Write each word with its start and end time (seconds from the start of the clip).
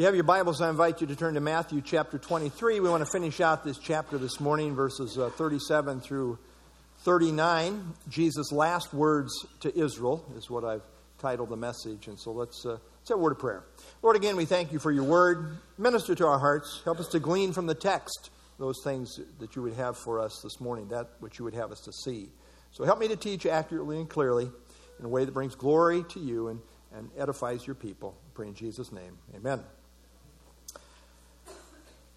you 0.00 0.06
have 0.06 0.14
your 0.14 0.24
Bibles, 0.24 0.62
I 0.62 0.70
invite 0.70 1.02
you 1.02 1.06
to 1.08 1.14
turn 1.14 1.34
to 1.34 1.40
Matthew 1.40 1.82
chapter 1.82 2.16
23. 2.16 2.80
We 2.80 2.88
want 2.88 3.04
to 3.04 3.10
finish 3.10 3.38
out 3.38 3.64
this 3.64 3.76
chapter 3.76 4.16
this 4.16 4.40
morning, 4.40 4.74
verses 4.74 5.18
uh, 5.18 5.28
37 5.28 6.00
through 6.00 6.38
39. 7.00 7.92
Jesus' 8.08 8.50
last 8.50 8.94
words 8.94 9.30
to 9.60 9.78
Israel 9.78 10.24
is 10.38 10.48
what 10.48 10.64
I've 10.64 10.80
titled 11.18 11.50
the 11.50 11.58
message. 11.58 12.08
And 12.08 12.18
so 12.18 12.32
let's, 12.32 12.64
uh, 12.64 12.78
let's 12.78 13.10
have 13.10 13.18
a 13.18 13.20
word 13.20 13.32
of 13.32 13.40
prayer. 13.40 13.62
Lord, 14.00 14.16
again, 14.16 14.36
we 14.36 14.46
thank 14.46 14.72
you 14.72 14.78
for 14.78 14.90
your 14.90 15.04
word. 15.04 15.58
Minister 15.76 16.14
to 16.14 16.26
our 16.26 16.38
hearts. 16.38 16.80
Help 16.82 16.98
us 16.98 17.08
to 17.08 17.20
glean 17.20 17.52
from 17.52 17.66
the 17.66 17.74
text 17.74 18.30
those 18.58 18.80
things 18.82 19.20
that 19.38 19.54
you 19.54 19.60
would 19.60 19.74
have 19.74 19.98
for 19.98 20.18
us 20.18 20.40
this 20.42 20.62
morning, 20.62 20.88
that 20.88 21.10
which 21.18 21.38
you 21.38 21.44
would 21.44 21.52
have 21.54 21.72
us 21.72 21.80
to 21.80 21.92
see. 21.92 22.30
So 22.70 22.86
help 22.86 23.00
me 23.00 23.08
to 23.08 23.16
teach 23.16 23.44
accurately 23.44 23.98
and 23.98 24.08
clearly 24.08 24.50
in 24.98 25.04
a 25.04 25.08
way 25.10 25.26
that 25.26 25.34
brings 25.34 25.54
glory 25.54 26.04
to 26.08 26.20
you 26.20 26.48
and, 26.48 26.60
and 26.94 27.10
edifies 27.18 27.66
your 27.66 27.74
people. 27.74 28.16
I 28.24 28.30
pray 28.32 28.48
in 28.48 28.54
Jesus' 28.54 28.92
name. 28.92 29.18
Amen. 29.36 29.60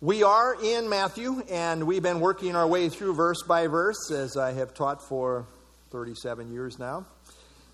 We 0.03 0.21
are 0.21 0.62
in 0.62 0.89
Matthew, 0.89 1.43
and 1.49 1.88
we've 1.88 2.03
been 2.03 2.20
working 2.20 2.57
our 2.57 2.67
way 2.67 2.89
through 2.89 3.13
verse 3.13 3.41
by 3.43 3.67
verse, 3.67 4.12
as 4.12 4.35
I 4.35 4.52
have 4.52 4.73
taught 4.73 5.02
for 5.02 5.48
37 5.91 6.52
years 6.52 6.77
now. 6.77 7.05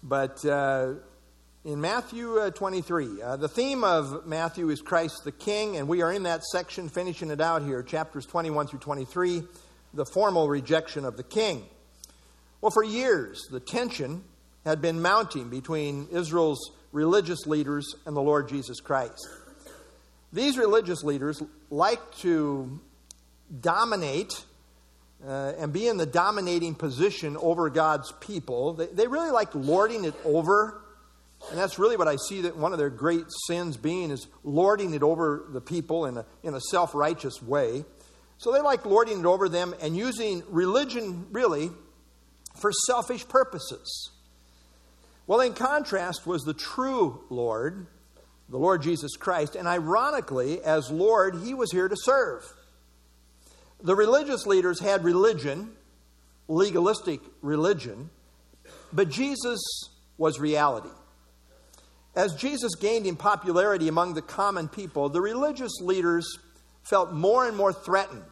But 0.04 0.46
uh, 0.46 0.94
in 1.66 1.82
Matthew 1.82 2.38
uh, 2.38 2.52
23, 2.52 3.24
uh, 3.24 3.38
the 3.38 3.48
theme 3.48 3.84
of 3.84 4.28
Matthew 4.28 4.70
is 4.70 4.80
Christ 4.80 5.24
the 5.24 5.32
King, 5.32 5.78
and 5.78 5.88
we 5.88 6.04
are 6.04 6.14
in 6.14 6.22
that 6.22 6.44
section, 6.44 6.88
finishing 6.88 7.32
it 7.32 7.42
out 7.42 7.64
here, 7.64 7.82
chapters 7.82 8.28
21 8.28 8.68
through 8.68 8.78
23, 8.78 9.42
the 9.96 10.06
formal 10.06 10.48
rejection 10.50 11.06
of 11.06 11.18
the 11.18 11.24
King. 11.24 11.66
Well, 12.62 12.70
for 12.70 12.84
years, 12.84 13.48
the 13.50 13.60
tension 13.60 14.24
had 14.66 14.84
been 14.84 15.02
mounting 15.02 15.50
between 15.50 16.08
Israel's 16.12 16.74
religious 16.92 17.48
leaders 17.48 17.96
and 18.06 18.16
the 18.16 18.22
Lord 18.22 18.50
Jesus 18.50 18.82
Christ. 18.82 19.28
These 20.32 20.58
religious 20.58 21.04
leaders 21.04 21.42
like 21.70 22.16
to 22.18 22.80
dominate 23.60 24.44
uh, 25.26 25.54
and 25.58 25.74
be 25.74 25.88
in 25.88 25.98
the 25.98 26.06
dominating 26.06 26.76
position 26.76 27.36
over 27.38 27.70
God's 27.70 28.12
people. 28.20 28.74
They, 28.74 28.86
they 28.88 29.08
really 29.08 29.32
like 29.32 29.54
lording 29.54 30.06
it 30.06 30.14
over. 30.24 30.82
And 31.50 31.58
that's 31.58 31.80
really 31.80 31.98
what 31.98 32.08
I 32.08 32.16
see 32.28 32.42
that 32.42 32.58
one 32.58 32.74
of 32.74 32.80
their 32.80 32.90
great 32.90 33.26
sins 33.48 33.78
being 33.78 34.12
is 34.12 34.28
lording 34.44 34.94
it 34.94 35.04
over 35.04 35.46
the 35.50 35.62
people 35.62 36.06
in 36.06 36.18
a, 36.18 36.26
in 36.44 36.54
a 36.54 36.62
self 36.62 36.94
righteous 36.94 37.42
way. 37.42 37.86
So 38.38 38.54
they 38.54 38.62
like 38.62 38.86
lording 38.86 39.22
it 39.22 39.26
over 39.26 39.50
them 39.50 39.74
and 39.82 39.98
using 39.98 40.44
religion 40.50 41.28
really 41.32 41.72
for 42.56 42.72
selfish 42.72 43.28
purposes. 43.28 44.12
Well, 45.28 45.42
in 45.42 45.54
contrast, 45.54 46.26
was 46.26 46.44
the 46.44 46.54
true 46.54 47.24
Lord 47.30 47.88
the 48.50 48.58
Lord 48.58 48.82
Jesus 48.82 49.16
Christ. 49.16 49.56
And 49.56 49.68
ironically, 49.68 50.62
as 50.62 50.90
Lord, 50.90 51.36
he 51.44 51.54
was 51.54 51.72
here 51.72 51.88
to 51.88 51.96
serve. 51.98 52.44
The 53.82 53.96
religious 53.96 54.46
leaders 54.46 54.80
had 54.80 55.04
religion, 55.04 55.72
legalistic 56.48 57.22
religion, 57.42 58.10
but 58.92 59.10
Jesus 59.10 59.60
was 60.18 60.40
reality. 60.40 60.90
As 62.16 62.34
Jesus 62.36 62.76
gained 62.76 63.06
in 63.06 63.16
popularity 63.16 63.88
among 63.88 64.16
the 64.16 64.22
common 64.22 64.68
people, 64.68 65.10
the 65.10 65.22
religious 65.22 65.80
leaders 65.80 66.40
felt 66.84 67.14
more 67.14 67.48
and 67.48 67.56
more 67.56 67.72
threatened. 67.72 68.24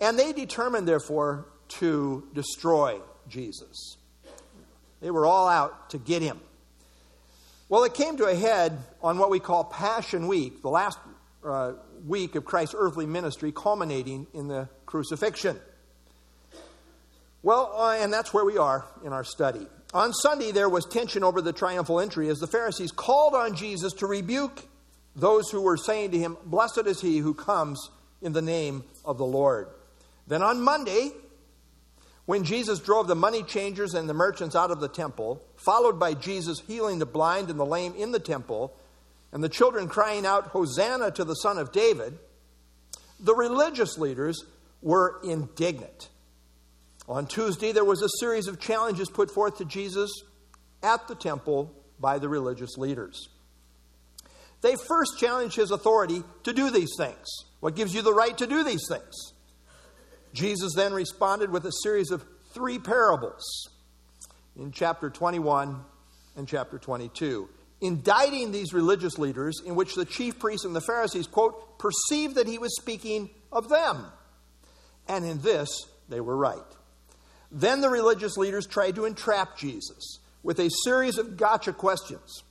And 0.00 0.18
they 0.18 0.32
determined, 0.32 0.86
therefore, 0.86 1.46
to 1.68 2.28
destroy 2.34 3.00
Jesus. 3.28 3.96
They 5.00 5.10
were 5.10 5.26
all 5.26 5.48
out 5.48 5.90
to 5.90 5.98
get 5.98 6.22
him. 6.22 6.40
Well, 7.70 7.84
it 7.84 7.92
came 7.92 8.16
to 8.16 8.24
a 8.24 8.34
head 8.34 8.78
on 9.02 9.18
what 9.18 9.28
we 9.28 9.40
call 9.40 9.64
Passion 9.64 10.26
Week, 10.26 10.62
the 10.62 10.70
last 10.70 10.98
uh, 11.44 11.74
week 12.06 12.34
of 12.34 12.46
Christ's 12.46 12.74
earthly 12.76 13.04
ministry, 13.04 13.52
culminating 13.52 14.26
in 14.32 14.48
the 14.48 14.70
crucifixion. 14.86 15.60
Well, 17.42 17.70
uh, 17.76 17.98
and 18.00 18.10
that's 18.10 18.32
where 18.32 18.46
we 18.46 18.56
are 18.56 18.86
in 19.04 19.12
our 19.12 19.22
study. 19.22 19.66
On 19.92 20.14
Sunday, 20.14 20.50
there 20.50 20.70
was 20.70 20.86
tension 20.86 21.22
over 21.22 21.42
the 21.42 21.52
triumphal 21.52 22.00
entry 22.00 22.30
as 22.30 22.38
the 22.38 22.46
Pharisees 22.46 22.90
called 22.90 23.34
on 23.34 23.54
Jesus 23.54 23.92
to 23.94 24.06
rebuke 24.06 24.64
those 25.14 25.50
who 25.50 25.60
were 25.60 25.76
saying 25.76 26.12
to 26.12 26.18
him, 26.18 26.38
Blessed 26.46 26.86
is 26.86 27.02
he 27.02 27.18
who 27.18 27.34
comes 27.34 27.90
in 28.22 28.32
the 28.32 28.40
name 28.40 28.82
of 29.04 29.18
the 29.18 29.26
Lord. 29.26 29.68
Then 30.26 30.42
on 30.42 30.62
Monday, 30.62 31.10
when 32.28 32.44
Jesus 32.44 32.78
drove 32.78 33.08
the 33.08 33.14
money 33.14 33.42
changers 33.42 33.94
and 33.94 34.06
the 34.06 34.12
merchants 34.12 34.54
out 34.54 34.70
of 34.70 34.80
the 34.80 34.88
temple, 34.88 35.42
followed 35.56 35.98
by 35.98 36.12
Jesus 36.12 36.60
healing 36.60 36.98
the 36.98 37.06
blind 37.06 37.48
and 37.48 37.58
the 37.58 37.64
lame 37.64 37.94
in 37.96 38.12
the 38.12 38.18
temple, 38.18 38.76
and 39.32 39.42
the 39.42 39.48
children 39.48 39.88
crying 39.88 40.26
out, 40.26 40.48
Hosanna 40.48 41.10
to 41.12 41.24
the 41.24 41.32
Son 41.36 41.56
of 41.56 41.72
David, 41.72 42.18
the 43.18 43.34
religious 43.34 43.96
leaders 43.96 44.44
were 44.82 45.18
indignant. 45.24 46.10
On 47.08 47.26
Tuesday, 47.26 47.72
there 47.72 47.82
was 47.82 48.02
a 48.02 48.10
series 48.20 48.46
of 48.46 48.60
challenges 48.60 49.08
put 49.08 49.30
forth 49.30 49.56
to 49.56 49.64
Jesus 49.64 50.10
at 50.82 51.08
the 51.08 51.14
temple 51.14 51.72
by 51.98 52.18
the 52.18 52.28
religious 52.28 52.76
leaders. 52.76 53.30
They 54.60 54.76
first 54.86 55.18
challenged 55.18 55.56
his 55.56 55.70
authority 55.70 56.22
to 56.42 56.52
do 56.52 56.68
these 56.68 56.92
things. 56.98 57.26
What 57.60 57.74
gives 57.74 57.94
you 57.94 58.02
the 58.02 58.12
right 58.12 58.36
to 58.36 58.46
do 58.46 58.64
these 58.64 58.86
things? 58.86 59.32
Jesus 60.38 60.74
then 60.74 60.92
responded 60.92 61.50
with 61.50 61.66
a 61.66 61.72
series 61.82 62.12
of 62.12 62.24
three 62.52 62.78
parables 62.78 63.68
in 64.56 64.70
chapter 64.70 65.10
21 65.10 65.80
and 66.36 66.46
chapter 66.46 66.78
22, 66.78 67.48
indicting 67.80 68.52
these 68.52 68.72
religious 68.72 69.18
leaders, 69.18 69.60
in 69.66 69.74
which 69.74 69.96
the 69.96 70.04
chief 70.04 70.38
priests 70.38 70.64
and 70.64 70.76
the 70.76 70.80
Pharisees, 70.80 71.26
quote, 71.26 71.80
perceived 71.80 72.36
that 72.36 72.46
he 72.46 72.58
was 72.58 72.76
speaking 72.76 73.30
of 73.50 73.68
them. 73.68 74.04
And 75.08 75.24
in 75.24 75.40
this, 75.40 75.68
they 76.08 76.20
were 76.20 76.36
right. 76.36 76.58
Then 77.50 77.80
the 77.80 77.88
religious 77.88 78.36
leaders 78.36 78.66
tried 78.66 78.94
to 78.94 79.06
entrap 79.06 79.58
Jesus 79.58 80.20
with 80.44 80.60
a 80.60 80.70
series 80.84 81.18
of 81.18 81.36
gotcha 81.36 81.72
questions. 81.72 82.44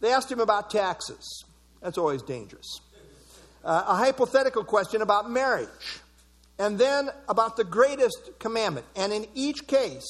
They 0.00 0.10
asked 0.10 0.32
him 0.32 0.40
about 0.40 0.70
taxes. 0.70 1.44
That's 1.82 1.98
always 1.98 2.22
dangerous. 2.22 2.80
Uh, 3.62 3.84
a 3.88 3.96
hypothetical 3.96 4.64
question 4.64 5.02
about 5.02 5.30
marriage 5.30 6.00
and 6.58 6.78
then 6.78 7.10
about 7.28 7.56
the 7.56 7.64
greatest 7.64 8.38
commandment. 8.38 8.86
And 8.96 9.12
in 9.12 9.26
each 9.34 9.66
case, 9.66 10.06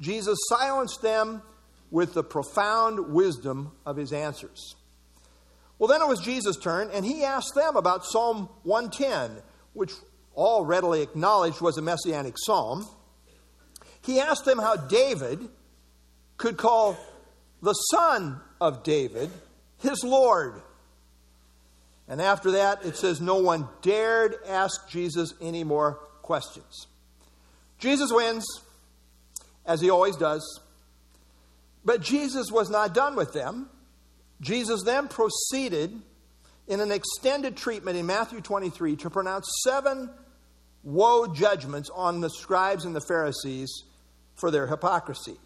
Jesus 0.00 0.38
silenced 0.48 1.02
them 1.02 1.42
with 1.90 2.14
the 2.14 2.22
profound 2.22 3.12
wisdom 3.12 3.72
of 3.86 3.96
his 3.96 4.12
answers. 4.12 4.76
Well, 5.78 5.88
then 5.88 6.02
it 6.02 6.08
was 6.08 6.20
Jesus' 6.20 6.56
turn, 6.56 6.90
and 6.92 7.04
he 7.04 7.24
asked 7.24 7.54
them 7.54 7.76
about 7.76 8.04
Psalm 8.04 8.48
110, 8.64 9.42
which 9.72 9.92
all 10.34 10.64
readily 10.64 11.02
acknowledged 11.02 11.60
was 11.60 11.78
a 11.78 11.82
messianic 11.82 12.34
psalm. 12.36 12.86
He 14.02 14.20
asked 14.20 14.44
them 14.44 14.58
how 14.58 14.76
David 14.76 15.48
could 16.36 16.56
call 16.56 16.96
the 17.62 17.72
son 17.72 18.40
of 18.60 18.82
David 18.82 19.30
his 19.78 20.02
Lord. 20.04 20.62
And 22.08 22.22
after 22.22 22.52
that, 22.52 22.84
it 22.84 22.96
says 22.96 23.20
no 23.20 23.36
one 23.36 23.68
dared 23.82 24.36
ask 24.46 24.88
Jesus 24.88 25.34
any 25.40 25.62
more 25.62 25.94
questions. 26.22 26.86
Jesus 27.78 28.10
wins, 28.10 28.46
as 29.66 29.80
he 29.80 29.90
always 29.90 30.16
does. 30.16 30.60
But 31.84 32.00
Jesus 32.00 32.50
was 32.50 32.70
not 32.70 32.94
done 32.94 33.14
with 33.14 33.32
them. 33.32 33.68
Jesus 34.40 34.82
then 34.84 35.08
proceeded 35.08 36.00
in 36.66 36.80
an 36.80 36.92
extended 36.92 37.56
treatment 37.56 37.96
in 37.96 38.06
Matthew 38.06 38.40
23 38.40 38.96
to 38.96 39.10
pronounce 39.10 39.48
seven 39.62 40.10
woe 40.82 41.26
judgments 41.26 41.90
on 41.94 42.20
the 42.20 42.30
scribes 42.30 42.84
and 42.84 42.94
the 42.94 43.00
Pharisees 43.00 43.84
for 44.34 44.50
their 44.50 44.66
hypocrisy. 44.66 45.36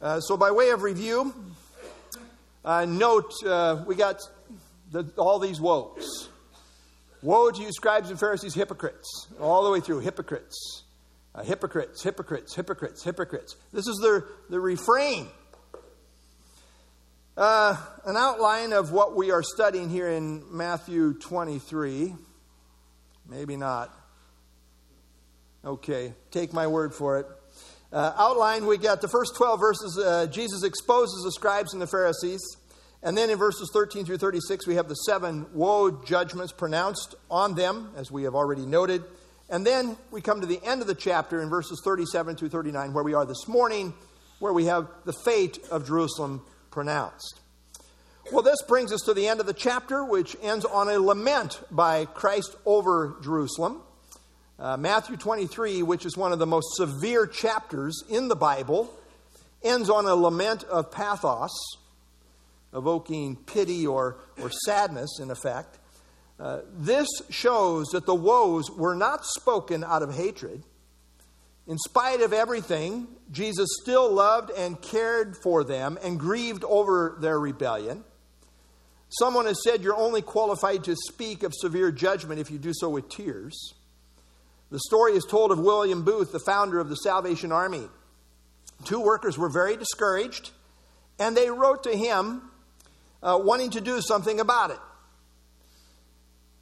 Uh, 0.00 0.20
so, 0.20 0.36
by 0.36 0.50
way 0.50 0.70
of 0.70 0.82
review, 0.82 1.34
uh, 2.64 2.84
note 2.84 3.32
uh, 3.46 3.82
we 3.86 3.94
got 3.94 4.20
the, 4.90 5.10
all 5.16 5.38
these 5.38 5.60
woes. 5.60 6.28
Woe 7.22 7.50
to 7.50 7.62
you, 7.62 7.72
scribes 7.72 8.10
and 8.10 8.20
Pharisees, 8.20 8.54
hypocrites, 8.54 9.26
all 9.40 9.64
the 9.64 9.70
way 9.70 9.80
through, 9.80 10.00
hypocrites. 10.00 10.84
Uh, 11.34 11.42
hypocrites, 11.42 12.02
hypocrites, 12.02 12.54
hypocrites, 12.54 13.02
hypocrites. 13.02 13.56
This 13.72 13.86
is 13.86 13.96
the, 13.96 14.26
the 14.48 14.60
refrain. 14.60 15.28
Uh, 17.36 17.76
an 18.06 18.16
outline 18.16 18.72
of 18.72 18.92
what 18.92 19.14
we 19.14 19.30
are 19.30 19.42
studying 19.42 19.90
here 19.90 20.08
in 20.08 20.42
Matthew 20.50 21.12
23. 21.14 22.14
Maybe 23.28 23.56
not. 23.56 23.94
Okay, 25.64 26.14
take 26.30 26.52
my 26.52 26.66
word 26.68 26.94
for 26.94 27.18
it. 27.18 27.26
Uh, 27.92 28.12
outline, 28.16 28.66
we 28.66 28.78
got 28.78 29.00
the 29.00 29.08
first 29.08 29.36
12 29.36 29.60
verses. 29.60 29.98
Uh, 29.98 30.26
Jesus 30.26 30.62
exposes 30.62 31.24
the 31.24 31.32
scribes 31.32 31.72
and 31.72 31.82
the 31.82 31.86
Pharisees. 31.86 32.40
And 33.06 33.16
then 33.16 33.30
in 33.30 33.38
verses 33.38 33.70
13 33.72 34.04
through 34.04 34.18
36, 34.18 34.66
we 34.66 34.74
have 34.74 34.88
the 34.88 34.94
seven 34.94 35.46
woe 35.54 35.92
judgments 35.92 36.52
pronounced 36.52 37.14
on 37.30 37.54
them, 37.54 37.92
as 37.96 38.10
we 38.10 38.24
have 38.24 38.34
already 38.34 38.66
noted. 38.66 39.04
And 39.48 39.64
then 39.64 39.96
we 40.10 40.20
come 40.20 40.40
to 40.40 40.46
the 40.46 40.58
end 40.64 40.80
of 40.80 40.88
the 40.88 40.94
chapter 40.96 41.40
in 41.40 41.48
verses 41.48 41.80
37 41.84 42.34
through 42.34 42.48
39, 42.48 42.92
where 42.92 43.04
we 43.04 43.14
are 43.14 43.24
this 43.24 43.46
morning, 43.46 43.94
where 44.40 44.52
we 44.52 44.64
have 44.64 44.88
the 45.04 45.12
fate 45.12 45.60
of 45.70 45.86
Jerusalem 45.86 46.42
pronounced. 46.72 47.38
Well, 48.32 48.42
this 48.42 48.60
brings 48.66 48.92
us 48.92 49.02
to 49.02 49.14
the 49.14 49.28
end 49.28 49.38
of 49.38 49.46
the 49.46 49.54
chapter, 49.54 50.04
which 50.04 50.36
ends 50.42 50.64
on 50.64 50.88
a 50.88 50.98
lament 50.98 51.60
by 51.70 52.06
Christ 52.06 52.56
over 52.66 53.14
Jerusalem. 53.22 53.82
Uh, 54.58 54.78
Matthew 54.78 55.16
23, 55.16 55.84
which 55.84 56.06
is 56.06 56.16
one 56.16 56.32
of 56.32 56.40
the 56.40 56.46
most 56.46 56.74
severe 56.74 57.28
chapters 57.28 58.02
in 58.08 58.26
the 58.26 58.34
Bible, 58.34 58.92
ends 59.62 59.90
on 59.90 60.06
a 60.06 60.16
lament 60.16 60.64
of 60.64 60.90
pathos, 60.90 61.52
evoking 62.76 63.36
pity 63.36 63.86
or, 63.86 64.18
or 64.40 64.50
sadness, 64.64 65.18
in 65.20 65.30
effect. 65.30 65.78
Uh, 66.38 66.60
this 66.76 67.08
shows 67.30 67.86
that 67.88 68.04
the 68.04 68.14
woes 68.14 68.70
were 68.70 68.94
not 68.94 69.24
spoken 69.24 69.82
out 69.82 70.02
of 70.02 70.14
hatred. 70.14 70.62
In 71.66 71.78
spite 71.78 72.20
of 72.20 72.32
everything, 72.32 73.08
Jesus 73.32 73.68
still 73.82 74.12
loved 74.12 74.50
and 74.50 74.80
cared 74.80 75.36
for 75.42 75.64
them 75.64 75.98
and 76.04 76.20
grieved 76.20 76.62
over 76.64 77.16
their 77.20 77.40
rebellion. 77.40 78.04
Someone 79.08 79.46
has 79.46 79.62
said 79.64 79.82
you're 79.82 79.96
only 79.96 80.22
qualified 80.22 80.84
to 80.84 80.94
speak 80.94 81.42
of 81.42 81.52
severe 81.54 81.90
judgment 81.90 82.40
if 82.40 82.50
you 82.50 82.58
do 82.58 82.72
so 82.74 82.88
with 82.88 83.08
tears. 83.08 83.74
The 84.70 84.80
story 84.80 85.12
is 85.12 85.24
told 85.24 85.52
of 85.52 85.58
William 85.58 86.04
Booth, 86.04 86.32
the 86.32 86.40
founder 86.40 86.80
of 86.80 86.88
the 86.88 86.96
Salvation 86.96 87.52
Army. 87.52 87.88
Two 88.84 89.00
workers 89.00 89.38
were 89.38 89.48
very 89.48 89.76
discouraged, 89.76 90.50
and 91.18 91.36
they 91.36 91.50
wrote 91.50 91.84
to 91.84 91.96
him 91.96 92.42
uh, 93.26 93.36
wanting 93.36 93.70
to 93.70 93.80
do 93.80 94.00
something 94.00 94.38
about 94.38 94.70
it. 94.70 94.78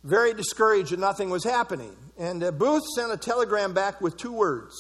Very 0.03 0.33
discouraged 0.33 0.93
that 0.93 0.99
nothing 0.99 1.29
was 1.29 1.45
happening. 1.45 1.95
And 2.19 2.43
uh, 2.43 2.51
Booth 2.53 2.83
sent 2.97 3.13
a 3.13 3.17
telegram 3.19 3.75
back 3.75 4.01
with 4.01 4.17
two 4.17 4.33
words 4.33 4.75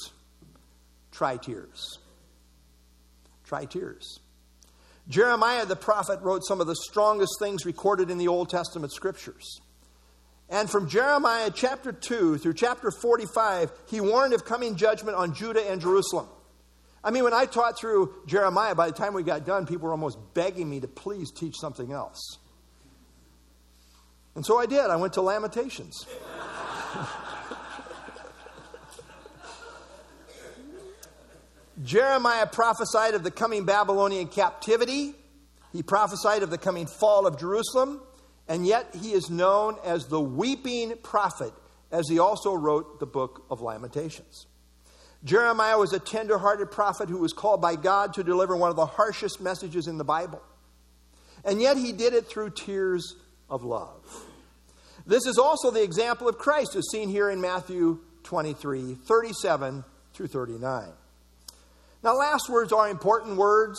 try 1.12 1.36
tears. 1.36 1.98
Try 3.44 3.66
tears. 3.66 4.18
Jeremiah 5.06 5.66
the 5.66 5.76
prophet 5.76 6.20
wrote 6.22 6.44
some 6.44 6.62
of 6.62 6.66
the 6.66 6.74
strongest 6.74 7.32
things 7.38 7.66
recorded 7.66 8.10
in 8.10 8.16
the 8.16 8.28
Old 8.28 8.48
Testament 8.48 8.92
scriptures. 8.92 9.60
And 10.48 10.70
from 10.70 10.88
Jeremiah 10.88 11.50
chapter 11.54 11.92
2 11.92 12.38
through 12.38 12.54
chapter 12.54 12.90
45, 12.90 13.70
he 13.90 14.00
warned 14.00 14.32
of 14.32 14.46
coming 14.46 14.76
judgment 14.76 15.16
on 15.16 15.34
Judah 15.34 15.70
and 15.70 15.80
Jerusalem. 15.80 16.28
I 17.04 17.10
mean, 17.10 17.22
when 17.22 17.34
I 17.34 17.44
taught 17.44 17.78
through 17.78 18.14
Jeremiah, 18.26 18.74
by 18.74 18.86
the 18.86 18.94
time 18.94 19.12
we 19.12 19.22
got 19.22 19.44
done, 19.44 19.66
people 19.66 19.86
were 19.86 19.92
almost 19.92 20.18
begging 20.32 20.70
me 20.70 20.80
to 20.80 20.88
please 20.88 21.30
teach 21.30 21.56
something 21.60 21.92
else. 21.92 22.38
And 24.34 24.44
so 24.44 24.58
I 24.58 24.64
did. 24.64 24.80
I 24.80 24.96
went 24.96 25.12
to 25.12 25.20
Lamentations. 25.20 26.06
Jeremiah 31.82 32.46
prophesied 32.46 33.14
of 33.14 33.22
the 33.22 33.30
coming 33.30 33.64
Babylonian 33.66 34.28
captivity. 34.28 35.14
He 35.72 35.82
prophesied 35.82 36.42
of 36.42 36.48
the 36.50 36.56
coming 36.56 36.86
fall 36.86 37.26
of 37.26 37.38
Jerusalem. 37.38 38.00
And 38.48 38.66
yet 38.66 38.94
he 38.94 39.12
is 39.12 39.28
known 39.28 39.76
as 39.84 40.06
the 40.06 40.20
weeping 40.20 40.94
prophet, 41.02 41.52
as 41.90 42.08
he 42.08 42.18
also 42.18 42.54
wrote 42.54 42.98
the 43.00 43.06
book 43.06 43.44
of 43.50 43.60
Lamentations. 43.60 44.46
Jeremiah 45.24 45.78
was 45.78 45.92
a 45.92 45.98
tender 45.98 46.36
hearted 46.36 46.70
prophet 46.70 47.08
who 47.08 47.18
was 47.18 47.32
called 47.32 47.62
by 47.62 47.76
God 47.76 48.14
to 48.14 48.22
deliver 48.22 48.56
one 48.56 48.70
of 48.70 48.76
the 48.76 48.86
harshest 48.86 49.40
messages 49.40 49.86
in 49.86 49.96
the 49.96 50.04
Bible. 50.04 50.42
And 51.44 51.60
yet 51.60 51.76
he 51.76 51.92
did 51.92 52.12
it 52.12 52.26
through 52.26 52.50
tears 52.50 53.16
of 53.48 53.64
love. 53.64 54.02
This 55.06 55.26
is 55.26 55.38
also 55.38 55.70
the 55.70 55.82
example 55.82 56.28
of 56.28 56.38
Christ, 56.38 56.76
as 56.76 56.88
seen 56.90 57.08
here 57.08 57.30
in 57.30 57.40
Matthew 57.40 58.00
23 58.22 58.94
37 58.94 59.84
through 60.14 60.26
39. 60.28 60.88
Now, 62.02 62.16
last 62.16 62.48
words 62.48 62.72
are 62.72 62.88
important 62.88 63.36
words, 63.36 63.78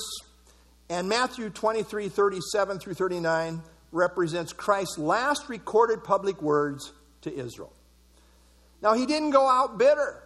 and 0.89 1.09
Matthew 1.09 1.49
23 1.49 2.09
37 2.09 2.79
through 2.79 2.93
39 2.93 3.61
represents 3.91 4.53
Christ's 4.53 4.97
last 4.97 5.49
recorded 5.49 6.03
public 6.03 6.41
words 6.41 6.91
to 7.21 7.33
Israel. 7.33 7.73
Now, 8.81 8.93
he 8.93 9.05
didn't 9.05 9.31
go 9.31 9.47
out 9.47 9.79
bitter, 9.79 10.21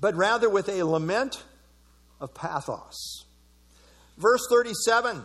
but 0.00 0.14
rather 0.14 0.48
with 0.48 0.68
a 0.68 0.82
lament 0.82 1.42
of 2.20 2.34
pathos. 2.34 3.24
Verse 4.16 4.46
37, 4.50 5.22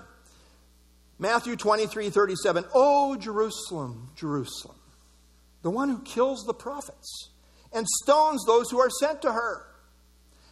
Matthew 1.19 1.55
23 1.55 2.09
37. 2.09 2.65
Oh, 2.73 3.15
Jerusalem, 3.15 4.11
Jerusalem, 4.15 4.77
the 5.61 5.69
one 5.69 5.89
who 5.89 5.99
kills 5.99 6.43
the 6.45 6.53
prophets 6.53 7.29
and 7.71 7.87
stones 8.03 8.45
those 8.45 8.69
who 8.69 8.79
are 8.79 8.89
sent 8.89 9.21
to 9.23 9.31
her. 9.31 9.65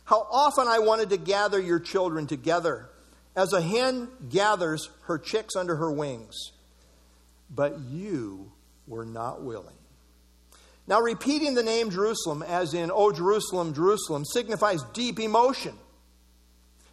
How 0.06 0.28
often 0.32 0.68
I 0.68 0.80
wanted 0.80 1.10
to 1.12 1.18
gather 1.18 1.60
your 1.60 1.80
children 1.80 2.28
together 2.28 2.90
as 3.36 3.54
a 3.54 3.62
hen 3.62 4.10
gathers 4.30 4.90
her 5.04 5.18
chicks 5.18 5.56
under 5.56 5.76
her 5.76 5.92
wings, 5.92 6.36
but 7.50 7.80
you 7.80 8.52
were 8.88 9.06
not 9.06 9.42
willing. 9.42 9.76
Now, 10.92 11.00
repeating 11.00 11.54
the 11.54 11.64
name 11.64 11.90
Jerusalem, 11.90 12.44
as 12.44 12.74
in, 12.74 12.92
Oh, 12.94 13.14
Jerusalem, 13.14 13.74
Jerusalem, 13.74 14.26
signifies 14.26 14.84
deep 14.92 15.22
emotion. 15.22 15.74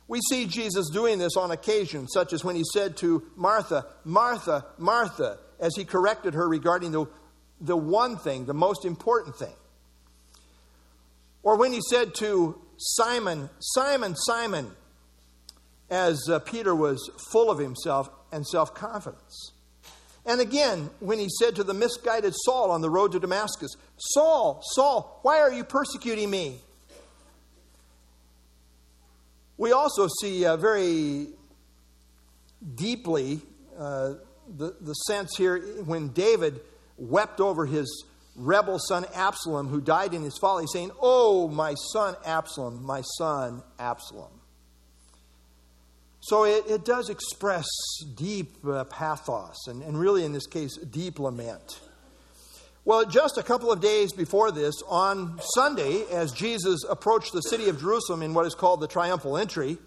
We 0.06 0.20
see 0.30 0.46
Jesus 0.46 0.88
doing 0.90 1.18
this 1.18 1.36
on 1.36 1.50
occasion, 1.50 2.06
such 2.06 2.32
as 2.32 2.44
when 2.44 2.54
he 2.54 2.62
said 2.72 2.96
to 2.98 3.24
Martha, 3.34 3.86
Martha, 4.04 4.66
Martha, 4.78 5.38
as 5.58 5.72
he 5.76 5.84
corrected 5.84 6.34
her 6.34 6.48
regarding 6.48 6.92
the, 6.92 7.06
the 7.60 7.76
one 7.76 8.16
thing, 8.16 8.46
the 8.46 8.54
most 8.54 8.84
important 8.84 9.34
thing. 9.34 9.56
Or 11.42 11.56
when 11.56 11.72
he 11.72 11.80
said 11.90 12.14
to 12.18 12.56
Simon, 12.76 13.50
Simon, 13.58 14.14
Simon, 14.14 14.70
as 15.90 16.20
uh, 16.30 16.38
Peter 16.38 16.72
was 16.72 17.10
full 17.32 17.50
of 17.50 17.58
himself 17.58 18.08
and 18.30 18.46
self 18.46 18.74
confidence. 18.74 19.54
And 20.28 20.42
again, 20.42 20.90
when 21.00 21.18
he 21.18 21.26
said 21.40 21.56
to 21.56 21.64
the 21.64 21.72
misguided 21.72 22.34
Saul 22.44 22.70
on 22.70 22.82
the 22.82 22.90
road 22.90 23.12
to 23.12 23.18
Damascus, 23.18 23.74
Saul, 23.96 24.60
Saul, 24.74 25.20
why 25.22 25.40
are 25.40 25.50
you 25.50 25.64
persecuting 25.64 26.28
me? 26.28 26.60
We 29.56 29.72
also 29.72 30.06
see 30.20 30.44
uh, 30.44 30.58
very 30.58 31.28
deeply 32.74 33.40
uh, 33.78 34.14
the, 34.54 34.76
the 34.82 34.92
sense 34.92 35.34
here 35.38 35.58
when 35.86 36.08
David 36.08 36.60
wept 36.98 37.40
over 37.40 37.64
his 37.64 38.04
rebel 38.36 38.78
son 38.78 39.06
Absalom, 39.14 39.68
who 39.68 39.80
died 39.80 40.12
in 40.12 40.22
his 40.22 40.36
folly, 40.38 40.66
saying, 40.70 40.90
Oh, 41.00 41.48
my 41.48 41.72
son 41.92 42.16
Absalom, 42.26 42.84
my 42.84 43.00
son 43.16 43.62
Absalom. 43.78 44.37
So 46.20 46.44
it, 46.44 46.64
it 46.68 46.84
does 46.84 47.08
express 47.08 47.66
deep 48.14 48.56
uh, 48.66 48.84
pathos, 48.84 49.66
and, 49.66 49.82
and 49.82 49.98
really, 49.98 50.24
in 50.24 50.32
this 50.32 50.46
case, 50.46 50.76
deep 50.76 51.18
lament. 51.18 51.80
Well, 52.84 53.04
just 53.04 53.38
a 53.38 53.42
couple 53.42 53.70
of 53.70 53.80
days 53.80 54.12
before 54.12 54.50
this, 54.50 54.74
on 54.88 55.38
Sunday, 55.54 56.04
as 56.10 56.32
Jesus 56.32 56.80
approached 56.88 57.32
the 57.32 57.42
city 57.42 57.68
of 57.68 57.80
Jerusalem 57.80 58.22
in 58.22 58.34
what 58.34 58.46
is 58.46 58.54
called 58.54 58.80
the 58.80 58.88
triumphal 58.88 59.36
entry, 59.36 59.78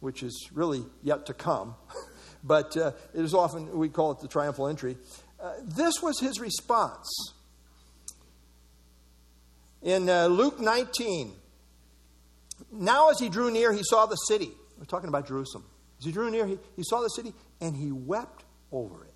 which 0.00 0.22
is 0.22 0.48
really 0.52 0.84
yet 1.02 1.26
to 1.26 1.34
come, 1.34 1.74
but 2.44 2.76
uh, 2.76 2.92
it 3.14 3.20
is 3.20 3.34
often, 3.34 3.76
we 3.78 3.88
call 3.88 4.12
it 4.12 4.20
the 4.20 4.28
triumphal 4.28 4.68
entry, 4.68 4.96
uh, 5.40 5.52
this 5.62 6.02
was 6.02 6.18
his 6.20 6.40
response 6.40 7.34
in 9.82 10.08
uh, 10.10 10.26
Luke 10.26 10.60
19, 10.60 11.32
now 12.72 13.10
as 13.10 13.18
he 13.18 13.28
drew 13.28 13.50
near, 13.50 13.72
he 13.72 13.82
saw 13.82 14.06
the 14.06 14.16
city. 14.16 14.50
We're 14.80 14.86
talking 14.86 15.08
about 15.08 15.28
Jerusalem. 15.28 15.64
As 16.00 16.06
he 16.06 16.10
drew 16.10 16.30
near, 16.30 16.46
he, 16.46 16.58
he 16.74 16.82
saw 16.82 17.02
the 17.02 17.08
city 17.08 17.32
and 17.60 17.76
he 17.76 17.92
wept 17.92 18.42
over 18.72 19.04
it. 19.04 19.10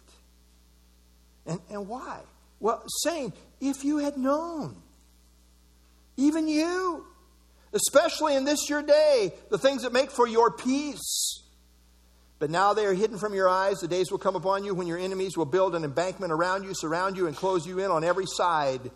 And, 1.47 1.61
and 1.71 1.89
why? 1.89 2.21
Well, 2.61 2.85
saying, 3.03 3.33
if 3.61 3.83
you 3.85 3.99
had 3.99 4.17
known, 4.17 4.77
even 6.17 6.47
you, 6.47 7.07
especially 7.73 8.37
in 8.37 8.45
this 8.45 8.69
your 8.69 8.83
day, 8.83 9.33
the 9.51 9.59
things 9.59 9.83
that 9.83 9.93
make 9.93 10.11
for 10.11 10.29
your 10.29 10.51
peace. 10.51 11.41
But 12.39 12.51
now 12.51 12.75
they 12.75 12.85
are 12.85 12.95
hidden 12.95 13.19
from 13.19 13.35
your 13.35 13.49
eyes. 13.49 13.81
The 13.81 13.89
days 13.89 14.11
will 14.11 14.19
come 14.19 14.37
upon 14.37 14.65
you 14.65 14.75
when 14.75 14.87
your 14.87 14.99
enemies 14.99 15.37
will 15.37 15.47
build 15.47 15.75
an 15.75 15.85
embankment 15.85 16.33
around 16.33 16.65
you, 16.65 16.73
surround 16.75 17.17
you, 17.17 17.27
and 17.27 17.35
close 17.35 17.67
you 17.67 17.79
in 17.79 17.91
on 17.91 18.05
every 18.05 18.27
side 18.27 18.91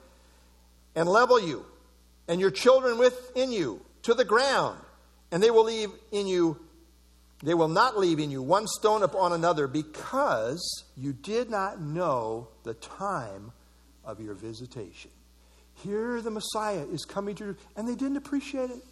and 0.94 1.08
level 1.08 1.40
you 1.40 1.64
and 2.28 2.40
your 2.40 2.50
children 2.50 2.98
within 2.98 3.50
you 3.52 3.80
to 4.02 4.14
the 4.14 4.24
ground, 4.24 4.78
and 5.30 5.42
they 5.42 5.50
will 5.50 5.64
leave 5.64 5.90
in 6.12 6.26
you 6.26 6.58
they 7.42 7.54
will 7.54 7.68
not 7.68 7.96
leave 7.96 8.18
in 8.18 8.30
you 8.30 8.42
one 8.42 8.66
stone 8.66 9.02
upon 9.02 9.32
another 9.32 9.68
because 9.68 10.84
you 10.96 11.12
did 11.12 11.50
not 11.50 11.80
know 11.80 12.48
the 12.64 12.74
time 12.74 13.52
of 14.04 14.20
your 14.20 14.34
visitation. 14.34 15.12
Here 15.74 16.20
the 16.20 16.32
Messiah 16.32 16.84
is 16.90 17.04
coming 17.04 17.36
to, 17.36 17.44
you, 17.44 17.56
and 17.76 17.86
they 17.86 17.94
didn't 17.94 18.16
appreciate 18.16 18.70
it. 18.70 18.82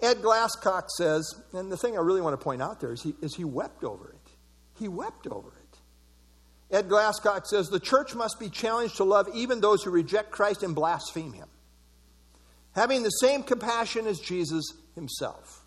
Ed 0.00 0.18
Glasscock 0.18 0.88
says, 0.96 1.34
and 1.52 1.72
the 1.72 1.76
thing 1.76 1.96
I 1.98 2.00
really 2.00 2.20
want 2.20 2.38
to 2.38 2.44
point 2.44 2.62
out 2.62 2.80
there 2.80 2.92
is 2.92 3.02
he, 3.02 3.14
is 3.20 3.34
he 3.34 3.42
wept 3.42 3.82
over 3.82 4.10
it. 4.10 4.30
He 4.78 4.86
wept 4.86 5.26
over 5.26 5.48
it. 5.48 6.76
Ed 6.76 6.88
Glasscock 6.88 7.46
says 7.46 7.68
the 7.68 7.80
church 7.80 8.14
must 8.14 8.38
be 8.38 8.48
challenged 8.48 8.98
to 8.98 9.04
love 9.04 9.26
even 9.34 9.60
those 9.60 9.82
who 9.82 9.90
reject 9.90 10.30
Christ 10.30 10.62
and 10.62 10.74
blaspheme 10.74 11.32
him, 11.32 11.48
having 12.78 13.02
the 13.02 13.10
same 13.10 13.42
compassion 13.42 14.06
as 14.06 14.18
Jesus 14.20 14.64
himself. 14.94 15.64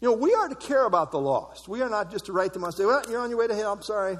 You 0.00 0.08
know, 0.08 0.14
we 0.14 0.32
are 0.32 0.48
to 0.48 0.54
care 0.54 0.86
about 0.86 1.10
the 1.10 1.18
lost. 1.18 1.68
We 1.68 1.82
are 1.82 1.88
not 1.88 2.10
just 2.10 2.26
to 2.26 2.32
write 2.32 2.52
them 2.52 2.62
on 2.62 2.68
and 2.68 2.76
say, 2.76 2.86
well, 2.86 3.02
you're 3.10 3.20
on 3.20 3.30
your 3.30 3.38
way 3.38 3.48
to 3.48 3.54
hell, 3.54 3.72
I'm 3.72 3.82
sorry. 3.82 4.16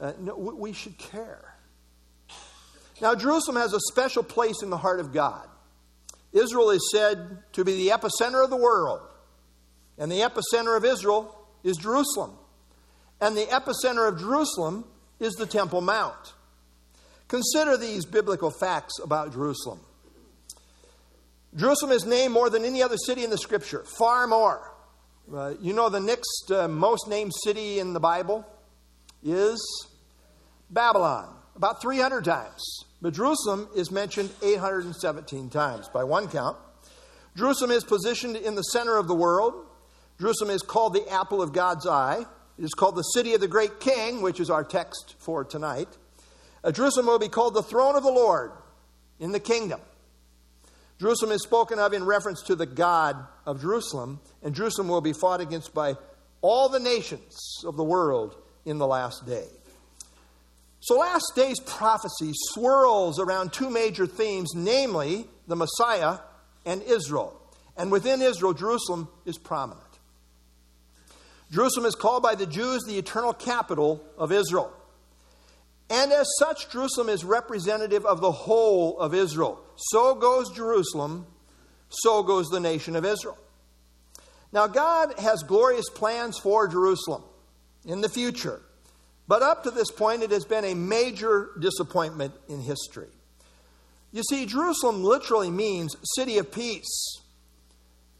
Uh, 0.00 0.12
no, 0.20 0.36
we 0.36 0.72
should 0.72 0.98
care. 0.98 1.54
Now, 3.00 3.14
Jerusalem 3.14 3.56
has 3.56 3.72
a 3.72 3.80
special 3.80 4.22
place 4.22 4.62
in 4.62 4.70
the 4.70 4.76
heart 4.76 5.00
of 5.00 5.12
God. 5.12 5.48
Israel 6.32 6.70
is 6.70 6.90
said 6.92 7.42
to 7.52 7.64
be 7.64 7.74
the 7.74 7.88
epicenter 7.88 8.42
of 8.42 8.50
the 8.50 8.56
world, 8.56 9.00
and 9.98 10.10
the 10.10 10.20
epicenter 10.20 10.76
of 10.76 10.84
Israel 10.84 11.34
is 11.62 11.76
Jerusalem. 11.76 12.32
And 13.20 13.36
the 13.36 13.46
epicenter 13.46 14.08
of 14.08 14.18
Jerusalem 14.18 14.84
is 15.20 15.34
the 15.34 15.46
Temple 15.46 15.80
Mount. 15.80 16.34
Consider 17.28 17.76
these 17.76 18.04
biblical 18.04 18.50
facts 18.50 18.98
about 19.02 19.32
Jerusalem. 19.32 19.80
Jerusalem 21.56 21.92
is 21.92 22.04
named 22.04 22.32
more 22.32 22.50
than 22.50 22.64
any 22.64 22.82
other 22.82 22.96
city 22.96 23.22
in 23.22 23.30
the 23.30 23.38
scripture, 23.38 23.84
far 23.98 24.26
more. 24.26 24.72
Uh, 25.32 25.54
you 25.60 25.72
know, 25.72 25.88
the 25.88 26.00
next 26.00 26.50
uh, 26.50 26.66
most 26.66 27.08
named 27.08 27.32
city 27.44 27.78
in 27.78 27.92
the 27.92 28.00
Bible 28.00 28.44
is 29.22 29.88
Babylon, 30.68 31.34
about 31.54 31.80
300 31.80 32.24
times. 32.24 32.84
But 33.00 33.14
Jerusalem 33.14 33.68
is 33.76 33.90
mentioned 33.90 34.30
817 34.42 35.48
times 35.50 35.88
by 35.88 36.02
one 36.04 36.28
count. 36.28 36.56
Jerusalem 37.36 37.70
is 37.70 37.84
positioned 37.84 38.36
in 38.36 38.56
the 38.56 38.62
center 38.62 38.96
of 38.96 39.06
the 39.06 39.14
world. 39.14 39.54
Jerusalem 40.20 40.50
is 40.50 40.62
called 40.62 40.94
the 40.94 41.08
apple 41.08 41.40
of 41.40 41.52
God's 41.52 41.86
eye. 41.86 42.24
It 42.58 42.64
is 42.64 42.74
called 42.74 42.96
the 42.96 43.02
city 43.02 43.34
of 43.34 43.40
the 43.40 43.48
great 43.48 43.80
king, 43.80 44.22
which 44.22 44.40
is 44.40 44.50
our 44.50 44.64
text 44.64 45.14
for 45.18 45.44
tonight. 45.44 45.88
Uh, 46.62 46.72
Jerusalem 46.72 47.06
will 47.06 47.18
be 47.18 47.28
called 47.28 47.54
the 47.54 47.62
throne 47.62 47.94
of 47.94 48.02
the 48.02 48.12
Lord 48.12 48.52
in 49.20 49.32
the 49.32 49.40
kingdom. 49.40 49.80
Jerusalem 51.04 51.32
is 51.32 51.42
spoken 51.42 51.78
of 51.78 51.92
in 51.92 52.06
reference 52.06 52.40
to 52.44 52.54
the 52.54 52.64
God 52.64 53.26
of 53.44 53.60
Jerusalem, 53.60 54.20
and 54.42 54.54
Jerusalem 54.54 54.88
will 54.88 55.02
be 55.02 55.12
fought 55.12 55.42
against 55.42 55.74
by 55.74 55.96
all 56.40 56.70
the 56.70 56.80
nations 56.80 57.62
of 57.66 57.76
the 57.76 57.84
world 57.84 58.34
in 58.64 58.78
the 58.78 58.86
last 58.86 59.26
day. 59.26 59.44
So, 60.80 60.96
last 60.96 61.30
day's 61.36 61.60
prophecy 61.60 62.32
swirls 62.54 63.20
around 63.20 63.52
two 63.52 63.68
major 63.68 64.06
themes, 64.06 64.52
namely 64.54 65.26
the 65.46 65.56
Messiah 65.56 66.20
and 66.64 66.80
Israel. 66.84 67.38
And 67.76 67.92
within 67.92 68.22
Israel, 68.22 68.54
Jerusalem 68.54 69.08
is 69.26 69.36
prominent. 69.36 69.84
Jerusalem 71.52 71.84
is 71.84 71.94
called 71.94 72.22
by 72.22 72.34
the 72.34 72.46
Jews 72.46 72.82
the 72.86 72.96
eternal 72.96 73.34
capital 73.34 74.02
of 74.16 74.32
Israel. 74.32 74.72
And 75.90 76.12
as 76.12 76.26
such, 76.38 76.70
Jerusalem 76.70 77.08
is 77.08 77.24
representative 77.24 78.06
of 78.06 78.20
the 78.20 78.32
whole 78.32 78.98
of 78.98 79.14
Israel. 79.14 79.60
So 79.76 80.14
goes 80.14 80.50
Jerusalem, 80.50 81.26
so 81.88 82.22
goes 82.22 82.48
the 82.48 82.60
nation 82.60 82.96
of 82.96 83.04
Israel. 83.04 83.38
Now, 84.52 84.66
God 84.66 85.18
has 85.18 85.42
glorious 85.42 85.88
plans 85.90 86.38
for 86.38 86.68
Jerusalem 86.68 87.22
in 87.84 88.00
the 88.00 88.08
future, 88.08 88.60
but 89.26 89.42
up 89.42 89.64
to 89.64 89.70
this 89.70 89.90
point, 89.90 90.22
it 90.22 90.30
has 90.30 90.44
been 90.44 90.64
a 90.64 90.74
major 90.74 91.50
disappointment 91.58 92.34
in 92.48 92.60
history. 92.60 93.08
You 94.12 94.22
see, 94.22 94.46
Jerusalem 94.46 95.02
literally 95.02 95.50
means 95.50 95.96
city 96.16 96.38
of 96.38 96.52
peace. 96.52 97.18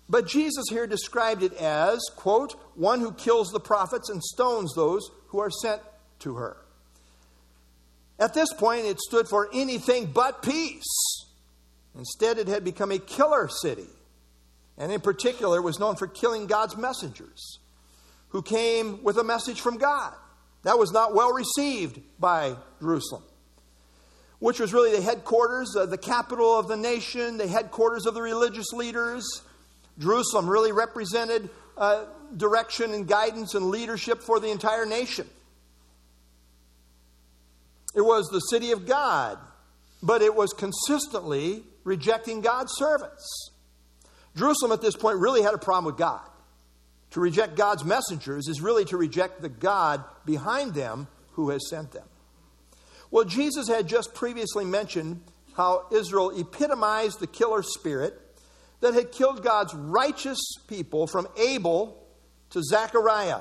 But 0.08 0.26
Jesus 0.26 0.64
here 0.68 0.86
described 0.86 1.42
it 1.42 1.54
as, 1.54 2.00
quote, 2.16 2.56
one 2.74 3.00
who 3.00 3.12
kills 3.12 3.50
the 3.50 3.60
prophets 3.60 4.10
and 4.10 4.22
stones 4.22 4.74
those 4.74 5.08
who 5.28 5.38
are 5.38 5.50
sent 5.50 5.80
to 6.18 6.34
her. 6.34 6.56
At 8.18 8.34
this 8.34 8.52
point, 8.52 8.86
it 8.86 9.00
stood 9.00 9.28
for 9.28 9.48
anything 9.52 10.06
but 10.06 10.42
peace. 10.42 11.26
Instead, 11.96 12.38
it 12.38 12.48
had 12.48 12.64
become 12.64 12.90
a 12.90 12.98
killer 12.98 13.48
city, 13.48 13.88
and 14.78 14.92
in 14.92 15.00
particular, 15.00 15.60
was 15.62 15.78
known 15.78 15.96
for 15.96 16.06
killing 16.06 16.46
God's 16.46 16.76
messengers 16.76 17.58
who 18.28 18.42
came 18.42 19.02
with 19.02 19.16
a 19.16 19.24
message 19.24 19.60
from 19.60 19.78
God. 19.78 20.12
That 20.62 20.78
was 20.78 20.92
not 20.92 21.14
well 21.14 21.32
received 21.32 22.00
by 22.18 22.56
Jerusalem, 22.80 23.22
which 24.38 24.58
was 24.58 24.72
really 24.72 24.96
the 24.96 25.02
headquarters, 25.02 25.72
the 25.72 25.98
capital 25.98 26.58
of 26.58 26.66
the 26.66 26.76
nation, 26.76 27.36
the 27.36 27.46
headquarters 27.46 28.06
of 28.06 28.14
the 28.14 28.22
religious 28.22 28.72
leaders. 28.72 29.42
Jerusalem 29.98 30.48
really 30.48 30.72
represented 30.72 31.50
uh, 31.76 32.06
direction 32.36 32.92
and 32.92 33.06
guidance 33.06 33.54
and 33.54 33.66
leadership 33.66 34.22
for 34.22 34.40
the 34.40 34.50
entire 34.50 34.86
nation. 34.86 35.28
It 37.94 38.02
was 38.02 38.28
the 38.28 38.40
city 38.40 38.72
of 38.72 38.86
God, 38.86 39.38
but 40.02 40.22
it 40.22 40.34
was 40.34 40.52
consistently 40.52 41.62
rejecting 41.84 42.40
God's 42.40 42.72
servants. 42.76 43.50
Jerusalem 44.36 44.72
at 44.72 44.80
this 44.80 44.96
point 44.96 45.18
really 45.18 45.42
had 45.42 45.54
a 45.54 45.58
problem 45.58 45.84
with 45.84 45.96
God. 45.96 46.26
To 47.12 47.20
reject 47.20 47.56
God's 47.56 47.84
messengers 47.84 48.48
is 48.48 48.60
really 48.60 48.84
to 48.86 48.96
reject 48.96 49.40
the 49.40 49.48
God 49.48 50.02
behind 50.24 50.74
them 50.74 51.06
who 51.32 51.50
has 51.50 51.68
sent 51.70 51.92
them. 51.92 52.06
Well, 53.10 53.24
Jesus 53.24 53.68
had 53.68 53.86
just 53.86 54.14
previously 54.14 54.64
mentioned 54.64 55.22
how 55.56 55.86
Israel 55.92 56.30
epitomized 56.36 57.20
the 57.20 57.28
killer 57.28 57.62
spirit 57.62 58.20
that 58.80 58.94
had 58.94 59.12
killed 59.12 59.44
God's 59.44 59.72
righteous 59.72 60.40
people 60.66 61.06
from 61.06 61.28
Abel 61.38 62.04
to 62.50 62.62
Zechariah, 62.62 63.40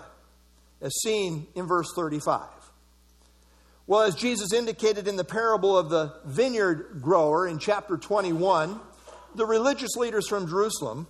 as 0.80 0.94
seen 1.02 1.48
in 1.56 1.66
verse 1.66 1.92
35. 1.96 2.48
Well, 3.86 4.04
as 4.04 4.16
Jesus 4.16 4.54
indicated 4.54 5.10
in 5.10 5.18
the 5.18 5.26
parable 5.26 5.78
of 5.78 5.90
the 5.90 6.14
vineyard 6.26 7.00
grower 7.02 7.46
in 7.46 7.60
chapter 7.60 7.98
21, 7.98 8.80
the 9.36 9.46
religious 9.46 9.98
leaders 9.98 10.28
from 10.30 10.48
Jerusalem, 10.48 11.06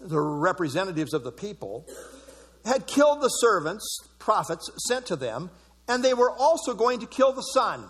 the 0.00 0.20
representatives 0.20 1.12
of 1.12 1.24
the 1.24 1.32
people, 1.32 1.84
had 2.64 2.86
killed 2.86 3.22
the 3.22 3.28
servants, 3.28 3.84
prophets, 4.20 4.70
sent 4.86 5.06
to 5.06 5.16
them, 5.16 5.50
and 5.88 6.04
they 6.04 6.14
were 6.14 6.30
also 6.30 6.74
going 6.74 7.00
to 7.00 7.06
kill 7.06 7.32
the 7.32 7.42
son. 7.42 7.84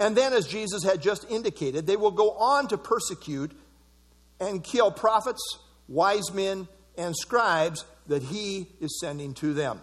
And 0.00 0.16
then, 0.16 0.32
as 0.32 0.48
Jesus 0.48 0.82
had 0.82 1.00
just 1.00 1.24
indicated, 1.30 1.86
they 1.86 1.96
will 1.96 2.10
go 2.10 2.32
on 2.32 2.66
to 2.68 2.76
persecute 2.76 3.52
and 4.40 4.62
kill 4.62 4.90
prophets, 4.90 5.40
wise 5.86 6.34
men, 6.34 6.66
and 6.98 7.16
scribes 7.16 7.84
that 8.08 8.24
he 8.24 8.66
is 8.80 8.98
sending 9.00 9.34
to 9.34 9.54
them. 9.54 9.80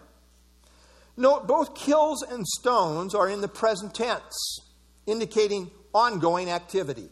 Note 1.16 1.48
both 1.48 1.76
kills 1.76 2.24
and 2.24 2.46
stones 2.48 3.14
are 3.14 3.30
in 3.30 3.42
the 3.42 3.48
present 3.48 3.94
tense, 3.94 4.60
indicating 5.06 5.70
ongoing 5.94 6.50
activity. 6.50 7.10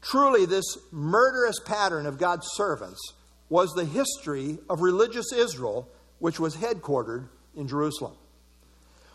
Truly, 0.00 0.46
this 0.46 0.78
murderous 0.92 1.58
pattern 1.60 2.06
of 2.06 2.18
God's 2.18 2.46
servants 2.52 3.00
was 3.48 3.70
the 3.72 3.84
history 3.84 4.58
of 4.70 4.80
religious 4.80 5.32
Israel, 5.32 5.88
which 6.18 6.38
was 6.38 6.56
headquartered 6.56 7.28
in 7.56 7.66
Jerusalem. 7.66 8.14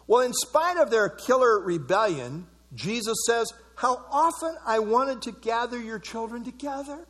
Well, 0.07 0.21
in 0.21 0.33
spite 0.33 0.77
of 0.77 0.91
their 0.91 1.07
killer 1.07 1.59
rebellion, 1.59 2.47
Jesus 2.73 3.15
says, 3.25 3.53
How 3.75 4.03
often 4.11 4.55
I 4.65 4.79
wanted 4.79 5.21
to 5.23 5.31
gather 5.31 5.79
your 5.79 5.99
children 5.99 6.43
together, 6.43 7.07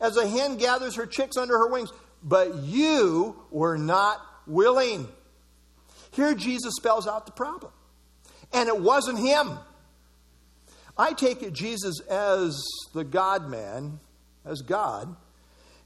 as 0.00 0.16
a 0.16 0.26
hen 0.26 0.56
gathers 0.56 0.96
her 0.96 1.06
chicks 1.06 1.36
under 1.36 1.56
her 1.56 1.68
wings, 1.68 1.92
but 2.22 2.56
you 2.56 3.36
were 3.50 3.78
not 3.78 4.20
willing. 4.46 5.06
Here, 6.14 6.34
Jesus 6.34 6.74
spells 6.76 7.06
out 7.08 7.26
the 7.26 7.32
problem. 7.32 7.72
And 8.52 8.68
it 8.68 8.78
wasn't 8.78 9.18
him. 9.18 9.58
I 10.96 11.12
take 11.12 11.42
it 11.42 11.52
Jesus, 11.52 12.00
as 12.08 12.62
the 12.92 13.02
God 13.02 13.48
man, 13.48 13.98
as 14.44 14.62
God, 14.62 15.16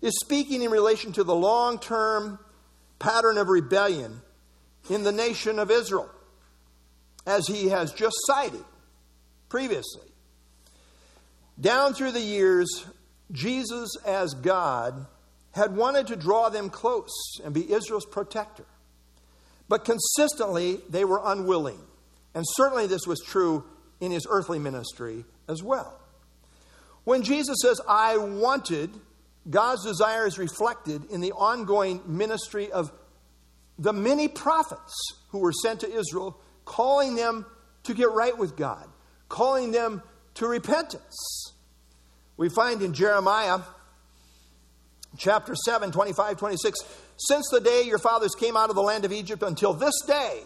is 0.03 0.19
speaking 0.21 0.63
in 0.63 0.71
relation 0.71 1.13
to 1.13 1.25
the 1.25 1.35
long 1.35 1.79
term 1.79 2.39
pattern 2.99 3.39
of 3.39 3.49
rebellion 3.49 4.21
in 4.91 5.03
the 5.03 5.13
nation 5.13 5.59
of 5.59 5.71
Israel, 5.71 6.11
as 7.27 7.47
he 7.47 7.69
has 7.69 7.93
just 7.93 8.17
cited 8.27 8.65
previously. 9.49 10.09
Down 11.59 11.95
through 11.95 12.13
the 12.13 12.21
years, 12.21 12.85
Jesus, 13.33 13.97
as 14.05 14.35
God, 14.35 15.07
had 15.53 15.75
wanted 15.75 16.09
to 16.09 16.17
draw 16.17 16.51
them 16.51 16.69
close 16.69 17.41
and 17.43 17.55
be 17.55 17.73
Israel's 17.73 18.07
protector. 18.07 18.67
But 19.69 19.85
consistently, 19.85 20.81
they 20.89 21.05
were 21.05 21.21
unwilling. 21.25 21.81
And 22.35 22.45
certainly 22.55 22.87
this 22.87 23.07
was 23.07 23.21
true 23.21 23.65
in 24.01 24.11
his 24.11 24.27
earthly 24.29 24.59
ministry 24.59 25.25
as 25.49 25.63
well. 25.63 25.99
When 27.05 27.23
Jesus 27.23 27.57
says, 27.63 27.81
I 27.89 28.17
wanted, 28.19 28.91
God's 29.49 29.85
desire 29.85 30.27
is 30.27 30.39
reflected 30.39 31.11
in 31.11 31.21
the 31.21 31.33
ongoing 31.33 32.03
ministry 32.07 32.71
of 32.71 32.93
the 33.79 33.93
many 33.93 34.29
prophets 34.29 34.95
who 35.31 35.39
were 35.39 35.53
sent 35.53 35.81
to 35.81 35.91
Israel, 35.91 36.39
calling 36.65 37.15
them 37.15 37.47
to 37.85 37.95
get 37.95 38.11
right 38.11 38.37
with 38.37 38.57
God, 38.57 38.87
calling 39.29 39.73
them 39.73 40.03
to 40.35 40.47
repentance. 40.47 41.55
We 42.37 42.49
find 42.49 42.83
in 42.83 42.93
Jeremiah 42.93 43.61
chapter 45.17 45.55
7, 45.55 45.93
25, 45.93 46.37
26, 46.37 46.81
since 47.19 47.49
the 47.51 47.61
day 47.61 47.83
your 47.83 47.99
fathers 47.99 48.35
came 48.35 48.57
out 48.57 48.71
of 48.71 48.77
the 48.77 48.83
land 48.83 49.05
of 49.05 49.13
Egypt 49.13 49.43
until 49.43 49.75
this 49.75 49.95
day, 50.07 50.43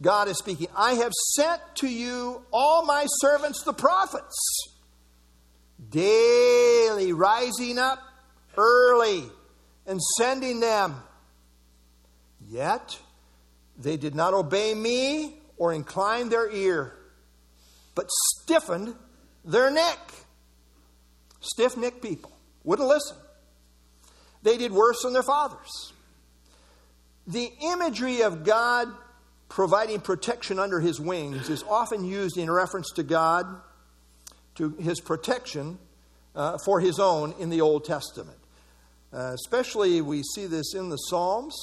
God 0.00 0.28
is 0.28 0.38
speaking, 0.38 0.68
I 0.76 0.94
have 0.94 1.12
sent 1.34 1.60
to 1.76 1.88
you 1.88 2.42
all 2.52 2.84
my 2.84 3.06
servants, 3.20 3.62
the 3.62 3.72
prophets, 3.72 4.34
daily 5.90 7.12
rising 7.12 7.78
up 7.78 7.98
early 8.56 9.24
and 9.86 10.00
sending 10.18 10.60
them. 10.60 10.96
Yet 12.48 12.98
they 13.78 13.96
did 13.96 14.14
not 14.14 14.34
obey 14.34 14.74
me 14.74 15.34
or 15.56 15.72
incline 15.72 16.28
their 16.30 16.50
ear, 16.50 16.94
but 17.94 18.06
stiffened 18.10 18.94
their 19.44 19.70
neck. 19.70 19.98
Stiff 21.40 21.76
necked 21.76 22.02
people 22.02 22.32
wouldn't 22.64 22.88
listen. 22.88 23.16
They 24.42 24.56
did 24.56 24.72
worse 24.72 25.02
than 25.02 25.12
their 25.12 25.22
fathers. 25.22 25.92
The 27.26 27.52
imagery 27.60 28.22
of 28.22 28.44
God 28.44 28.88
providing 29.48 30.00
protection 30.00 30.58
under 30.58 30.80
his 30.80 30.98
wings 30.98 31.48
is 31.48 31.62
often 31.64 32.04
used 32.04 32.38
in 32.38 32.50
reference 32.50 32.90
to 32.96 33.02
God, 33.02 33.46
to 34.54 34.70
his 34.80 35.00
protection 35.00 35.78
uh, 36.34 36.56
for 36.64 36.80
his 36.80 36.98
own 36.98 37.34
in 37.38 37.50
the 37.50 37.60
Old 37.60 37.84
Testament. 37.84 38.38
Uh, 39.12 39.34
especially, 39.34 40.00
we 40.00 40.22
see 40.22 40.46
this 40.46 40.74
in 40.74 40.88
the 40.88 40.96
Psalms. 40.96 41.54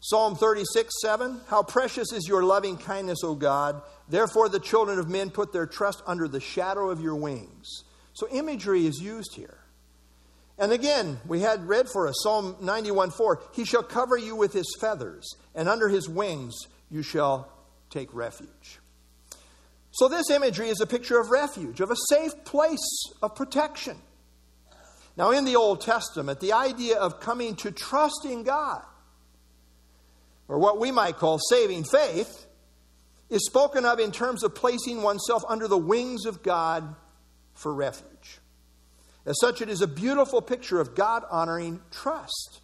Psalm 0.00 0.34
36, 0.34 0.92
7. 1.00 1.40
How 1.46 1.62
precious 1.62 2.12
is 2.12 2.28
your 2.28 2.42
loving 2.42 2.76
kindness, 2.76 3.20
O 3.22 3.34
God. 3.34 3.80
Therefore, 4.08 4.48
the 4.48 4.60
children 4.60 4.98
of 4.98 5.08
men 5.08 5.30
put 5.30 5.52
their 5.52 5.66
trust 5.66 6.02
under 6.06 6.28
the 6.28 6.40
shadow 6.40 6.90
of 6.90 7.00
your 7.00 7.16
wings. 7.16 7.84
So, 8.12 8.28
imagery 8.30 8.84
is 8.84 9.00
used 9.00 9.34
here. 9.34 9.63
And 10.58 10.70
again, 10.70 11.18
we 11.26 11.40
had 11.40 11.66
read 11.68 11.88
for 11.88 12.06
us 12.06 12.14
Psalm 12.22 12.56
91 12.60 13.10
4 13.10 13.42
He 13.52 13.64
shall 13.64 13.82
cover 13.82 14.16
you 14.16 14.36
with 14.36 14.52
his 14.52 14.76
feathers, 14.80 15.28
and 15.54 15.68
under 15.68 15.88
his 15.88 16.08
wings 16.08 16.54
you 16.90 17.02
shall 17.02 17.50
take 17.90 18.12
refuge. 18.14 18.78
So, 19.90 20.08
this 20.08 20.30
imagery 20.30 20.68
is 20.68 20.80
a 20.80 20.86
picture 20.86 21.20
of 21.20 21.30
refuge, 21.30 21.80
of 21.80 21.90
a 21.90 21.96
safe 22.08 22.32
place 22.44 23.12
of 23.22 23.34
protection. 23.34 23.96
Now, 25.16 25.30
in 25.30 25.44
the 25.44 25.56
Old 25.56 25.80
Testament, 25.80 26.40
the 26.40 26.52
idea 26.52 26.98
of 26.98 27.20
coming 27.20 27.54
to 27.56 27.70
trust 27.70 28.24
in 28.24 28.42
God, 28.42 28.82
or 30.48 30.58
what 30.58 30.80
we 30.80 30.90
might 30.90 31.16
call 31.16 31.38
saving 31.38 31.84
faith, 31.84 32.46
is 33.30 33.46
spoken 33.46 33.84
of 33.84 34.00
in 34.00 34.10
terms 34.10 34.42
of 34.42 34.54
placing 34.54 35.02
oneself 35.02 35.42
under 35.48 35.68
the 35.68 35.78
wings 35.78 36.26
of 36.26 36.42
God 36.42 36.96
for 37.54 37.72
refuge. 37.72 38.40
As 39.26 39.38
such, 39.40 39.62
it 39.62 39.70
is 39.70 39.80
a 39.80 39.86
beautiful 39.86 40.42
picture 40.42 40.80
of 40.80 40.94
God 40.94 41.24
honoring 41.30 41.80
trust. 41.90 42.60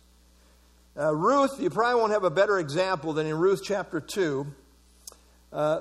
Uh, 0.98 1.14
Ruth, 1.14 1.58
you 1.58 1.70
probably 1.70 1.98
won't 1.98 2.12
have 2.12 2.24
a 2.24 2.30
better 2.30 2.58
example 2.58 3.14
than 3.14 3.26
in 3.26 3.34
Ruth 3.34 3.62
chapter 3.64 4.00
2. 4.00 4.46
Uh, 5.52 5.80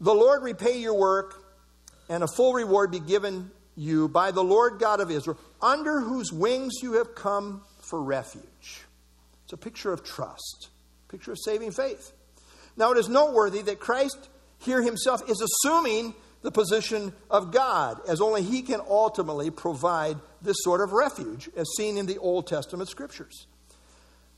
the 0.00 0.14
Lord 0.14 0.42
repay 0.42 0.78
your 0.78 0.94
work, 0.94 1.44
and 2.08 2.24
a 2.24 2.26
full 2.26 2.52
reward 2.52 2.90
be 2.90 2.98
given 2.98 3.50
you 3.76 4.08
by 4.08 4.32
the 4.32 4.42
Lord 4.42 4.80
God 4.80 5.00
of 5.00 5.10
Israel, 5.10 5.38
under 5.62 6.00
whose 6.00 6.32
wings 6.32 6.74
you 6.82 6.94
have 6.94 7.14
come 7.14 7.62
for 7.80 8.02
refuge. 8.02 8.82
It's 9.44 9.52
a 9.52 9.56
picture 9.56 9.92
of 9.92 10.02
trust, 10.02 10.68
picture 11.08 11.32
of 11.32 11.38
saving 11.44 11.70
faith. 11.70 12.12
Now, 12.76 12.90
it 12.92 12.98
is 12.98 13.08
noteworthy 13.08 13.62
that 13.62 13.78
Christ 13.78 14.28
here 14.58 14.82
himself 14.82 15.22
is 15.28 15.40
assuming 15.40 16.14
the 16.42 16.52
position 16.52 17.12
of 17.30 17.52
God, 17.52 18.00
as 18.08 18.20
only 18.20 18.42
He 18.42 18.62
can 18.62 18.80
ultimately 18.88 19.50
provide 19.50 20.16
this 20.40 20.56
sort 20.60 20.80
of 20.80 20.92
refuge, 20.92 21.50
as 21.56 21.66
seen 21.76 21.96
in 21.96 22.06
the 22.06 22.18
Old 22.18 22.46
Testament 22.46 22.88
scriptures. 22.88 23.46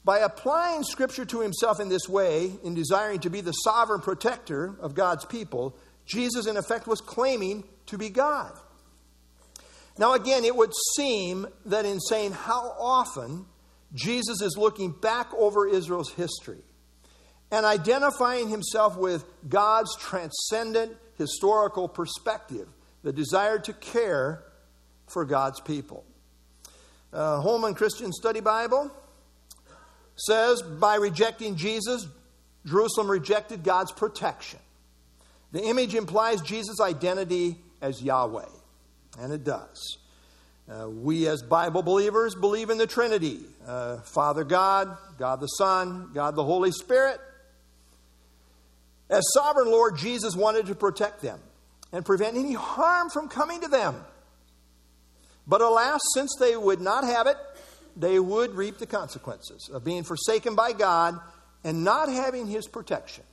By 0.05 0.21
applying 0.21 0.83
Scripture 0.83 1.27
to 1.27 1.41
Himself 1.41 1.79
in 1.79 1.89
this 1.91 2.09
way, 2.09 2.53
in 2.65 2.75
desiring 2.75 3.21
to 3.21 3.31
be 3.31 3.43
the 3.43 3.53
sovereign 3.53 4.01
protector 4.01 4.75
of 4.81 4.95
God's 4.95 5.27
people, 5.27 5.77
Jesus, 6.07 6.47
in 6.47 6.57
effect, 6.57 6.87
was 6.87 7.01
claiming 7.01 7.65
to 7.87 7.99
be 7.99 8.09
God. 8.09 8.53
Now, 9.99 10.15
again, 10.15 10.45
it 10.45 10.57
would 10.57 10.73
seem 10.97 11.47
that 11.67 11.85
in 11.85 12.01
saying 12.01 12.33
how 12.33 12.75
often 12.79 13.45
Jesus 13.93 14.41
is 14.41 14.57
looking 14.57 14.93
back 14.93 15.33
over 15.35 15.69
Israel's 15.69 16.13
history 16.13 16.63
and 17.51 17.67
identifying 17.67 18.49
himself 18.49 18.97
with 18.97 19.25
God's 19.49 19.95
transcendent 19.97 20.97
historical 21.21 21.89
perspective, 21.89 22.67
the 23.03 23.13
desire 23.13 23.59
to 23.61 23.73
care 23.75 24.43
for 25.07 25.25
God's 25.25 25.61
people. 25.61 26.05
Uh, 27.13 27.41
Holman 27.41 27.75
Christian 27.75 28.13
Study 28.13 28.41
Bible 28.41 28.91
says 30.17 30.63
by 30.63 30.97
rejecting 30.97 31.57
Jesus, 31.57 32.07
Jerusalem 32.67 33.11
rejected 33.11 33.63
God's 33.63 33.93
protection. 33.93 34.61
The 35.53 35.63
image 35.63 35.95
implies 35.95 36.41
Jesus' 36.43 36.81
identity 36.81 37.57
as 37.81 38.03
Yahweh, 38.03 38.49
and 39.19 39.33
it 39.33 39.45
does. 39.45 39.99
Uh, 40.71 40.89
we, 40.89 41.27
as 41.27 41.43
Bible 41.43 41.83
believers, 41.83 42.35
believe 42.35 42.71
in 42.71 42.79
the 42.79 42.87
Trinity 42.87 43.41
uh, 43.67 43.99
Father 44.03 44.45
God, 44.45 44.97
God 45.19 45.41
the 45.41 45.49
Son, 45.49 46.11
God 46.15 46.37
the 46.37 46.45
Holy 46.45 46.71
Spirit. 46.71 47.21
As 49.11 49.25
sovereign 49.35 49.69
Lord, 49.71 49.99
Jesus 49.99 50.37
wanted 50.37 50.67
to 50.67 50.75
protect 50.77 51.21
them 51.21 51.41
and 51.93 52.05
prevent 52.05 52.37
any 52.37 52.55
harm 52.55 53.11
from 53.11 53.29
coming 53.29 53.61
to 53.61 53.69
them. 53.69 53.97
But 55.49 55.61
alas, 55.61 56.01
since 56.15 56.35
they 56.39 56.57
would 56.57 56.81
not 56.81 57.03
have 57.03 57.27
it, 57.27 57.37
they 57.97 58.21
would 58.21 58.55
reap 58.55 58.79
the 58.79 58.87
consequences 58.87 59.69
of 59.73 59.85
being 59.85 60.05
forsaken 60.05 60.55
by 60.55 60.73
God 60.73 61.19
and 61.65 61.83
not 61.83 62.09
having 62.09 62.47
His 62.47 62.69
protection, 62.69 63.25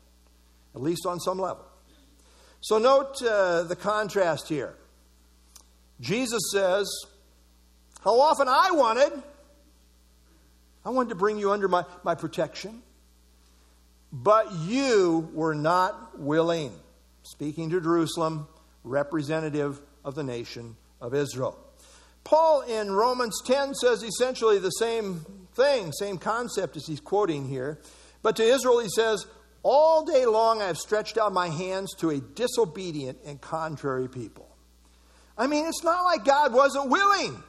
at 0.73 0.81
least 0.81 1.05
on 1.05 1.19
some 1.19 1.37
level. 1.37 1.63
So, 2.61 2.79
note 2.79 3.21
uh, 3.21 3.63
the 3.63 3.75
contrast 3.75 4.49
here. 4.49 4.73
Jesus 6.01 6.41
says, 6.51 6.89
How 8.03 8.19
often 8.19 8.47
I 8.47 8.71
wanted, 8.71 9.11
I 10.83 10.89
wanted 10.89 11.09
to 11.09 11.15
bring 11.15 11.37
you 11.37 11.51
under 11.51 11.67
my, 11.67 11.85
my 12.03 12.15
protection. 12.15 12.81
But 14.23 14.51
you 14.53 15.29
were 15.33 15.53
not 15.53 16.19
willing. 16.19 16.73
Speaking 17.21 17.69
to 17.69 17.79
Jerusalem, 17.79 18.47
representative 18.83 19.79
of 20.03 20.15
the 20.15 20.23
nation 20.23 20.75
of 20.99 21.13
Israel. 21.13 21.57
Paul 22.23 22.61
in 22.61 22.91
Romans 22.91 23.39
10 23.45 23.75
says 23.75 24.01
essentially 24.01 24.57
the 24.57 24.71
same 24.71 25.25
thing, 25.53 25.91
same 25.91 26.17
concept 26.17 26.75
as 26.77 26.87
he's 26.87 26.99
quoting 26.99 27.47
here. 27.47 27.79
But 28.23 28.35
to 28.37 28.43
Israel, 28.43 28.79
he 28.79 28.89
says, 28.89 29.27
All 29.61 30.03
day 30.03 30.25
long 30.25 30.61
I 30.61 30.67
have 30.67 30.79
stretched 30.79 31.17
out 31.17 31.31
my 31.31 31.49
hands 31.49 31.93
to 31.99 32.09
a 32.09 32.19
disobedient 32.19 33.19
and 33.25 33.39
contrary 33.39 34.09
people. 34.09 34.49
I 35.37 35.45
mean, 35.45 35.67
it's 35.67 35.83
not 35.83 36.03
like 36.03 36.25
God 36.25 36.53
wasn't 36.53 36.89
willing. 36.89 37.43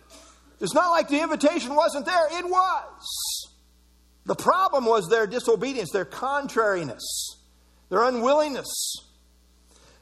It's 0.60 0.74
not 0.74 0.90
like 0.90 1.08
the 1.08 1.22
invitation 1.22 1.74
wasn't 1.74 2.04
there. 2.04 2.26
It 2.38 2.44
was. 2.44 3.48
The 4.28 4.34
problem 4.34 4.84
was 4.84 5.08
their 5.08 5.26
disobedience, 5.26 5.90
their 5.90 6.04
contrariness, 6.04 7.02
their 7.88 8.04
unwillingness. 8.04 8.68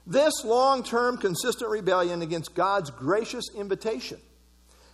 This 0.04 0.44
long 0.44 0.82
term, 0.82 1.16
consistent 1.16 1.70
rebellion 1.70 2.22
against 2.22 2.52
God's 2.52 2.90
gracious 2.90 3.44
invitation 3.56 4.18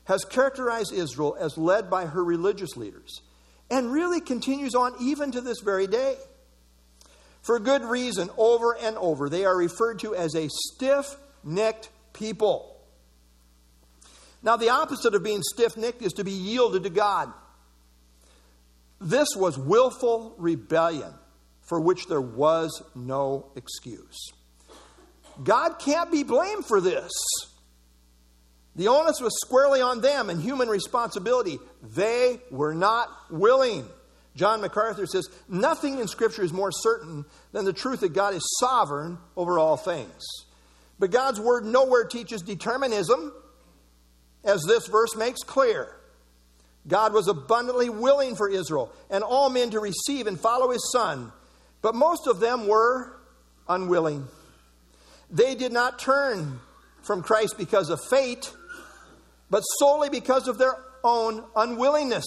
has 0.04 0.26
characterized 0.26 0.92
Israel 0.92 1.34
as 1.40 1.56
led 1.56 1.88
by 1.88 2.04
her 2.04 2.22
religious 2.22 2.76
leaders 2.76 3.22
and 3.70 3.90
really 3.90 4.20
continues 4.20 4.74
on 4.74 4.92
even 5.00 5.32
to 5.32 5.40
this 5.40 5.60
very 5.60 5.86
day. 5.86 6.16
For 7.40 7.58
good 7.58 7.82
reason, 7.84 8.28
over 8.36 8.76
and 8.76 8.98
over, 8.98 9.30
they 9.30 9.46
are 9.46 9.56
referred 9.56 10.00
to 10.00 10.14
as 10.14 10.34
a 10.34 10.48
stiff 10.50 11.16
necked 11.42 11.88
people. 12.12 12.78
Now, 14.42 14.58
the 14.58 14.68
opposite 14.68 15.14
of 15.14 15.22
being 15.22 15.40
stiff 15.42 15.78
necked 15.78 16.02
is 16.02 16.12
to 16.14 16.24
be 16.24 16.32
yielded 16.32 16.82
to 16.82 16.90
God. 16.90 17.32
This 19.02 19.28
was 19.36 19.58
willful 19.58 20.34
rebellion 20.38 21.12
for 21.62 21.80
which 21.80 22.06
there 22.06 22.20
was 22.20 22.82
no 22.94 23.50
excuse. 23.56 24.32
God 25.42 25.78
can't 25.78 26.12
be 26.12 26.22
blamed 26.22 26.66
for 26.66 26.80
this. 26.80 27.10
The 28.76 28.88
onus 28.88 29.20
was 29.20 29.32
squarely 29.44 29.80
on 29.80 30.00
them 30.00 30.30
and 30.30 30.40
human 30.40 30.68
responsibility. 30.68 31.58
They 31.82 32.40
were 32.50 32.74
not 32.74 33.08
willing. 33.30 33.86
John 34.34 34.60
MacArthur 34.60 35.06
says, 35.06 35.28
Nothing 35.48 35.98
in 35.98 36.08
Scripture 36.08 36.42
is 36.42 36.52
more 36.52 36.72
certain 36.72 37.24
than 37.52 37.64
the 37.64 37.72
truth 37.72 38.00
that 38.00 38.14
God 38.14 38.34
is 38.34 38.56
sovereign 38.60 39.18
over 39.36 39.58
all 39.58 39.76
things. 39.76 40.22
But 40.98 41.10
God's 41.10 41.40
Word 41.40 41.64
nowhere 41.64 42.04
teaches 42.04 42.42
determinism, 42.42 43.32
as 44.44 44.62
this 44.66 44.86
verse 44.86 45.16
makes 45.16 45.42
clear. 45.42 45.94
God 46.86 47.12
was 47.12 47.28
abundantly 47.28 47.88
willing 47.88 48.34
for 48.34 48.48
Israel 48.48 48.92
and 49.10 49.22
all 49.22 49.50
men 49.50 49.70
to 49.70 49.80
receive 49.80 50.26
and 50.26 50.38
follow 50.38 50.70
his 50.70 50.90
son, 50.92 51.32
but 51.80 51.94
most 51.94 52.26
of 52.26 52.40
them 52.40 52.66
were 52.66 53.20
unwilling. 53.68 54.26
They 55.30 55.54
did 55.54 55.72
not 55.72 55.98
turn 55.98 56.60
from 57.02 57.22
Christ 57.22 57.56
because 57.56 57.88
of 57.88 58.00
fate, 58.10 58.52
but 59.50 59.60
solely 59.60 60.08
because 60.08 60.48
of 60.48 60.58
their 60.58 60.76
own 61.04 61.44
unwillingness. 61.54 62.24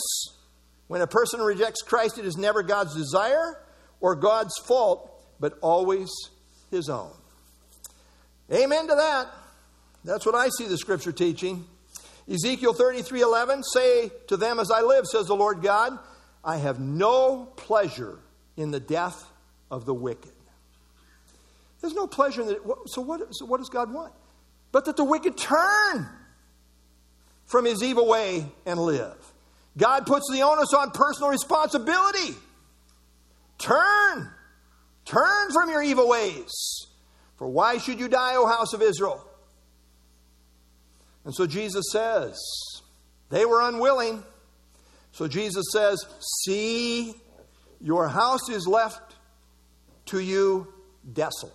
When 0.88 1.02
a 1.02 1.08
person 1.08 1.42
rejects 1.42 1.82
Christ, 1.82 2.18
it 2.18 2.26
is 2.26 2.38
never 2.38 2.64
God's 2.64 2.96
desire 2.96 3.58
or 4.00 4.16
God's 4.16 4.54
fault, 4.68 5.12
but 5.40 5.58
always 5.62 6.10
his 6.72 6.90
own. 6.90 7.12
Amen 8.54 8.88
to 8.88 8.96
that. 8.96 9.28
That's 10.04 10.26
what 10.26 10.36
I 10.36 10.50
see 10.50 10.68
the 10.68 10.78
scripture 10.78 11.12
teaching. 11.12 11.66
Ezekiel 12.30 12.74
33 12.74 13.22
11, 13.22 13.64
say 13.64 14.12
to 14.28 14.38
them 14.38 14.60
as 14.60 14.72
I 14.72 14.82
live, 14.82 15.06
says 15.06 15.28
the 15.28 15.36
Lord 15.36 15.62
God, 15.62 15.98
I 16.44 16.58
have 16.58 16.80
no 16.80 17.46
pleasure 17.56 18.20
in 18.58 18.72
the 18.72 18.80
death 18.80 19.24
of 19.70 19.86
the 19.86 19.94
wicked. 19.94 20.32
There's 21.82 21.94
no 21.94 22.08
pleasure 22.08 22.42
in 22.42 22.48
the 22.48 22.76
so 22.88 23.02
what, 23.02 23.22
so 23.32 23.46
what 23.46 23.58
does 23.58 23.70
God 23.70 23.94
want? 23.94 24.14
But 24.72 24.86
that 24.86 24.98
the 24.98 25.04
wicked 25.04 25.38
turn 25.38 26.10
from 27.46 27.66
his 27.66 27.84
evil 27.84 28.08
way 28.08 28.46
and 28.66 28.80
live. 28.80 29.16
God 29.78 30.06
puts 30.06 30.30
the 30.32 30.42
onus 30.42 30.74
on 30.74 30.92
personal 30.92 31.30
responsibility. 31.30 32.36
Turn. 33.58 34.30
Turn 35.06 35.52
from 35.52 35.70
your 35.70 35.84
evil 35.84 36.10
ways. 36.10 36.88
For 37.38 37.48
why 37.48 37.78
should 37.78 38.00
you 38.00 38.08
die, 38.08 38.36
O 38.36 38.48
house 38.48 38.74
of 38.74 38.82
Israel? 38.82 39.26
And 41.26 41.34
so 41.34 41.46
Jesus 41.46 41.86
says, 41.92 42.40
they 43.30 43.46
were 43.46 43.62
unwilling. 43.62 44.24
So 45.12 45.28
Jesus 45.28 45.66
says, 45.72 46.06
See, 46.44 47.14
your 47.82 48.08
house 48.08 48.50
is 48.50 48.68
left 48.68 49.16
to 50.08 50.20
you 50.20 50.68
desolate. 51.12 51.54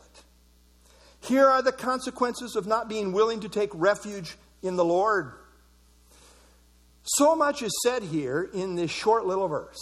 Here 1.21 1.47
are 1.47 1.63
the 1.63 1.73
consequences 1.73 2.57
of 2.57 2.67
not 2.67 2.89
being 2.89 3.13
willing 3.13 3.41
to 3.41 3.49
take 3.49 3.71
refuge 3.75 4.37
in 4.63 4.77
the 4.77 4.85
Lord. 4.85 5.33
So 7.03 7.35
much 7.35 7.63
is 7.63 7.73
said 7.85 8.03
here 8.03 8.49
in 8.53 8.75
this 8.75 8.91
short 8.91 9.27
little 9.27 9.49
verse. 9.49 9.81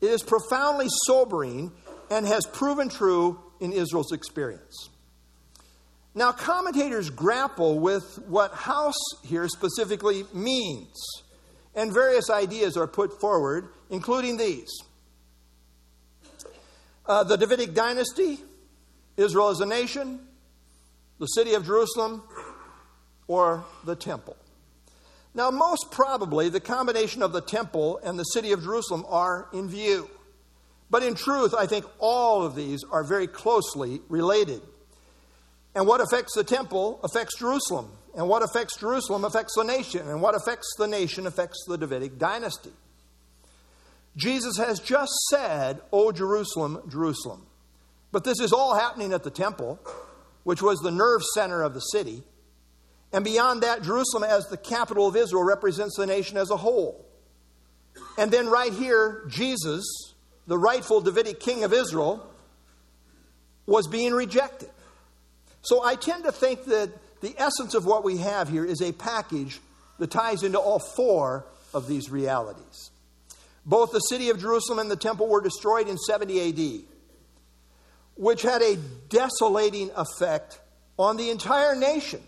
It 0.00 0.10
is 0.10 0.22
profoundly 0.22 0.86
sobering 1.06 1.72
and 2.10 2.26
has 2.26 2.46
proven 2.46 2.88
true 2.88 3.40
in 3.60 3.72
Israel's 3.72 4.12
experience. 4.12 4.89
Now, 6.14 6.32
commentators 6.32 7.08
grapple 7.08 7.78
with 7.78 8.18
what 8.26 8.52
house 8.52 9.00
here 9.24 9.48
specifically 9.48 10.24
means, 10.34 10.94
and 11.74 11.92
various 11.92 12.30
ideas 12.30 12.76
are 12.76 12.88
put 12.88 13.20
forward, 13.20 13.68
including 13.90 14.36
these 14.36 14.70
uh, 17.10 17.24
the 17.24 17.36
Davidic 17.36 17.74
dynasty, 17.74 18.38
Israel 19.16 19.48
as 19.48 19.58
a 19.58 19.66
nation, 19.66 20.20
the 21.18 21.26
city 21.26 21.54
of 21.54 21.66
Jerusalem, 21.66 22.22
or 23.26 23.64
the 23.84 23.96
temple. 23.96 24.36
Now, 25.34 25.50
most 25.50 25.90
probably, 25.90 26.48
the 26.48 26.60
combination 26.60 27.22
of 27.22 27.32
the 27.32 27.40
temple 27.40 27.98
and 28.04 28.16
the 28.16 28.24
city 28.24 28.52
of 28.52 28.62
Jerusalem 28.62 29.04
are 29.08 29.48
in 29.52 29.68
view. 29.68 30.08
But 30.88 31.02
in 31.02 31.14
truth, 31.14 31.52
I 31.52 31.66
think 31.66 31.84
all 31.98 32.44
of 32.44 32.54
these 32.54 32.84
are 32.84 33.02
very 33.02 33.26
closely 33.26 34.00
related. 34.08 34.62
And 35.74 35.86
what 35.86 36.00
affects 36.00 36.34
the 36.34 36.44
temple 36.44 37.00
affects 37.04 37.38
Jerusalem. 37.38 37.92
And 38.16 38.28
what 38.28 38.42
affects 38.42 38.76
Jerusalem 38.76 39.24
affects 39.24 39.54
the 39.56 39.62
nation. 39.62 40.08
And 40.08 40.20
what 40.20 40.34
affects 40.34 40.68
the 40.78 40.88
nation 40.88 41.26
affects 41.26 41.64
the 41.66 41.78
Davidic 41.78 42.18
dynasty. 42.18 42.72
Jesus 44.16 44.56
has 44.58 44.80
just 44.80 45.12
said, 45.30 45.80
O 45.92 46.10
Jerusalem, 46.10 46.82
Jerusalem. 46.88 47.46
But 48.12 48.24
this 48.24 48.40
is 48.40 48.52
all 48.52 48.74
happening 48.74 49.12
at 49.12 49.22
the 49.22 49.30
temple, 49.30 49.78
which 50.42 50.60
was 50.60 50.80
the 50.80 50.90
nerve 50.90 51.22
center 51.34 51.62
of 51.62 51.74
the 51.74 51.80
city. 51.80 52.24
And 53.12 53.24
beyond 53.24 53.62
that, 53.62 53.82
Jerusalem, 53.82 54.24
as 54.24 54.46
the 54.46 54.56
capital 54.56 55.06
of 55.06 55.16
Israel, 55.16 55.44
represents 55.44 55.96
the 55.96 56.06
nation 56.06 56.36
as 56.36 56.50
a 56.50 56.56
whole. 56.56 57.06
And 58.18 58.30
then, 58.30 58.48
right 58.48 58.72
here, 58.72 59.24
Jesus, 59.28 59.84
the 60.46 60.58
rightful 60.58 61.00
Davidic 61.00 61.40
king 61.40 61.64
of 61.64 61.72
Israel, 61.72 62.26
was 63.66 63.86
being 63.86 64.12
rejected. 64.12 64.70
So 65.62 65.82
I 65.84 65.94
tend 65.94 66.24
to 66.24 66.32
think 66.32 66.64
that 66.66 66.90
the 67.20 67.34
essence 67.38 67.74
of 67.74 67.84
what 67.84 68.04
we 68.04 68.18
have 68.18 68.48
here 68.48 68.64
is 68.64 68.80
a 68.80 68.92
package 68.92 69.60
that 69.98 70.10
ties 70.10 70.42
into 70.42 70.58
all 70.58 70.78
four 70.78 71.44
of 71.74 71.86
these 71.86 72.10
realities. 72.10 72.90
Both 73.66 73.92
the 73.92 74.00
city 74.00 74.30
of 74.30 74.40
Jerusalem 74.40 74.78
and 74.78 74.90
the 74.90 74.96
temple 74.96 75.28
were 75.28 75.42
destroyed 75.42 75.88
in 75.88 75.98
70 75.98 76.48
AD, 76.48 76.84
which 78.16 78.42
had 78.42 78.62
a 78.62 78.76
desolating 79.08 79.90
effect 79.94 80.58
on 80.98 81.16
the 81.16 81.30
entire 81.30 81.76
nation. 81.76 82.22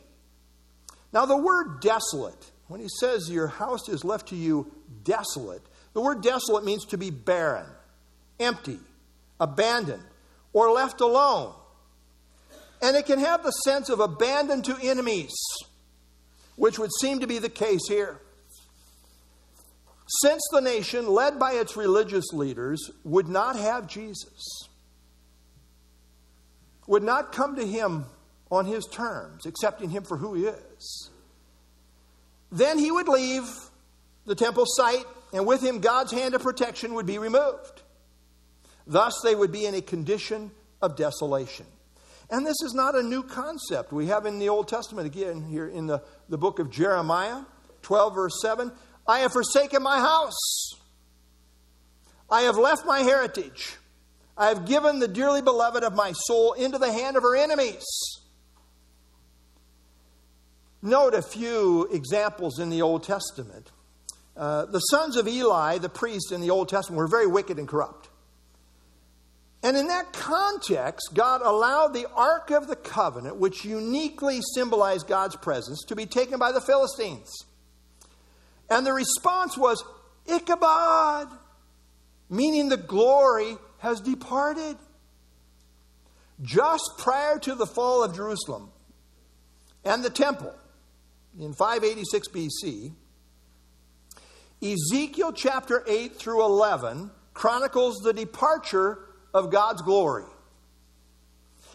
Now, 1.13 1.27
the 1.27 1.37
word 1.37 1.81
desolate, 1.81 2.51
when 2.69 2.81
he 2.81 2.89
says 3.01 3.29
your 3.31 3.49
house 3.49 3.89
is 3.89 4.05
left 4.05 4.29
to 4.29 4.37
you 4.37 4.71
desolate, 5.05 5.63
the 5.95 6.01
word 6.01 6.23
desolate 6.23 6.65
means 6.65 6.87
to 6.87 6.99
be 6.99 7.11
barren, 7.11 7.67
empty, 8.41 8.79
abandoned, 9.41 10.05
or 10.53 10.71
left 10.71 11.01
alone. 11.01 11.55
And 12.83 12.97
it 12.97 13.07
can 13.07 13.21
have 13.21 13.45
the 13.45 13.53
sense 13.53 13.89
of 13.89 14.01
abandoned 14.01 14.65
to 14.65 14.77
enemies, 14.83 15.33
which 16.57 16.81
would 16.81 16.91
seem 17.01 17.21
to 17.21 17.29
be 17.29 17.39
the 17.39 17.49
case 17.49 17.89
here. 17.89 18.21
Since 20.21 20.43
the 20.51 20.61
nation, 20.61 21.07
led 21.09 21.39
by 21.39 21.53
its 21.53 21.77
religious 21.77 22.33
leaders, 22.33 22.91
would 23.05 23.29
not 23.29 23.57
have 23.57 23.87
Jesus, 23.87 24.69
would 26.87 27.05
not 27.05 27.33
come 27.33 27.57
to 27.57 27.67
him 27.67 28.05
on 28.51 28.67
his 28.67 28.85
terms, 28.93 29.47
accepting 29.47 29.89
him 29.89 30.03
for 30.03 30.17
who 30.19 30.35
he 30.35 30.47
is. 30.47 31.11
Then 32.51 32.79
he 32.79 32.91
would 32.91 33.09
leave 33.09 33.49
the 34.27 34.35
temple 34.35 34.65
site, 34.67 35.07
and 35.33 35.47
with 35.47 35.63
him, 35.63 35.81
God's 35.81 36.13
hand 36.13 36.35
of 36.35 36.43
protection 36.43 36.95
would 36.95 37.07
be 37.07 37.19
removed. 37.19 37.81
Thus, 38.87 39.15
they 39.25 39.35
would 39.35 39.53
be 39.53 39.65
in 39.65 39.75
a 39.75 39.81
condition 39.81 40.51
of 40.83 40.97
desolation. 40.97 41.65
And 42.33 42.47
this 42.47 42.63
is 42.65 42.73
not 42.73 42.95
a 42.95 43.03
new 43.03 43.23
concept. 43.23 43.93
We 43.93 44.07
have 44.07 44.25
in 44.25 44.39
the 44.39 44.49
Old 44.49 44.67
Testament, 44.67 45.07
again, 45.07 45.43
here 45.43 45.69
in 45.69 45.87
the, 45.87 46.03
the 46.31 46.39
book 46.39 46.59
of 46.61 46.71
Jeremiah, 46.71 47.43
12, 47.83 48.15
verse 48.15 48.41
7 48.41 48.73
I 49.07 49.19
have 49.19 49.33
forsaken 49.33 49.83
my 49.83 49.99
house, 49.99 50.71
I 52.31 52.43
have 52.43 52.57
left 52.57 52.87
my 52.87 53.01
heritage, 53.01 53.77
I 54.39 54.49
have 54.49 54.65
given 54.65 54.99
the 54.99 55.09
dearly 55.09 55.43
beloved 55.43 55.85
of 55.85 55.95
my 55.95 56.13
soul 56.13 56.55
into 56.55 56.79
the 56.79 56.91
hand 56.91 57.19
of 57.19 57.23
her 57.23 57.37
enemies. 57.37 57.85
Note 60.81 61.13
a 61.13 61.23
few 61.23 61.87
examples 61.93 62.59
in 62.59 62.71
the 62.71 62.81
Old 62.81 63.05
Testament. 63.05 63.71
Uh, 64.35 64.65
the 64.65 64.81
sons 64.81 65.17
of 65.17 65.29
Eli, 65.29 65.77
the 65.77 65.91
priest 65.91 66.33
in 66.33 66.41
the 66.41 66.49
Old 66.49 66.71
Testament, 66.71 66.97
were 66.97 67.09
very 67.09 67.27
wicked 67.27 67.59
and 67.59 67.69
corrupt. 67.69 68.09
And 69.63 69.77
in 69.77 69.87
that 69.89 70.13
context, 70.13 71.11
God 71.15 71.41
allowed 71.43 71.95
the 71.95 72.07
Ark 72.15 72.51
of 72.51 72.67
the 72.67 72.75
Covenant, 72.75 73.37
which 73.37 73.65
uniquely 73.65 74.41
symbolized 74.55 75.07
God's 75.07 75.37
presence, 75.37 75.85
to 75.87 75.95
be 75.95 76.05
taken 76.07 76.39
by 76.39 76.51
the 76.51 76.61
Philistines. 76.61 77.31
And 78.69 78.85
the 78.85 78.93
response 78.93 79.57
was, 79.57 79.85
Ichabod, 80.27 81.29
meaning 82.29 82.69
the 82.69 82.77
glory 82.77 83.57
has 83.79 84.01
departed. 84.01 84.77
Just 86.41 86.95
prior 86.99 87.39
to 87.39 87.55
the 87.55 87.67
fall 87.67 88.03
of 88.03 88.17
Jerusalem 88.17 88.71
and 89.85 90.03
the 90.03 90.11
temple, 90.11 90.53
in 91.39 91.53
586 91.53 92.29
BC, 92.29 92.93
Ezekiel 94.61 95.33
chapter 95.33 95.85
8 95.87 96.17
through 96.17 96.45
11 96.45 97.11
chronicles 97.33 97.99
the 97.99 98.13
departure 98.13 98.99
of 99.35 99.51
God's 99.51 99.83
glory. 99.83 100.25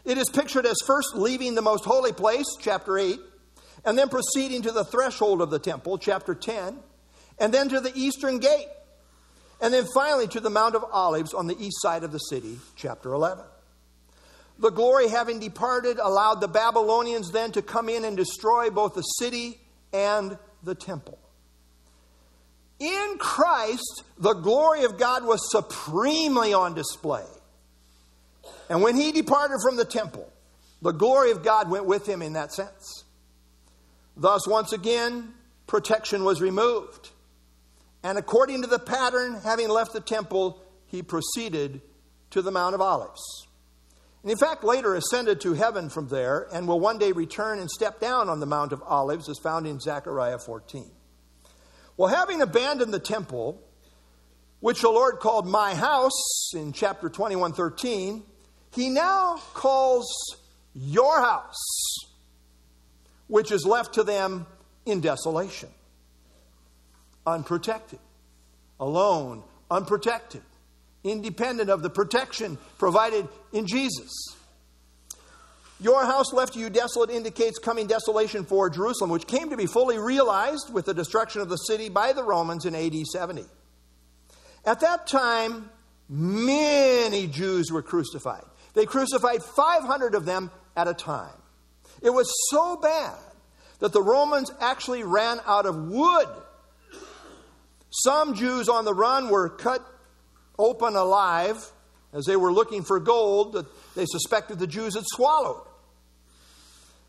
It 0.05 0.17
is 0.17 0.29
pictured 0.29 0.65
as 0.65 0.77
first 0.85 1.15
leaving 1.15 1.55
the 1.55 1.61
most 1.61 1.83
holy 1.83 2.13
place, 2.13 2.45
chapter 2.59 2.97
8, 2.97 3.19
and 3.83 3.97
then 3.97 4.09
proceeding 4.09 4.61
to 4.63 4.71
the 4.71 4.85
threshold 4.85 5.41
of 5.41 5.49
the 5.49 5.59
temple, 5.59 5.97
chapter 5.97 6.33
10, 6.33 6.77
and 7.39 7.53
then 7.53 7.69
to 7.69 7.79
the 7.79 7.91
eastern 7.95 8.39
gate, 8.39 8.67
and 9.61 9.73
then 9.73 9.85
finally 9.93 10.27
to 10.27 10.39
the 10.39 10.49
Mount 10.49 10.75
of 10.75 10.85
Olives 10.91 11.33
on 11.33 11.47
the 11.47 11.57
east 11.59 11.81
side 11.81 12.03
of 12.03 12.11
the 12.11 12.19
city, 12.19 12.57
chapter 12.75 13.11
11. 13.13 13.43
The 14.59 14.71
glory, 14.71 15.09
having 15.09 15.39
departed, 15.39 15.99
allowed 15.99 16.41
the 16.41 16.47
Babylonians 16.47 17.31
then 17.31 17.51
to 17.51 17.61
come 17.61 17.89
in 17.89 18.05
and 18.05 18.17
destroy 18.17 18.69
both 18.69 18.95
the 18.95 19.01
city 19.01 19.59
and 19.93 20.37
the 20.63 20.73
temple. 20.73 21.19
In 22.79 23.17
Christ, 23.19 24.03
the 24.17 24.33
glory 24.33 24.83
of 24.83 24.97
God 24.97 25.25
was 25.25 25.51
supremely 25.51 26.53
on 26.53 26.73
display. 26.73 27.25
And 28.69 28.81
when 28.81 28.95
he 28.95 29.11
departed 29.11 29.59
from 29.63 29.77
the 29.77 29.85
temple, 29.85 30.31
the 30.81 30.91
glory 30.91 31.31
of 31.31 31.43
God 31.43 31.69
went 31.69 31.85
with 31.85 32.07
him 32.07 32.21
in 32.21 32.33
that 32.33 32.53
sense. 32.53 33.03
Thus, 34.15 34.47
once 34.47 34.73
again, 34.73 35.33
protection 35.67 36.23
was 36.23 36.41
removed. 36.41 37.09
And 38.03 38.17
according 38.17 38.61
to 38.61 38.67
the 38.67 38.79
pattern, 38.79 39.39
having 39.43 39.69
left 39.69 39.93
the 39.93 40.01
temple, 40.01 40.61
he 40.85 41.01
proceeded 41.01 41.81
to 42.31 42.41
the 42.41 42.51
Mount 42.51 42.75
of 42.75 42.81
Olives 42.81 43.47
and 44.27 44.31
in 44.33 44.37
fact 44.37 44.63
later 44.65 44.93
ascended 44.93 45.39
to 45.39 45.53
heaven 45.53 45.87
from 45.89 46.09
there 46.09 46.49
and 46.51 46.67
will 46.67 46.81
one 46.81 46.97
day 46.97 47.13
return 47.13 47.59
and 47.59 47.69
step 47.69 48.01
down 48.01 48.27
on 48.27 48.41
the 48.41 48.45
Mount 48.45 48.73
of 48.73 48.83
Olives, 48.83 49.29
as 49.29 49.39
found 49.39 49.65
in 49.65 49.79
Zechariah 49.79 50.37
14. 50.37 50.91
Well, 51.95 52.09
having 52.09 52.41
abandoned 52.41 52.93
the 52.93 52.99
temple, 52.99 53.61
which 54.59 54.81
the 54.81 54.89
Lord 54.89 55.19
called 55.19 55.47
my 55.47 55.73
house 55.75 56.51
in 56.53 56.73
chapter 56.73 57.07
21 57.07 57.53
13, 57.53 58.23
he 58.71 58.89
now 58.89 59.37
calls 59.53 60.07
your 60.75 61.19
house, 61.19 61.97
which 63.27 63.51
is 63.51 63.65
left 63.65 63.95
to 63.95 64.03
them 64.03 64.45
in 64.85 65.01
desolation, 65.01 65.69
unprotected, 67.25 67.99
alone, 68.79 69.43
unprotected, 69.69 70.41
independent 71.03 71.69
of 71.69 71.81
the 71.81 71.89
protection 71.89 72.57
provided 72.77 73.27
in 73.51 73.65
Jesus. 73.65 74.11
Your 75.79 76.05
house 76.05 76.33
left 76.33 76.53
to 76.53 76.59
you 76.59 76.71
desolate 76.71 77.11
indicates 77.11 77.59
coming 77.59 77.85
desolation 77.85 78.45
for 78.45 78.69
Jerusalem, 78.69 79.11
which 79.11 79.27
came 79.27 79.51
to 79.51 79.57
be 79.57 79.67
fully 79.67 79.99
realized 79.99 80.73
with 80.73 80.85
the 80.85 80.93
destruction 80.93 81.41
of 81.41 81.49
the 81.49 81.57
city 81.57 81.89
by 81.89 82.13
the 82.13 82.23
Romans 82.23 82.65
in 82.65 82.73
AD 82.73 82.95
70. 83.05 83.43
At 84.65 84.79
that 84.79 85.05
time, 85.05 85.69
many 86.09 87.27
Jews 87.27 87.71
were 87.71 87.83
crucified. 87.83 88.43
They 88.77 88.85
crucified 88.85 89.41
500 89.41 90.13
of 90.13 90.25
them 90.25 90.51
at 90.75 90.87
a 90.87 90.93
time. 90.93 91.33
It 92.03 92.11
was 92.11 92.31
so 92.51 92.75
bad 92.75 93.17
that 93.79 93.91
the 93.91 94.03
Romans 94.03 94.51
actually 94.59 95.01
ran 95.01 95.39
out 95.47 95.65
of 95.65 95.87
wood. 95.87 96.27
Some 97.89 98.35
Jews 98.35 98.69
on 98.69 98.85
the 98.85 98.93
run 98.93 99.29
were 99.29 99.49
cut 99.49 99.83
open 100.59 100.95
alive 100.95 101.71
as 102.13 102.25
they 102.25 102.35
were 102.35 102.53
looking 102.53 102.83
for 102.83 102.99
gold 102.99 103.53
that 103.53 103.65
they 103.95 104.05
suspected 104.05 104.59
the 104.59 104.67
Jews 104.67 104.93
had 104.93 105.05
swallowed. 105.07 105.65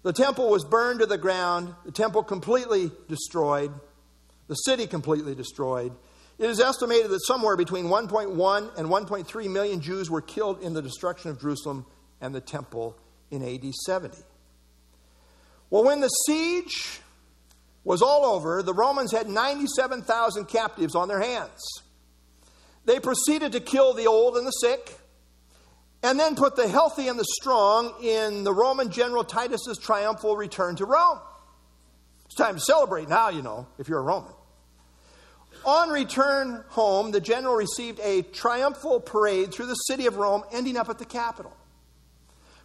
The 0.05 0.15
temple 0.15 0.49
was 0.49 0.65
burned 0.65 1.01
to 1.01 1.07
the 1.07 1.19
ground, 1.19 1.75
the 1.85 1.93
temple 1.93 2.23
completely 2.23 2.91
destroyed, 3.11 3.75
the 4.47 4.55
city 4.55 4.87
completely 4.87 5.35
destroyed. 5.35 5.93
It 6.39 6.49
is 6.49 6.61
estimated 6.61 7.11
that 7.11 7.25
somewhere 7.27 7.57
between 7.57 7.87
1.1 7.87 8.79
and 8.79 8.89
1.3 8.89 9.51
million 9.51 9.81
Jews 9.81 10.09
were 10.09 10.21
killed 10.21 10.63
in 10.63 10.73
the 10.73 10.83
destruction 10.83 11.31
of 11.31 11.41
Jerusalem 11.41 11.85
and 12.21 12.33
the 12.35 12.41
temple 12.41 12.97
in 13.31 13.43
AD 13.43 13.75
70. 13.75 14.17
Well, 15.71 15.85
when 15.85 16.01
the 16.01 16.09
siege 16.09 17.01
was 17.85 18.03
all 18.03 18.25
over, 18.25 18.63
the 18.63 18.73
Romans 18.73 19.13
had 19.13 19.29
97,000 19.29 20.47
captives 20.47 20.95
on 20.95 21.09
their 21.09 21.21
hands. 21.21 21.61
They 22.85 23.01
proceeded 23.01 23.53
to 23.53 23.61
kill 23.61 23.93
the 23.93 24.07
old 24.07 24.37
and 24.37 24.47
the 24.47 24.53
sick, 24.53 24.99
and 26.03 26.19
then 26.19 26.37
put 26.37 26.55
the 26.55 26.69
healthy 26.69 27.09
and 27.09 27.19
the 27.19 27.27
strong 27.41 27.93
in 28.03 28.45
the 28.45 28.55
Roman 28.55 28.91
general 28.91 29.25
Titus's 29.25 29.79
triumphal 29.79 30.37
return 30.37 30.77
to 30.77 30.85
Rome. 30.85 31.19
It's 32.27 32.37
time 32.37 32.55
to 32.55 32.61
celebrate 32.61 33.09
now, 33.09 33.31
you 33.31 33.43
know, 33.43 33.67
if 33.79 33.89
you're 33.89 33.99
a 33.99 34.03
Roman. 34.03 34.33
On 35.65 35.91
return 35.91 36.65
home, 36.69 37.11
the 37.11 37.21
general 37.21 37.55
received 37.55 38.01
a 38.01 38.23
triumphal 38.23 39.01
parade 39.01 39.53
through 39.53 39.67
the 39.67 39.75
city 39.75 40.07
of 40.07 40.17
Rome, 40.17 40.45
ending 40.53 40.77
up 40.77 40.89
at 40.89 40.99
the 40.99 41.05
Capitol. 41.05 41.55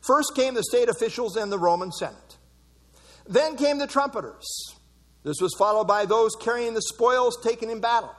First 0.01 0.35
came 0.35 0.53
the 0.53 0.63
state 0.63 0.89
officials 0.89 1.35
and 1.35 1.51
the 1.51 1.59
Roman 1.59 1.91
Senate. 1.91 2.37
Then 3.27 3.55
came 3.55 3.77
the 3.77 3.87
trumpeters. 3.87 4.45
This 5.23 5.39
was 5.39 5.55
followed 5.57 5.85
by 5.85 6.05
those 6.05 6.31
carrying 6.39 6.73
the 6.73 6.81
spoils 6.81 7.37
taken 7.41 7.69
in 7.69 7.79
battle. 7.79 8.13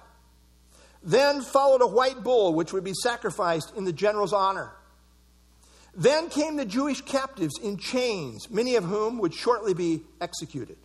Then 1.03 1.43
followed 1.43 1.83
a 1.83 1.87
white 1.87 2.23
bull, 2.25 2.55
which 2.55 2.73
would 2.73 2.85
be 2.85 2.95
sacrificed 2.95 3.73
in 3.77 3.85
the 3.85 3.93
general's 3.93 4.33
honor. 4.33 4.73
Then 5.95 6.29
came 6.31 6.57
the 6.57 6.65
Jewish 6.65 7.03
captives 7.03 7.59
in 7.63 7.77
chains, 7.77 8.51
many 8.51 8.77
of 8.77 8.85
whom 8.85 9.19
would 9.19 9.35
shortly 9.35 9.75
be 9.75 10.03
executed. 10.21 10.79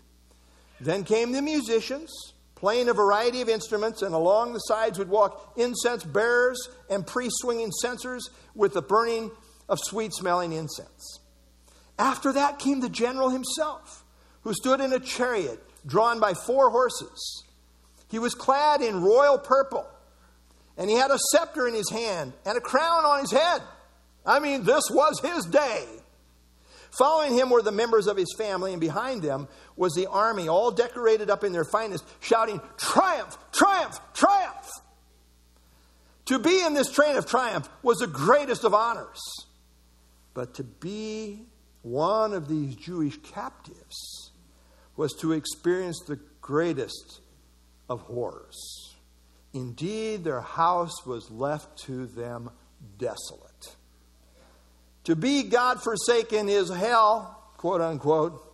Then 0.81 1.03
came 1.03 1.31
the 1.31 1.41
musicians, 1.41 2.33
playing 2.59 2.89
a 2.89 2.93
variety 2.93 3.41
of 3.41 3.49
instruments, 3.49 4.01
and 4.01 4.13
along 4.13 4.53
the 4.53 4.59
sides 4.59 4.99
would 4.99 5.09
walk 5.09 5.53
incense 5.55 6.03
bearers 6.03 6.69
and 6.89 7.07
priests 7.07 7.39
swinging 7.41 7.71
censers 7.71 8.29
with 8.53 8.73
the 8.73 8.81
burning 8.81 9.31
of 9.69 9.79
sweet 9.81 10.13
smelling 10.13 10.51
incense. 10.51 11.19
After 11.97 12.33
that 12.33 12.59
came 12.59 12.81
the 12.81 12.89
general 12.89 13.29
himself 13.29 14.03
who 14.41 14.53
stood 14.53 14.81
in 14.81 14.93
a 14.93 14.99
chariot 14.99 15.61
drawn 15.85 16.19
by 16.19 16.33
four 16.33 16.69
horses. 16.69 17.43
He 18.09 18.19
was 18.19 18.33
clad 18.33 18.81
in 18.81 19.03
royal 19.03 19.37
purple, 19.37 19.87
and 20.77 20.89
he 20.89 20.95
had 20.95 21.11
a 21.11 21.19
scepter 21.31 21.67
in 21.67 21.73
his 21.73 21.89
hand 21.89 22.33
and 22.45 22.57
a 22.57 22.61
crown 22.61 23.05
on 23.05 23.19
his 23.19 23.31
head. 23.31 23.61
I 24.25 24.39
mean, 24.39 24.63
this 24.63 24.83
was 24.91 25.19
his 25.21 25.45
day. 25.45 25.85
Following 26.91 27.33
him 27.33 27.49
were 27.49 27.61
the 27.61 27.71
members 27.71 28.07
of 28.07 28.17
his 28.17 28.33
family, 28.37 28.71
and 28.71 28.81
behind 28.81 29.21
them 29.21 29.47
was 29.75 29.93
the 29.93 30.07
army, 30.07 30.47
all 30.47 30.71
decorated 30.71 31.29
up 31.29 31.43
in 31.43 31.51
their 31.51 31.65
finest, 31.65 32.03
shouting, 32.19 32.59
Triumph! 32.77 33.37
Triumph! 33.51 33.99
Triumph! 34.13 34.69
To 36.25 36.37
be 36.37 36.63
in 36.63 36.75
this 36.75 36.91
train 36.91 37.15
of 37.15 37.25
triumph 37.25 37.67
was 37.81 37.97
the 37.97 38.07
greatest 38.07 38.63
of 38.63 38.75
honors. 38.75 39.19
But 40.35 40.53
to 40.55 40.63
be 40.63 41.45
one 41.81 42.33
of 42.33 42.47
these 42.47 42.75
Jewish 42.75 43.17
captives 43.17 44.31
was 44.95 45.13
to 45.21 45.31
experience 45.31 45.99
the 46.05 46.19
greatest 46.39 47.21
of 47.89 48.01
horrors. 48.01 48.95
Indeed, 49.53 50.23
their 50.23 50.41
house 50.41 51.05
was 51.05 51.31
left 51.31 51.79
to 51.85 52.05
them 52.05 52.51
desolate. 52.99 53.48
To 55.09 55.15
be 55.15 55.41
God 55.41 55.81
forsaken 55.81 56.49
is 56.49 56.69
hell, 56.69 57.41
quote 57.57 57.81
unquote. 57.81 58.45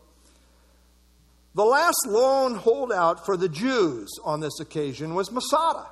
The 1.53 1.65
last 1.65 2.07
lone 2.07 2.55
holdout 2.55 3.25
for 3.25 3.35
the 3.35 3.49
Jews 3.49 4.09
on 4.23 4.39
this 4.39 4.61
occasion 4.61 5.15
was 5.15 5.33
Masada. 5.33 5.85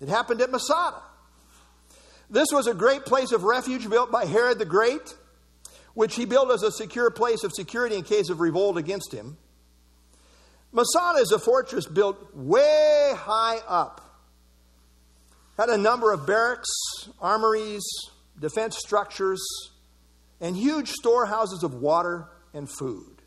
It 0.00 0.08
happened 0.08 0.40
at 0.42 0.52
Masada. 0.52 1.02
This 2.30 2.46
was 2.52 2.68
a 2.68 2.74
great 2.74 3.04
place 3.04 3.32
of 3.32 3.42
refuge 3.42 3.90
built 3.90 4.12
by 4.12 4.26
Herod 4.26 4.60
the 4.60 4.64
Great, 4.64 5.16
which 5.94 6.14
he 6.14 6.24
built 6.24 6.52
as 6.52 6.62
a 6.62 6.70
secure 6.70 7.10
place 7.10 7.42
of 7.42 7.52
security 7.52 7.96
in 7.96 8.04
case 8.04 8.30
of 8.30 8.38
revolt 8.38 8.76
against 8.76 9.12
him. 9.12 9.36
Masada 10.70 11.18
is 11.18 11.32
a 11.32 11.40
fortress 11.40 11.84
built 11.84 12.32
way 12.32 13.12
high 13.16 13.58
up. 13.66 14.22
Had 15.56 15.68
a 15.68 15.76
number 15.76 16.12
of 16.12 16.28
barracks, 16.28 16.70
armories, 17.20 17.82
defense 18.38 18.78
structures, 18.78 19.44
and 20.40 20.56
huge 20.56 20.90
storehouses 20.90 21.62
of 21.62 21.74
water 21.74 22.28
and 22.52 22.68
food. 22.70 23.22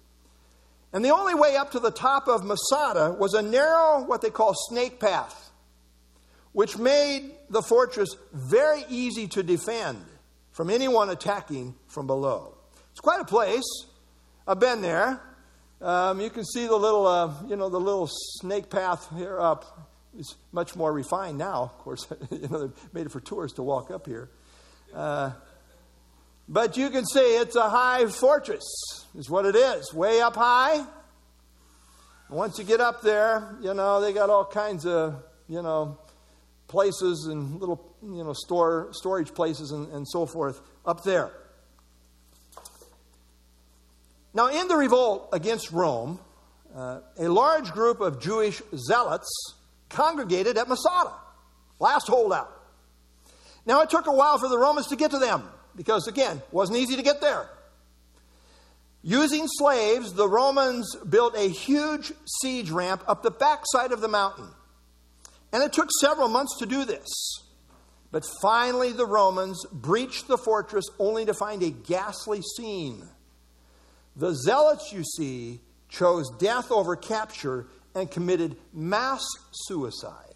And 0.92 1.06
the 1.06 1.12
only 1.12 1.36
way 1.36 1.56
up 1.56 1.72
to 1.72 1.80
the 1.80 1.92
top 1.92 2.28
of 2.28 2.44
Masada 2.44 3.16
was 3.18 3.34
a 3.34 3.42
narrow, 3.42 4.04
what 4.04 4.22
they 4.22 4.32
call 4.32 4.54
snake 4.70 5.00
path, 5.00 5.52
which 6.52 6.78
made 6.78 7.32
the 7.50 7.62
fortress 7.62 8.16
very 8.34 8.84
easy 8.90 9.28
to 9.28 9.44
defend 9.44 10.04
from 10.52 10.70
anyone 10.70 11.10
attacking 11.10 11.76
from 11.88 12.08
below. 12.08 12.58
It's 12.92 13.00
quite 13.00 13.22
a 13.22 13.26
place. 13.26 13.64
I've 14.48 14.60
been 14.60 14.82
there. 14.82 15.22
Um, 15.80 16.20
you 16.20 16.30
can 16.30 16.44
see 16.44 16.66
the 16.66 16.76
little, 16.76 17.06
uh, 17.08 17.34
you 17.48 17.56
know, 17.56 17.70
the 17.70 17.80
little 17.80 18.10
snake 18.12 18.70
path 18.70 19.08
here 19.16 19.40
up 19.40 19.90
is 20.18 20.36
much 20.52 20.76
more 20.76 20.92
refined 20.92 21.38
now. 21.38 21.64
Of 21.64 21.78
course, 21.78 22.08
you 22.32 22.48
know, 22.48 22.68
they 22.68 22.74
made 22.94 23.06
it 23.06 23.12
for 23.12 23.20
tourists 23.20 23.56
to 23.58 23.64
walk 23.64 23.92
up 23.92 24.08
here. 24.08 24.30
Uh, 24.94 25.32
but 26.52 26.76
you 26.76 26.90
can 26.90 27.06
see 27.06 27.20
it's 27.20 27.56
a 27.56 27.70
high 27.70 28.08
fortress, 28.08 28.66
is 29.16 29.30
what 29.30 29.46
it 29.46 29.56
is, 29.56 29.94
way 29.94 30.20
up 30.20 30.36
high. 30.36 30.84
Once 32.28 32.58
you 32.58 32.66
get 32.66 32.82
up 32.82 33.04
there, 33.04 33.56
you 33.62 33.74
know, 33.76 34.02
they 34.02 34.12
got 34.12 34.32
all 34.32 34.46
kinds 34.46 34.86
of, 34.86 35.24
you 35.48 35.62
know, 35.62 36.00
places 36.68 37.28
and 37.30 37.60
little, 37.60 37.96
you 38.02 38.24
know, 38.24 38.34
store, 38.34 38.90
storage 38.94 39.32
places 39.34 39.72
and, 39.72 39.92
and 39.94 40.08
so 40.08 40.26
forth 40.26 40.60
up 40.88 41.04
there. 41.04 41.32
Now, 44.34 44.48
in 44.48 44.68
the 44.68 44.76
revolt 44.76 45.30
against 45.34 45.72
Rome, 45.72 46.20
uh, 46.76 47.02
a 47.18 47.28
large 47.28 47.72
group 47.72 48.00
of 48.00 48.20
Jewish 48.20 48.62
zealots 48.76 49.30
congregated 49.90 50.58
at 50.58 50.68
Masada, 50.68 51.14
last 51.80 52.08
holdout. 52.08 52.52
Now, 53.68 53.82
it 53.82 53.92
took 53.92 54.08
a 54.08 54.14
while 54.14 54.40
for 54.40 54.48
the 54.48 54.58
Romans 54.58 54.88
to 54.88 54.96
get 54.96 55.12
to 55.12 55.20
them 55.20 55.48
because, 55.80 56.10
again, 56.10 56.40
it 56.40 56.54
wasn't 56.54 56.78
easy 56.78 56.98
to 56.98 57.02
get 57.02 57.22
there. 57.22 57.48
Using 59.02 59.46
slaves, 59.48 60.12
the 60.12 60.28
Romans 60.28 60.94
built 61.08 61.38
a 61.38 61.48
huge 61.48 62.12
siege 62.42 62.70
ramp 62.70 63.02
up 63.08 63.24
the 63.24 63.32
backside 63.32 63.94
of 63.94 64.02
the 64.02 64.10
mountain. 64.10 64.50
And 65.54 65.64
it 65.64 65.72
took 65.72 65.88
several 66.02 66.28
months 66.28 66.58
to 66.60 66.66
do 66.66 66.84
this. 66.84 67.08
But 68.12 68.26
finally, 68.42 68.92
the 68.92 69.06
Romans 69.06 69.66
breached 69.72 70.28
the 70.28 70.38
fortress 70.38 70.84
only 71.00 71.26
to 71.26 71.34
find 71.34 71.64
a 71.64 71.70
ghastly 71.70 72.42
scene. 72.58 73.08
The 74.18 74.34
zealots, 74.34 74.92
you 74.92 75.06
see, 75.06 75.62
chose 75.88 76.30
death 76.40 76.74
over 76.74 76.98
capture 76.98 77.68
and 77.96 78.12
committed 78.12 78.58
mass 78.74 79.24
suicide. 79.54 80.29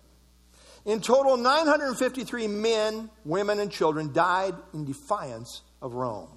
In 0.86 1.00
total, 1.00 1.38
953 1.38 2.48
men, 2.48 3.10
women, 3.24 3.60
and 3.60 3.72
children 3.72 4.12
died 4.12 4.54
in 4.74 4.86
defiance 4.86 5.62
of 5.82 5.93
Rome. 5.93 6.30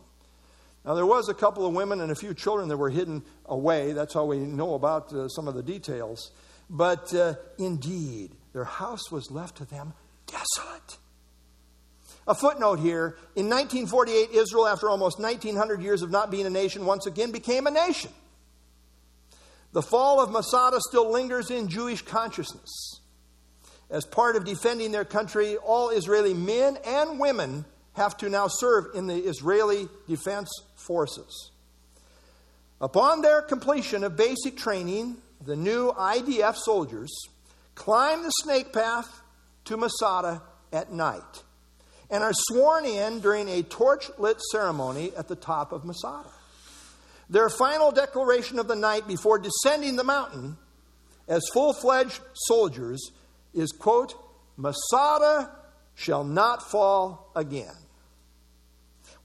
Now, 0.84 0.94
there 0.94 1.06
was 1.06 1.28
a 1.28 1.34
couple 1.34 1.66
of 1.66 1.74
women 1.74 2.00
and 2.00 2.12
a 2.12 2.14
few 2.14 2.32
children 2.32 2.68
that 2.68 2.76
were 2.76 2.90
hidden 2.90 3.24
away. 3.46 3.92
That's 3.92 4.14
how 4.14 4.24
we 4.24 4.38
know 4.38 4.74
about 4.74 5.12
uh, 5.12 5.28
some 5.28 5.48
of 5.48 5.54
the 5.54 5.62
details. 5.62 6.30
But 6.70 7.12
uh, 7.12 7.34
indeed, 7.58 8.32
their 8.52 8.64
house 8.64 9.10
was 9.10 9.30
left 9.30 9.56
to 9.56 9.64
them 9.64 9.94
desolate. 10.26 10.98
A 12.28 12.34
footnote 12.34 12.80
here 12.80 13.16
in 13.36 13.48
1948, 13.48 14.30
Israel, 14.30 14.66
after 14.66 14.88
almost 14.88 15.18
1900 15.20 15.80
years 15.80 16.02
of 16.02 16.10
not 16.10 16.30
being 16.30 16.46
a 16.46 16.50
nation, 16.50 16.84
once 16.84 17.06
again 17.06 17.30
became 17.30 17.66
a 17.66 17.70
nation. 17.70 18.10
The 19.72 19.82
fall 19.82 20.20
of 20.20 20.30
Masada 20.30 20.78
still 20.80 21.12
lingers 21.12 21.50
in 21.50 21.68
Jewish 21.68 22.02
consciousness. 22.02 23.00
As 23.88 24.04
part 24.04 24.36
of 24.36 24.44
defending 24.44 24.92
their 24.92 25.04
country, 25.04 25.56
all 25.56 25.90
Israeli 25.90 26.34
men 26.34 26.78
and 26.84 27.20
women 27.20 27.64
have 27.94 28.16
to 28.18 28.28
now 28.28 28.46
serve 28.48 28.86
in 28.94 29.06
the 29.06 29.16
Israeli 29.16 29.88
Defense 30.08 30.48
Forces. 30.74 31.50
Upon 32.80 33.22
their 33.22 33.40
completion 33.40 34.04
of 34.04 34.16
basic 34.16 34.56
training, 34.56 35.16
the 35.44 35.56
new 35.56 35.92
IDF 35.92 36.56
soldiers 36.56 37.10
climb 37.74 38.22
the 38.22 38.30
snake 38.30 38.72
path 38.72 39.22
to 39.64 39.76
Masada 39.76 40.42
at 40.72 40.92
night 40.92 41.42
and 42.10 42.22
are 42.22 42.32
sworn 42.34 42.84
in 42.84 43.20
during 43.20 43.48
a 43.48 43.62
torch 43.62 44.10
lit 44.18 44.40
ceremony 44.52 45.12
at 45.16 45.28
the 45.28 45.36
top 45.36 45.72
of 45.72 45.84
Masada. 45.84 46.28
Their 47.28 47.48
final 47.48 47.90
declaration 47.90 48.58
of 48.58 48.68
the 48.68 48.76
night 48.76 49.08
before 49.08 49.38
descending 49.38 49.96
the 49.96 50.04
mountain 50.04 50.56
as 51.28 51.42
full 51.52 51.72
fledged 51.72 52.20
soldiers 52.34 53.10
is, 53.56 53.72
quote, 53.72 54.14
Masada 54.56 55.50
shall 55.94 56.24
not 56.24 56.62
fall 56.62 57.32
again. 57.34 57.74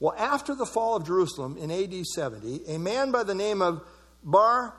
Well, 0.00 0.14
after 0.18 0.54
the 0.54 0.66
fall 0.66 0.96
of 0.96 1.06
Jerusalem 1.06 1.56
in 1.56 1.70
AD 1.70 2.04
70, 2.04 2.62
a 2.66 2.78
man 2.78 3.12
by 3.12 3.22
the 3.22 3.34
name 3.34 3.62
of 3.62 3.82
Bar 4.24 4.74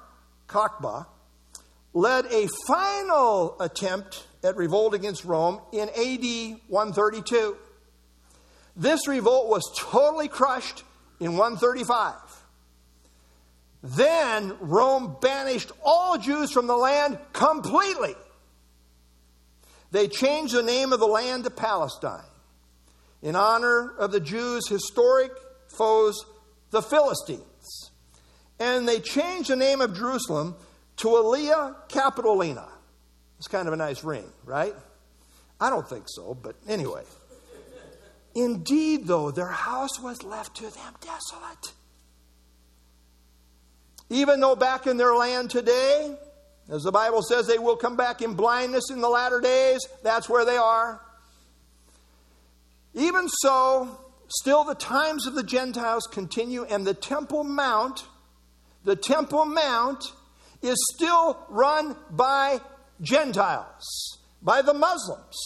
Kokhba 0.48 1.06
led 1.94 2.26
a 2.26 2.48
final 2.68 3.56
attempt 3.62 4.28
at 4.44 4.58
revolt 4.58 4.94
against 4.94 5.24
Rome 5.24 5.62
in 5.72 5.90
AD 5.90 6.60
132. 6.68 7.56
This 8.76 9.08
revolt 9.08 9.48
was 9.50 9.64
totally 9.78 10.28
crushed 10.28 10.84
in 11.20 11.38
135. 11.38 12.16
Then 13.84 14.56
Rome 14.60 15.18
banished 15.22 15.72
all 15.86 16.18
Jews 16.18 16.52
from 16.52 16.68
the 16.68 16.76
land 16.76 17.18
completely. 17.34 18.16
They 19.94 20.08
changed 20.08 20.56
the 20.56 20.64
name 20.64 20.92
of 20.92 21.00
the 21.00 21.06
land 21.06 21.44
to 21.44 21.52
Palestine 21.52 22.26
in 23.22 23.36
honor 23.36 23.94
of 24.00 24.12
the 24.12 24.20
Jews' 24.20 24.68
historic 24.68 25.32
foes, 25.68 26.26
the 26.72 26.82
Philistines. 26.82 27.92
And 28.60 28.88
they 28.88 29.00
changed 29.00 29.52
the 29.52 29.56
name 29.56 29.82
of 29.82 29.96
Jerusalem 29.96 30.56
to 30.98 31.10
Aelia 31.10 31.76
Capitolina. 31.90 32.68
It's 33.38 33.48
kind 33.48 33.68
of 33.68 33.74
a 33.76 33.78
nice 33.78 34.04
ring, 34.04 34.26
right? 34.46 34.74
I 35.62 35.70
don't 35.70 35.88
think 35.88 36.06
so, 36.08 36.34
but 36.42 36.56
anyway. 36.68 37.04
Indeed, 38.34 39.06
though, 39.06 39.30
their 39.30 39.46
house 39.46 40.00
was 40.00 40.24
left 40.24 40.56
to 40.56 40.64
them 40.64 40.96
desolate. 41.02 41.74
Even 44.10 44.40
though 44.40 44.56
back 44.56 44.88
in 44.88 44.98
their 44.98 45.14
land 45.14 45.52
today, 45.52 46.18
as 46.70 46.84
the 46.84 46.92
Bible 46.92 47.22
says, 47.22 47.48
they 47.48 47.58
will 47.60 47.76
come 47.76 47.96
back 47.98 48.22
in 48.22 48.34
blindness 48.34 48.90
in 48.90 49.02
the 49.02 49.10
latter 49.10 49.42
days, 49.42 49.80
that's 50.04 50.30
where 50.30 50.46
they 50.46 50.58
are. 50.58 51.02
Even 52.94 53.28
so, 53.28 54.00
still 54.28 54.64
the 54.64 54.76
times 54.76 55.26
of 55.28 55.36
the 55.36 55.44
Gentiles 55.44 56.08
continue, 56.12 56.64
and 56.64 56.86
the 56.86 56.94
Temple 56.94 57.44
Mount, 57.44 58.06
the 58.84 58.96
Temple 58.96 59.46
Mount, 59.46 60.04
is 60.62 60.78
still 60.96 61.38
run 61.50 61.96
by 62.10 62.62
Gentiles, 63.02 64.20
by 64.42 64.62
the 64.62 64.74
Muslims, 64.74 65.38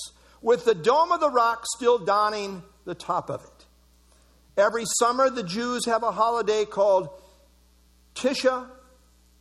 with 0.41 0.65
the 0.65 0.75
Dome 0.75 1.12
of 1.12 1.19
the 1.19 1.32
Rock 1.32 1.63
still 1.75 1.97
donning 1.97 2.62
the 2.86 2.95
top 2.95 3.30
of 3.30 3.43
it. 3.43 3.65
Every 4.56 4.86
summer, 4.99 5.30
the 5.30 5.43
Jews 5.43 5.86
have 5.86 6.03
a 6.03 6.12
holiday 6.12 6.65
called 6.65 7.10
Tisha 8.15 8.67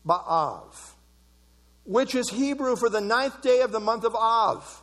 B'Av, 0.06 0.94
which 1.86 2.14
is 2.14 2.28
Hebrew 2.28 2.76
for 2.76 2.90
the 2.90 3.00
ninth 3.00 3.40
day 3.42 3.60
of 3.60 3.72
the 3.72 3.80
month 3.80 4.04
of 4.04 4.14
Av. 4.14 4.82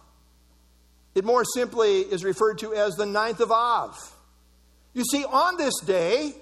It 1.13 1.25
more 1.25 1.43
simply 1.43 1.99
is 1.99 2.23
referred 2.23 2.57
to 2.59 2.73
as 2.73 2.95
the 2.95 3.05
ninth 3.05 3.39
of 3.39 3.51
Av. 3.51 3.95
You 4.93 5.03
see, 5.03 5.25
on 5.25 5.57
this 5.57 5.73
day, 5.81 6.33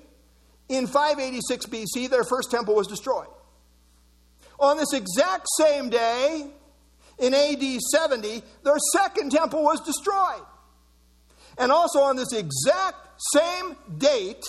in 0.70 0.88
586 0.88 1.66
BC, 1.66 2.10
their 2.10 2.24
first 2.24 2.52
temple 2.52 2.76
was 2.76 2.88
destroyed. 2.88 3.28
On 4.60 4.78
this 4.78 4.94
exact 4.94 5.48
same 5.58 5.90
day, 5.90 6.48
in 7.18 7.34
AD 7.34 7.82
70, 7.82 8.44
their 8.64 8.78
second 8.94 9.32
temple 9.32 9.64
was 9.64 9.82
destroyed. 9.82 10.46
And 11.58 11.72
also 11.72 12.00
on 12.00 12.16
this 12.16 12.34
exact 12.34 12.96
same 13.34 13.76
date, 13.98 14.44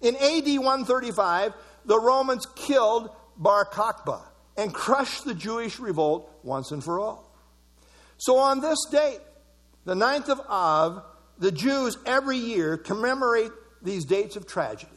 in 0.00 0.16
AD 0.16 0.46
135, 0.58 1.54
the 1.86 1.98
Romans 1.98 2.46
killed 2.54 3.10
Bar 3.36 3.64
Kokhba 3.66 4.22
and 4.56 4.72
crush 4.72 5.20
the 5.20 5.34
Jewish 5.34 5.78
revolt 5.78 6.30
once 6.42 6.70
and 6.70 6.82
for 6.82 7.00
all. 7.00 7.30
So 8.18 8.38
on 8.38 8.60
this 8.60 8.78
date, 8.90 9.20
the 9.84 9.94
9th 9.94 10.28
of 10.28 10.40
Av, 10.48 11.02
the 11.38 11.52
Jews 11.52 11.98
every 12.06 12.36
year 12.36 12.76
commemorate 12.76 13.50
these 13.82 14.04
dates 14.04 14.36
of 14.36 14.46
tragedy. 14.46 14.90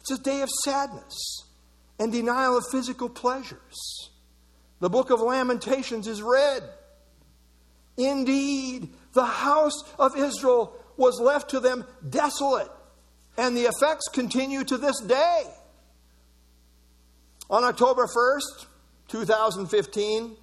It's 0.00 0.12
a 0.12 0.22
day 0.22 0.42
of 0.42 0.48
sadness 0.64 1.44
and 1.98 2.12
denial 2.12 2.56
of 2.56 2.64
physical 2.70 3.08
pleasures. 3.08 4.10
The 4.80 4.90
book 4.90 5.10
of 5.10 5.20
Lamentations 5.20 6.06
is 6.06 6.22
read. 6.22 6.62
Indeed, 7.96 8.92
the 9.12 9.24
house 9.24 9.82
of 9.98 10.16
Israel 10.16 10.76
was 10.96 11.20
left 11.20 11.50
to 11.50 11.60
them 11.60 11.84
desolate, 12.08 12.70
and 13.36 13.56
the 13.56 13.62
effects 13.62 14.08
continue 14.12 14.64
to 14.64 14.76
this 14.76 15.00
day. 15.00 15.44
On 17.54 17.62
October 17.62 18.08
1st, 18.08 18.66
2015, 19.06 20.36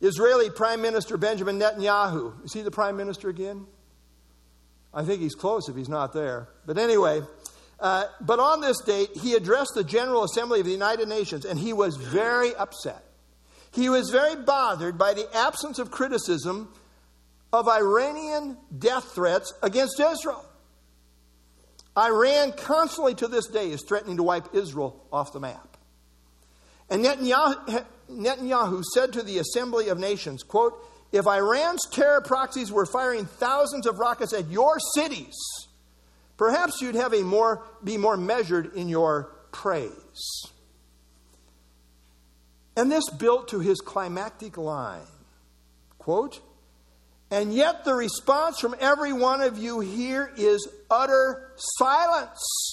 Israeli 0.00 0.50
Prime 0.50 0.80
Minister 0.80 1.16
Benjamin 1.16 1.58
Netanyahu, 1.58 2.44
is 2.44 2.52
he 2.52 2.62
the 2.62 2.70
Prime 2.70 2.96
Minister 2.96 3.28
again? 3.28 3.66
I 4.94 5.02
think 5.02 5.20
he's 5.20 5.34
close 5.34 5.68
if 5.68 5.74
he's 5.74 5.88
not 5.88 6.12
there. 6.12 6.46
But 6.64 6.78
anyway, 6.78 7.22
uh, 7.80 8.04
but 8.20 8.38
on 8.38 8.60
this 8.60 8.80
date, 8.82 9.16
he 9.20 9.34
addressed 9.34 9.72
the 9.74 9.82
General 9.82 10.22
Assembly 10.22 10.60
of 10.60 10.66
the 10.66 10.70
United 10.70 11.08
Nations, 11.08 11.44
and 11.44 11.58
he 11.58 11.72
was 11.72 11.96
very 11.96 12.54
upset. 12.54 13.02
He 13.72 13.88
was 13.88 14.10
very 14.10 14.36
bothered 14.36 14.96
by 14.96 15.12
the 15.12 15.28
absence 15.34 15.80
of 15.80 15.90
criticism 15.90 16.72
of 17.52 17.66
Iranian 17.66 18.58
death 18.78 19.12
threats 19.12 19.52
against 19.60 19.98
Israel. 19.98 20.46
Iran 21.96 22.52
constantly 22.52 23.14
to 23.16 23.28
this 23.28 23.46
day 23.46 23.70
is 23.70 23.82
threatening 23.82 24.18
to 24.18 24.22
wipe 24.22 24.54
Israel 24.54 25.06
off 25.12 25.32
the 25.32 25.40
map. 25.40 25.76
And 26.90 27.04
Netanyahu, 27.04 28.82
said 28.94 29.12
to 29.14 29.22
the 29.22 29.38
Assembly 29.38 29.88
of 29.88 29.98
Nations, 29.98 30.42
quote, 30.42 30.74
if 31.12 31.26
Iran's 31.26 31.82
terror 31.90 32.20
proxies 32.20 32.70
were 32.70 32.86
firing 32.86 33.24
thousands 33.26 33.86
of 33.86 33.98
rockets 33.98 34.32
at 34.32 34.48
your 34.50 34.78
cities, 34.94 35.34
perhaps 36.36 36.82
you'd 36.82 36.96
have 36.96 37.14
a 37.14 37.22
more, 37.22 37.62
be 37.82 37.96
more 37.96 38.16
measured 38.16 38.74
in 38.74 38.88
your 38.88 39.32
praise. 39.52 40.42
And 42.76 42.92
this 42.92 43.08
built 43.08 43.48
to 43.48 43.60
his 43.60 43.80
climactic 43.80 44.58
line. 44.58 45.06
Quote, 45.98 46.40
and 47.30 47.52
yet 47.52 47.84
the 47.84 47.94
response 47.94 48.60
from 48.60 48.74
every 48.80 49.12
one 49.12 49.40
of 49.40 49.58
you 49.58 49.80
here 49.80 50.32
is 50.36 50.68
utter 50.90 51.52
silence, 51.56 52.72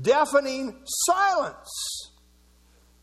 deafening 0.00 0.74
silence. 0.86 1.68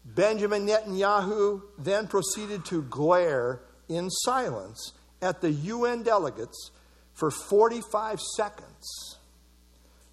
Benjamin 0.04 0.66
Netanyahu 0.68 1.62
then 1.78 2.08
proceeded 2.08 2.66
to 2.66 2.84
glare 2.84 3.62
in 3.90 4.10
silence 4.10 4.94
at 5.22 5.42
the 5.42 5.52
UN 5.52 6.04
delegates 6.04 6.72
for 7.14 7.32
45 7.32 8.20
seconds 8.36 9.18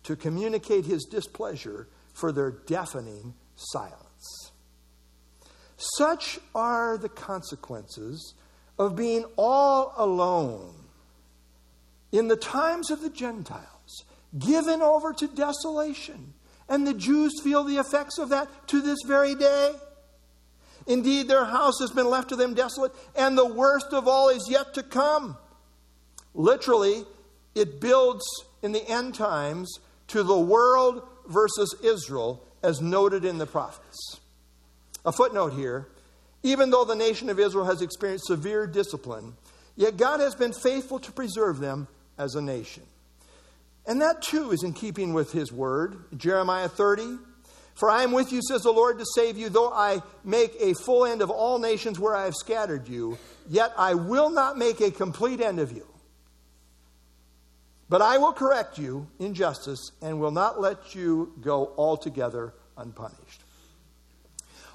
to 0.02 0.16
communicate 0.16 0.84
his 0.84 1.04
displeasure 1.04 1.88
for 2.12 2.32
their 2.32 2.50
deafening 2.50 3.34
silence. 3.56 4.52
Such 5.76 6.38
are 6.54 6.96
the 6.96 7.08
consequences 7.08 8.34
of 8.78 8.96
being 8.96 9.24
all 9.36 9.92
alone 9.96 10.74
in 12.10 12.28
the 12.28 12.36
times 12.36 12.90
of 12.90 13.00
the 13.00 13.10
Gentiles, 13.10 14.04
given 14.38 14.82
over 14.82 15.12
to 15.14 15.26
desolation. 15.26 16.34
And 16.68 16.86
the 16.86 16.94
Jews 16.94 17.32
feel 17.42 17.64
the 17.64 17.78
effects 17.78 18.18
of 18.18 18.28
that 18.30 18.48
to 18.68 18.80
this 18.80 18.98
very 19.06 19.34
day. 19.34 19.72
Indeed, 20.86 21.28
their 21.28 21.44
house 21.44 21.78
has 21.80 21.90
been 21.90 22.08
left 22.08 22.30
to 22.30 22.36
them 22.36 22.54
desolate, 22.54 22.92
and 23.14 23.36
the 23.36 23.46
worst 23.46 23.92
of 23.92 24.08
all 24.08 24.28
is 24.28 24.48
yet 24.50 24.74
to 24.74 24.82
come. 24.82 25.36
Literally, 26.34 27.04
it 27.54 27.80
builds 27.80 28.24
in 28.62 28.72
the 28.72 28.88
end 28.88 29.14
times 29.14 29.78
to 30.08 30.22
the 30.22 30.38
world 30.38 31.02
versus 31.26 31.74
Israel, 31.82 32.44
as 32.62 32.80
noted 32.80 33.24
in 33.24 33.38
the 33.38 33.46
prophets. 33.46 34.20
A 35.04 35.12
footnote 35.12 35.52
here 35.52 35.88
even 36.42 36.70
though 36.70 36.84
the 36.84 36.94
nation 36.94 37.30
of 37.30 37.38
Israel 37.38 37.64
has 37.64 37.82
experienced 37.82 38.26
severe 38.26 38.66
discipline, 38.66 39.34
yet 39.76 39.96
God 39.96 40.20
has 40.20 40.34
been 40.34 40.52
faithful 40.52 40.98
to 41.00 41.12
preserve 41.12 41.58
them 41.58 41.88
as 42.18 42.34
a 42.34 42.42
nation. 42.42 42.82
And 43.86 44.00
that 44.00 44.22
too 44.22 44.52
is 44.52 44.62
in 44.62 44.72
keeping 44.72 45.12
with 45.12 45.32
his 45.32 45.52
word. 45.52 45.96
Jeremiah 46.16 46.68
30 46.68 47.18
For 47.74 47.90
I 47.90 48.02
am 48.02 48.12
with 48.12 48.32
you, 48.32 48.40
says 48.42 48.62
the 48.62 48.70
Lord, 48.70 48.98
to 48.98 49.04
save 49.14 49.36
you, 49.36 49.48
though 49.48 49.72
I 49.72 50.02
make 50.24 50.54
a 50.60 50.74
full 50.74 51.04
end 51.04 51.22
of 51.22 51.30
all 51.30 51.58
nations 51.58 51.98
where 51.98 52.14
I 52.14 52.24
have 52.24 52.34
scattered 52.34 52.88
you, 52.88 53.18
yet 53.48 53.72
I 53.76 53.94
will 53.94 54.30
not 54.30 54.56
make 54.56 54.80
a 54.80 54.90
complete 54.90 55.40
end 55.40 55.58
of 55.58 55.72
you. 55.72 55.86
But 57.88 58.00
I 58.00 58.18
will 58.18 58.32
correct 58.32 58.78
you 58.78 59.08
in 59.18 59.34
justice 59.34 59.92
and 60.00 60.18
will 60.18 60.30
not 60.30 60.60
let 60.60 60.94
you 60.94 61.34
go 61.40 61.72
altogether 61.76 62.54
unpunished. 62.78 63.41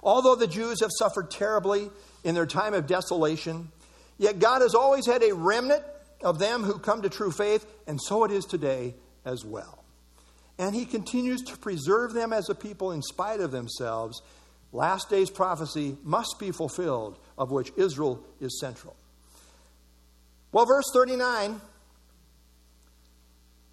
Although 0.04 0.36
the 0.36 0.48
Jews 0.48 0.82
have 0.82 0.92
suffered 0.98 1.32
terribly 1.32 1.90
in 2.24 2.36
their 2.36 2.46
time 2.46 2.74
of 2.74 2.88
desolation, 2.88 3.72
yet 4.18 4.40
God 4.40 4.62
has 4.62 4.76
always 4.76 5.06
had 5.06 5.24
a 5.24 5.34
remnant 5.34 5.84
of 6.22 6.40
them 6.40 6.64
who 6.64 6.80
come 6.80 7.02
to 7.02 7.10
true 7.10 7.32
faith, 7.32 7.66
and 7.88 8.00
so 8.02 8.24
it 8.24 8.32
is 8.32 8.46
today 8.46 8.96
as 9.26 9.46
well. 9.46 9.84
And 10.60 10.74
he 10.74 10.86
continues 10.86 11.42
to 11.44 11.58
preserve 11.58 12.14
them 12.14 12.34
as 12.34 12.50
a 12.50 12.56
people 12.56 12.92
in 12.92 13.02
spite 13.02 13.40
of 13.40 13.52
themselves. 13.52 14.22
Last 14.72 15.10
day's 15.10 15.30
prophecy 15.30 15.98
must 16.04 16.38
be 16.40 16.52
fulfilled, 16.52 17.20
of 17.38 17.52
which 17.52 17.72
Israel 17.78 18.24
is 18.42 18.60
central. 18.60 18.96
Well, 20.52 20.66
verse 20.66 20.90
39 20.94 21.62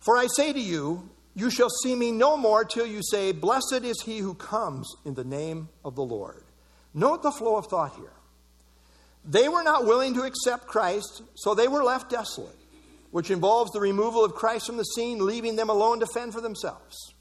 For 0.00 0.18
I 0.18 0.26
say 0.26 0.52
to 0.52 0.60
you, 0.60 1.08
you 1.34 1.50
shall 1.50 1.70
see 1.70 1.94
me 1.94 2.12
no 2.12 2.36
more 2.36 2.64
till 2.64 2.86
you 2.86 3.00
say, 3.02 3.32
Blessed 3.32 3.82
is 3.82 4.02
he 4.02 4.18
who 4.18 4.34
comes 4.34 4.94
in 5.04 5.14
the 5.14 5.24
name 5.24 5.68
of 5.84 5.96
the 5.96 6.02
Lord. 6.02 6.44
Note 6.94 7.22
the 7.22 7.32
flow 7.32 7.56
of 7.56 7.66
thought 7.66 7.96
here. 7.96 8.12
They 9.24 9.48
were 9.48 9.62
not 9.62 9.86
willing 9.86 10.14
to 10.14 10.22
accept 10.22 10.66
Christ, 10.66 11.22
so 11.34 11.54
they 11.54 11.66
were 11.66 11.82
left 11.82 12.10
desolate, 12.10 12.56
which 13.10 13.30
involves 13.30 13.72
the 13.72 13.80
removal 13.80 14.24
of 14.24 14.34
Christ 14.34 14.66
from 14.66 14.76
the 14.76 14.84
scene, 14.84 15.24
leaving 15.24 15.56
them 15.56 15.70
alone 15.70 16.00
to 16.00 16.06
fend 16.06 16.32
for 16.32 16.40
themselves. 16.40 17.14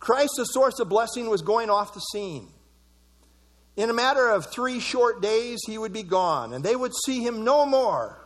Christ, 0.00 0.32
the 0.36 0.44
source 0.44 0.80
of 0.80 0.88
blessing, 0.88 1.28
was 1.28 1.42
going 1.42 1.70
off 1.70 1.94
the 1.94 2.00
scene. 2.00 2.48
In 3.76 3.90
a 3.90 3.94
matter 3.94 4.30
of 4.30 4.46
three 4.46 4.80
short 4.80 5.20
days, 5.20 5.60
he 5.66 5.76
would 5.76 5.92
be 5.92 6.02
gone, 6.02 6.52
and 6.52 6.64
they 6.64 6.74
would 6.74 6.92
see 7.04 7.22
him 7.22 7.44
no 7.44 7.66
more 7.66 8.18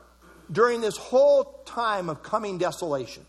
during 0.51 0.81
this 0.81 0.97
whole 0.97 1.63
time 1.67 2.09
of 2.09 2.23
coming 2.23 2.59
desolation. 2.59 3.27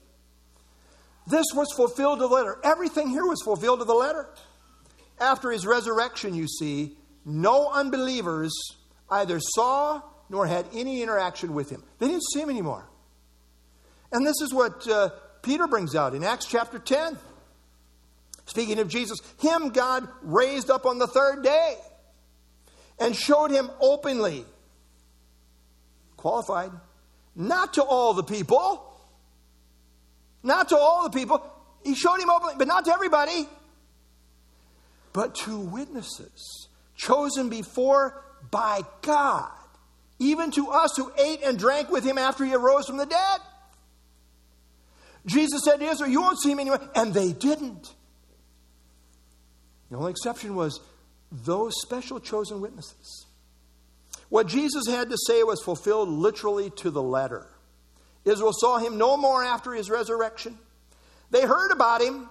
This 1.27 1.45
was 1.53 1.71
fulfilled 1.75 2.19
to 2.19 2.27
the 2.27 2.33
letter. 2.33 2.57
Everything 2.63 3.09
here 3.09 3.25
was 3.25 3.41
fulfilled 3.43 3.79
to 3.79 3.85
the 3.85 3.93
letter. 3.93 4.27
After 5.19 5.51
his 5.51 5.65
resurrection, 5.65 6.33
you 6.33 6.47
see, 6.47 6.97
no 7.25 7.69
unbelievers 7.69 8.51
either 9.09 9.39
saw 9.39 10.01
nor 10.29 10.47
had 10.47 10.65
any 10.73 11.01
interaction 11.01 11.53
with 11.53 11.69
him. 11.69 11.83
They 11.99 12.07
didn't 12.07 12.23
see 12.33 12.41
him 12.41 12.49
anymore. 12.49 12.89
And 14.11 14.25
this 14.25 14.41
is 14.41 14.53
what 14.53 14.87
uh, 14.87 15.09
Peter 15.41 15.67
brings 15.67 15.95
out 15.95 16.15
in 16.15 16.23
Acts 16.23 16.45
chapter 16.45 16.79
10. 16.79 17.17
Speaking 18.45 18.79
of 18.79 18.87
Jesus, 18.87 19.19
him 19.39 19.69
God 19.69 20.07
raised 20.23 20.69
up 20.69 20.85
on 20.85 20.97
the 20.97 21.07
third 21.07 21.43
day 21.43 21.75
and 22.99 23.15
showed 23.15 23.51
him 23.51 23.69
openly, 23.79 24.45
qualified, 26.17 26.71
not 27.35 27.75
to 27.75 27.83
all 27.83 28.13
the 28.13 28.23
people, 28.23 28.90
not 30.43 30.69
to 30.69 30.77
all 30.77 31.03
the 31.03 31.17
people. 31.17 31.43
He 31.83 31.95
showed 31.95 32.19
him 32.19 32.29
openly, 32.29 32.55
but 32.57 32.67
not 32.67 32.85
to 32.85 32.91
everybody, 32.91 33.47
but 35.13 35.35
to 35.35 35.59
witnesses 35.59 36.67
chosen 36.95 37.49
before 37.49 38.23
by 38.51 38.81
God, 39.01 39.51
even 40.19 40.51
to 40.51 40.69
us 40.69 40.95
who 40.95 41.11
ate 41.17 41.41
and 41.43 41.57
drank 41.57 41.89
with 41.89 42.03
him 42.03 42.17
after 42.17 42.45
he 42.45 42.53
arose 42.53 42.85
from 42.85 42.97
the 42.97 43.05
dead. 43.05 43.39
Jesus 45.25 45.61
said 45.63 45.77
to 45.77 45.85
Israel, 45.85 46.09
You 46.09 46.21
won't 46.21 46.39
see 46.39 46.51
him 46.51 46.59
anymore. 46.59 46.81
And 46.95 47.13
they 47.13 47.31
didn't. 47.31 47.93
The 49.89 49.97
only 49.97 50.11
exception 50.11 50.55
was 50.55 50.79
those 51.31 51.73
special 51.81 52.19
chosen 52.19 52.61
witnesses. 52.61 53.25
What 54.29 54.47
Jesus 54.47 54.87
had 54.87 55.09
to 55.09 55.17
say 55.27 55.43
was 55.43 55.61
fulfilled 55.61 56.09
literally 56.09 56.69
to 56.77 56.89
the 56.89 57.03
letter. 57.03 57.47
Israel 58.25 58.53
saw 58.53 58.77
him 58.77 58.97
no 58.97 59.17
more 59.17 59.43
after 59.43 59.73
his 59.73 59.89
resurrection. 59.89 60.57
They 61.31 61.41
heard 61.41 61.71
about 61.71 62.01
him 62.01 62.29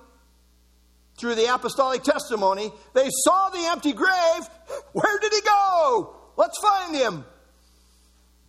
through 1.18 1.34
the 1.34 1.52
apostolic 1.52 2.02
testimony. 2.02 2.70
They 2.94 3.08
saw 3.24 3.50
the 3.50 3.66
empty 3.66 3.92
grave. 3.92 4.48
Where 4.92 5.18
did 5.18 5.32
he 5.32 5.40
go? 5.40 6.16
Let's 6.36 6.58
find 6.62 6.94
him. 6.94 7.24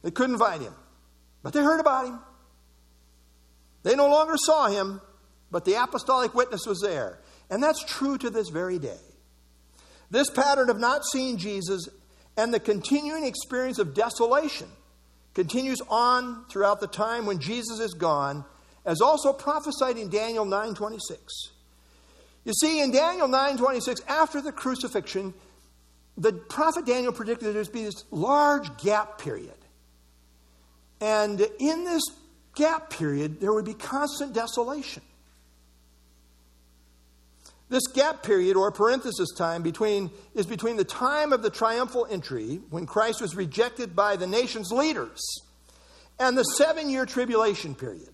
They 0.04 0.12
couldn't 0.12 0.38
find 0.38 0.62
him, 0.62 0.74
but 1.44 1.54
they 1.54 1.62
heard 1.62 1.80
about 1.80 2.06
him. 2.08 2.20
They 3.84 3.96
no 3.96 4.08
longer 4.08 4.36
saw 4.38 4.68
him, 4.68 5.02
but 5.52 5.66
the 5.66 5.82
apostolic 5.82 6.34
witness 6.34 6.66
was 6.66 6.82
there. 6.82 7.20
And 7.50 7.62
that's 7.62 7.84
true 7.84 8.18
to 8.20 8.30
this 8.30 8.50
very 8.50 8.80
day. 8.80 9.00
This 10.10 10.30
pattern 10.30 10.70
of 10.70 10.80
not 10.80 11.04
seeing 11.06 11.38
Jesus 11.38 11.88
and 12.38 12.54
the 12.54 12.60
continuing 12.60 13.26
experience 13.26 13.80
of 13.80 13.94
desolation 13.94 14.68
continues 15.34 15.82
on 15.90 16.46
throughout 16.50 16.80
the 16.80 16.88
time 16.88 17.26
when 17.26 17.40
Jesus 17.40 17.80
is 17.80 17.94
gone, 17.94 18.46
as 18.86 19.02
also 19.02 19.32
prophesied 19.32 19.98
in 19.98 20.10
Daniel 20.10 20.46
9:26. 20.46 21.52
You 22.44 22.54
see, 22.54 22.82
in 22.82 22.92
Daniel 22.92 23.28
9:26, 23.28 24.02
after 24.08 24.42
the 24.42 24.52
crucifixion, 24.52 25.34
the 26.18 26.34
prophet 26.34 26.86
Daniel 26.86 27.14
predicted 27.14 27.50
that 27.50 27.54
there'd 27.54 27.72
be 27.72 27.86
this 27.86 28.04
large 28.12 28.78
gap 28.78 29.20
period. 29.20 29.58
And 31.00 31.40
in 31.60 31.84
this 31.84 32.04
gap 32.56 32.90
period, 32.90 33.40
there 33.40 33.54
would 33.54 33.66
be 33.66 33.74
constant 33.74 34.34
desolation. 34.34 35.04
This 37.72 37.88
gap 37.88 38.22
period, 38.22 38.58
or 38.58 38.70
parenthesis 38.70 39.30
time, 39.38 39.64
between, 39.64 40.12
is 40.36 40.46
between 40.46 40.76
the 40.76 40.84
time 40.84 41.32
of 41.32 41.42
the 41.42 41.50
triumphal 41.50 42.06
entry, 42.12 42.60
when 42.70 42.86
Christ 42.86 43.22
was 43.22 43.34
rejected 43.34 43.96
by 43.96 44.18
the 44.18 44.28
nation's 44.28 44.74
leaders, 44.74 45.22
and 46.20 46.38
the 46.38 46.44
seven 46.44 46.90
year 46.90 47.06
tribulation 47.06 47.74
period. 47.74 48.10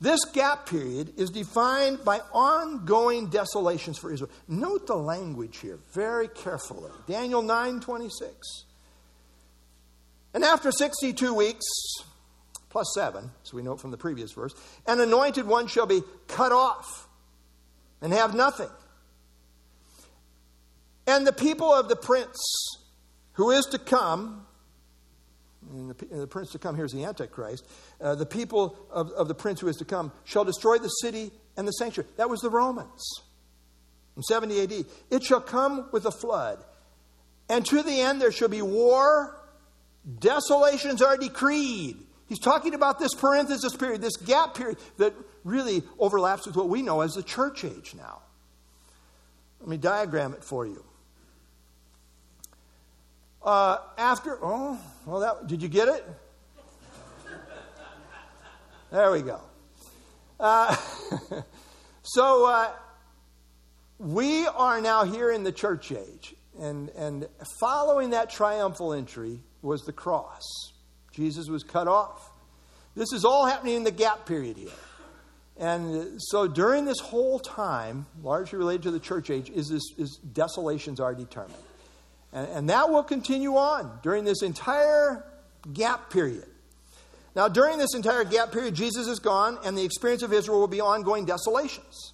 This 0.00 0.18
gap 0.32 0.66
period 0.66 1.12
is 1.16 1.30
defined 1.30 2.04
by 2.04 2.18
ongoing 2.32 3.28
desolations 3.28 3.96
for 3.96 4.12
Israel. 4.12 4.32
Note 4.48 4.88
the 4.88 4.96
language 4.96 5.58
here 5.58 5.78
very 5.92 6.26
carefully. 6.26 6.90
Daniel 7.06 7.42
9 7.42 7.78
26. 7.78 8.64
And 10.34 10.42
after 10.42 10.72
62 10.72 11.32
weeks, 11.32 11.64
plus 12.70 12.92
seven, 12.92 13.30
so 13.44 13.56
we 13.56 13.62
note 13.62 13.80
from 13.80 13.92
the 13.92 13.96
previous 13.96 14.32
verse, 14.32 14.52
an 14.88 14.98
anointed 14.98 15.46
one 15.46 15.68
shall 15.68 15.86
be 15.86 16.02
cut 16.26 16.50
off 16.50 17.06
and 18.04 18.12
have 18.12 18.34
nothing. 18.34 18.68
And 21.06 21.26
the 21.26 21.32
people 21.32 21.72
of 21.72 21.88
the 21.88 21.96
prince 21.96 22.38
who 23.32 23.50
is 23.50 23.64
to 23.66 23.78
come, 23.78 24.46
the, 25.62 25.94
the 26.12 26.26
prince 26.26 26.52
to 26.52 26.58
come 26.58 26.76
here 26.76 26.84
is 26.84 26.92
the 26.92 27.04
Antichrist, 27.04 27.66
uh, 28.02 28.14
the 28.14 28.26
people 28.26 28.76
of, 28.90 29.10
of 29.12 29.26
the 29.26 29.34
prince 29.34 29.60
who 29.60 29.68
is 29.68 29.76
to 29.76 29.86
come 29.86 30.12
shall 30.24 30.44
destroy 30.44 30.76
the 30.76 30.88
city 30.88 31.32
and 31.56 31.66
the 31.66 31.72
sanctuary. 31.72 32.10
That 32.18 32.28
was 32.28 32.40
the 32.40 32.50
Romans 32.50 33.02
in 34.16 34.22
70 34.22 34.62
AD. 34.62 34.84
It 35.10 35.24
shall 35.24 35.40
come 35.40 35.88
with 35.90 36.04
a 36.04 36.12
flood. 36.12 36.62
And 37.48 37.64
to 37.66 37.82
the 37.82 38.02
end 38.02 38.20
there 38.20 38.32
shall 38.32 38.48
be 38.48 38.60
war, 38.60 39.34
desolations 40.18 41.00
are 41.00 41.16
decreed. 41.16 41.96
He's 42.26 42.38
talking 42.38 42.74
about 42.74 42.98
this 42.98 43.14
parenthesis 43.14 43.74
period, 43.74 44.02
this 44.02 44.16
gap 44.16 44.54
period 44.54 44.76
that 44.98 45.14
really 45.44 45.82
overlaps 45.98 46.46
with 46.46 46.56
what 46.56 46.68
we 46.68 46.82
know 46.82 47.02
as 47.02 47.12
the 47.12 47.22
church 47.22 47.64
age 47.64 47.94
now. 47.94 48.22
Let 49.60 49.68
me 49.68 49.76
diagram 49.76 50.32
it 50.32 50.42
for 50.42 50.66
you. 50.66 50.84
Uh, 53.42 53.76
after, 53.98 54.38
oh, 54.42 54.78
well, 55.04 55.20
that, 55.20 55.46
did 55.46 55.62
you 55.62 55.68
get 55.68 55.88
it? 55.88 56.04
There 58.90 59.10
we 59.10 59.22
go. 59.22 59.40
Uh, 60.40 60.74
so, 62.02 62.46
uh, 62.46 62.70
we 63.98 64.46
are 64.46 64.80
now 64.80 65.04
here 65.04 65.30
in 65.30 65.44
the 65.44 65.52
church 65.52 65.92
age, 65.92 66.34
and, 66.60 66.90
and 66.90 67.28
following 67.60 68.10
that 68.10 68.30
triumphal 68.30 68.92
entry 68.92 69.40
was 69.62 69.82
the 69.82 69.92
cross. 69.92 70.42
Jesus 71.12 71.48
was 71.48 71.62
cut 71.62 71.88
off. 71.88 72.30
This 72.94 73.12
is 73.12 73.24
all 73.24 73.46
happening 73.46 73.76
in 73.76 73.84
the 73.84 73.90
gap 73.90 74.26
period 74.26 74.56
here. 74.56 74.70
And 75.56 76.20
so 76.20 76.48
during 76.48 76.84
this 76.84 76.98
whole 76.98 77.38
time, 77.38 78.06
largely 78.22 78.58
related 78.58 78.82
to 78.84 78.90
the 78.90 78.98
church 78.98 79.30
age, 79.30 79.50
is 79.50 79.68
this 79.68 79.82
is 79.96 80.18
desolations 80.18 80.98
are 81.00 81.14
determined. 81.14 81.54
And, 82.32 82.48
and 82.48 82.70
that 82.70 82.90
will 82.90 83.04
continue 83.04 83.56
on 83.56 84.00
during 84.02 84.24
this 84.24 84.42
entire 84.42 85.24
gap 85.72 86.10
period. 86.10 86.46
Now, 87.36 87.48
during 87.48 87.78
this 87.78 87.94
entire 87.94 88.24
gap 88.24 88.52
period, 88.52 88.74
Jesus 88.74 89.08
is 89.08 89.18
gone, 89.18 89.58
and 89.64 89.76
the 89.76 89.84
experience 89.84 90.22
of 90.22 90.32
Israel 90.32 90.60
will 90.60 90.68
be 90.68 90.80
ongoing 90.80 91.24
desolations. 91.24 92.12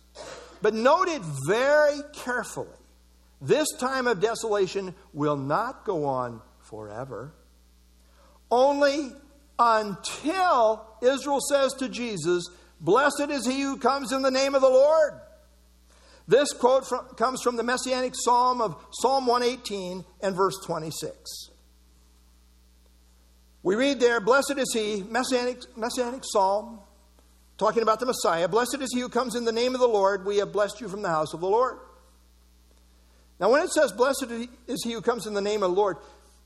But 0.63 0.75
note 0.75 1.09
it 1.09 1.23
very 1.47 2.01
carefully. 2.15 2.69
This 3.41 3.69
time 3.79 4.07
of 4.07 4.21
desolation 4.21 4.95
will 5.13 5.37
not 5.37 5.85
go 5.85 6.05
on 6.07 6.41
forever. 6.61 7.33
Only 8.51 9.13
until 9.59 10.87
Israel 11.03 11.41
says 11.49 11.75
to 11.75 11.89
Jesus, 11.89 12.49
Blessed 12.81 13.29
is 13.29 13.47
he 13.47 13.61
who 13.61 13.77
comes 13.77 14.13
in 14.13 14.23
the 14.23 14.31
name 14.31 14.55
of 14.55 14.63
the 14.63 14.69
Lord. 14.69 15.21
This 16.27 16.53
quote 16.53 16.87
from, 16.87 17.07
comes 17.17 17.43
from 17.43 17.57
the 17.57 17.63
Messianic 17.63 18.15
Psalm 18.15 18.61
of 18.61 18.77
Psalm 18.93 19.27
118 19.27 20.05
and 20.23 20.37
verse 20.37 20.57
26. 20.65 21.51
We 23.63 23.75
read 23.75 24.01
there, 24.01 24.21
Blessed 24.21 24.55
is 24.57 24.73
he, 24.73 25.03
Messianic, 25.03 25.77
Messianic 25.77 26.23
Psalm, 26.25 26.81
talking 27.59 27.83
about 27.83 28.01
the 28.01 28.07
Messiah. 28.07 28.49
Blessed 28.49 28.79
is 28.81 28.91
he 28.95 29.01
who 29.01 29.09
comes 29.09 29.35
in 29.35 29.45
the 29.45 29.53
name 29.53 29.75
of 29.75 29.81
the 29.81 29.89
Lord. 29.89 30.25
We 30.25 30.39
have 30.39 30.53
blessed 30.53 30.81
you 30.81 30.89
from 30.89 31.03
the 31.03 31.09
house 31.09 31.35
of 31.35 31.41
the 31.41 31.49
Lord. 31.49 31.79
Now, 33.39 33.51
when 33.51 33.63
it 33.63 33.71
says, 33.71 33.93
Blessed 33.93 34.27
is 34.67 34.83
he 34.85 34.93
who 34.93 35.03
comes 35.03 35.27
in 35.27 35.35
the 35.35 35.43
name 35.43 35.63
of 35.63 35.71
the 35.71 35.77
Lord, 35.77 35.99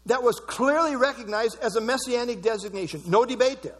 that 0.07 0.22
was 0.22 0.41
clearly 0.41 0.97
recognized 0.97 1.59
as 1.61 1.76
a 1.76 1.80
messianic 1.80 2.43
designation. 2.43 3.03
No 3.07 3.24
debate 3.24 3.62
there. 3.62 3.76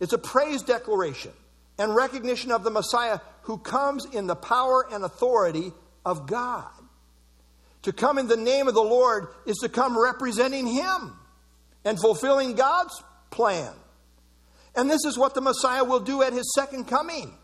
It's 0.00 0.12
a 0.12 0.18
praise 0.18 0.62
declaration 0.62 1.32
and 1.78 1.94
recognition 1.94 2.50
of 2.50 2.64
the 2.64 2.70
Messiah 2.70 3.20
who 3.42 3.58
comes 3.58 4.04
in 4.06 4.26
the 4.26 4.36
power 4.36 4.86
and 4.92 5.04
authority 5.04 5.72
of 6.04 6.26
God. 6.26 6.70
To 7.82 7.92
come 7.92 8.18
in 8.18 8.28
the 8.28 8.36
name 8.36 8.66
of 8.66 8.74
the 8.74 8.82
Lord 8.82 9.28
is 9.46 9.58
to 9.58 9.68
come 9.68 9.98
representing 10.00 10.66
Him 10.66 11.16
and 11.84 12.00
fulfilling 12.00 12.54
God's 12.54 13.02
plan. 13.30 13.72
And 14.74 14.90
this 14.90 15.04
is 15.04 15.18
what 15.18 15.34
the 15.34 15.40
Messiah 15.40 15.84
will 15.84 16.00
do 16.00 16.22
at 16.22 16.32
His 16.32 16.52
second 16.54 16.86
coming. 16.86 17.34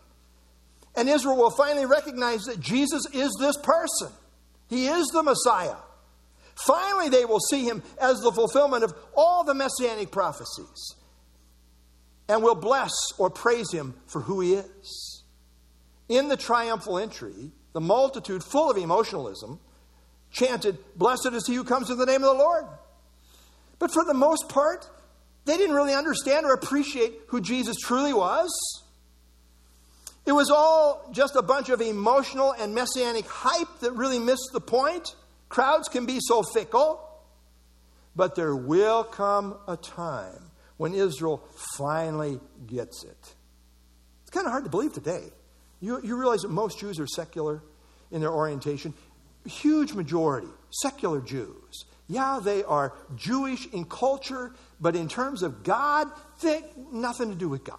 And 0.95 1.07
Israel 1.07 1.37
will 1.37 1.51
finally 1.51 1.85
recognize 1.85 2.41
that 2.43 2.59
Jesus 2.59 3.03
is 3.13 3.31
this 3.39 3.55
person, 3.57 4.09
He 4.67 4.87
is 4.87 5.07
the 5.07 5.23
Messiah. 5.23 5.77
Finally, 6.55 7.09
they 7.09 7.25
will 7.25 7.39
see 7.39 7.63
Him 7.63 7.81
as 7.99 8.19
the 8.19 8.31
fulfillment 8.31 8.83
of 8.83 8.93
all 9.15 9.43
the 9.43 9.53
messianic 9.53 10.11
prophecies 10.11 10.95
and 12.31 12.41
will 12.41 12.55
bless 12.55 12.93
or 13.17 13.29
praise 13.29 13.73
Him 13.73 13.93
for 14.07 14.21
who 14.21 14.39
He 14.39 14.53
is. 14.53 15.23
In 16.07 16.29
the 16.29 16.37
triumphal 16.37 16.97
entry, 16.97 17.51
the 17.73 17.81
multitude, 17.81 18.41
full 18.41 18.71
of 18.71 18.77
emotionalism, 18.77 19.59
chanted, 20.31 20.77
Blessed 20.95 21.33
is 21.33 21.45
he 21.45 21.55
who 21.55 21.65
comes 21.65 21.89
in 21.89 21.97
the 21.97 22.05
name 22.05 22.23
of 22.23 22.37
the 22.37 22.41
Lord. 22.41 22.65
But 23.79 23.91
for 23.91 24.05
the 24.05 24.13
most 24.13 24.47
part, 24.47 24.89
they 25.43 25.57
didn't 25.57 25.75
really 25.75 25.93
understand 25.93 26.45
or 26.45 26.53
appreciate 26.53 27.13
who 27.27 27.41
Jesus 27.41 27.75
truly 27.77 28.13
was. 28.13 28.49
It 30.25 30.31
was 30.31 30.49
all 30.49 31.09
just 31.11 31.35
a 31.35 31.41
bunch 31.41 31.67
of 31.67 31.81
emotional 31.81 32.53
and 32.53 32.73
messianic 32.73 33.25
hype 33.27 33.79
that 33.81 33.91
really 33.91 34.19
missed 34.19 34.51
the 34.53 34.61
point. 34.61 35.15
Crowds 35.49 35.89
can 35.89 36.05
be 36.05 36.19
so 36.21 36.43
fickle. 36.43 37.09
But 38.15 38.35
there 38.35 38.55
will 38.55 39.03
come 39.03 39.57
a 39.67 39.75
time 39.75 40.50
when 40.81 40.95
Israel 40.95 41.47
finally 41.77 42.39
gets 42.65 43.03
it. 43.03 43.35
It's 44.23 44.31
kind 44.31 44.47
of 44.47 44.51
hard 44.51 44.63
to 44.63 44.69
believe 44.71 44.93
today. 44.93 45.25
You, 45.79 46.01
you 46.03 46.15
realize 46.15 46.41
that 46.41 46.49
most 46.49 46.79
Jews 46.79 46.99
are 46.99 47.05
secular 47.05 47.61
in 48.09 48.19
their 48.19 48.31
orientation? 48.31 48.95
Huge 49.45 49.93
majority, 49.93 50.47
secular 50.71 51.21
Jews. 51.21 51.85
Yeah, 52.07 52.39
they 52.43 52.63
are 52.63 52.95
Jewish 53.15 53.67
in 53.67 53.85
culture, 53.85 54.55
but 54.79 54.95
in 54.95 55.07
terms 55.07 55.43
of 55.43 55.61
God, 55.61 56.07
they 56.41 56.63
nothing 56.91 57.29
to 57.29 57.35
do 57.35 57.47
with 57.47 57.63
God. 57.63 57.77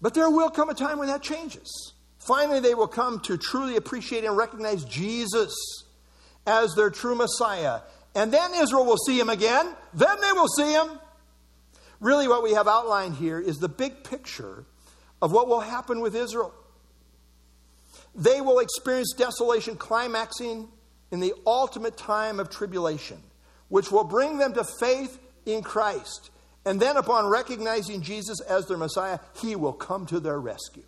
But 0.00 0.14
there 0.14 0.30
will 0.30 0.48
come 0.48 0.70
a 0.70 0.74
time 0.74 1.00
when 1.00 1.08
that 1.08 1.24
changes. 1.24 1.92
Finally, 2.20 2.60
they 2.60 2.76
will 2.76 2.86
come 2.86 3.18
to 3.22 3.36
truly 3.36 3.74
appreciate 3.74 4.22
and 4.22 4.36
recognize 4.36 4.84
Jesus 4.84 5.52
as 6.46 6.76
their 6.76 6.88
true 6.88 7.16
Messiah. 7.16 7.80
And 8.14 8.32
then 8.32 8.54
Israel 8.54 8.84
will 8.84 8.96
see 8.96 9.18
him 9.18 9.28
again. 9.28 9.74
Then 9.94 10.20
they 10.20 10.32
will 10.32 10.48
see 10.48 10.72
him. 10.72 10.98
Really, 12.00 12.28
what 12.28 12.42
we 12.42 12.52
have 12.52 12.68
outlined 12.68 13.14
here 13.16 13.40
is 13.40 13.58
the 13.58 13.68
big 13.68 14.04
picture 14.04 14.64
of 15.20 15.32
what 15.32 15.48
will 15.48 15.60
happen 15.60 16.00
with 16.00 16.14
Israel. 16.14 16.54
They 18.14 18.40
will 18.40 18.60
experience 18.60 19.14
desolation 19.16 19.76
climaxing 19.76 20.68
in 21.10 21.20
the 21.20 21.34
ultimate 21.46 21.96
time 21.96 22.40
of 22.40 22.50
tribulation, 22.50 23.22
which 23.68 23.90
will 23.90 24.04
bring 24.04 24.38
them 24.38 24.52
to 24.54 24.64
faith 24.80 25.18
in 25.46 25.62
Christ. 25.62 26.30
And 26.64 26.80
then, 26.80 26.96
upon 26.96 27.26
recognizing 27.26 28.02
Jesus 28.02 28.40
as 28.42 28.66
their 28.66 28.76
Messiah, 28.76 29.18
he 29.40 29.56
will 29.56 29.72
come 29.72 30.06
to 30.06 30.20
their 30.20 30.38
rescue. 30.38 30.84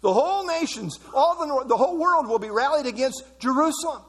The 0.00 0.12
whole 0.12 0.46
nations, 0.46 0.98
all 1.14 1.46
the, 1.46 1.64
the 1.68 1.76
whole 1.76 1.98
world 1.98 2.28
will 2.28 2.38
be 2.38 2.50
rallied 2.50 2.86
against 2.86 3.22
Jerusalem. 3.38 4.02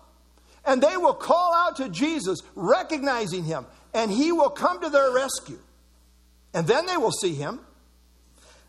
And 0.66 0.82
they 0.82 0.98
will 0.98 1.14
call 1.14 1.54
out 1.54 1.76
to 1.78 1.90
Jesus, 1.90 2.42
recognizing 2.56 3.44
him, 3.44 3.66
and 3.94 4.12
he 4.12 4.32
will 4.32 4.50
come 4.50 4.82
to 4.82 4.90
their 4.90 5.12
rescue. 5.12 5.60
And 6.54 6.68
then 6.68 6.86
they 6.86 6.98
will 6.98 7.12
see 7.12 7.34
him 7.34 7.60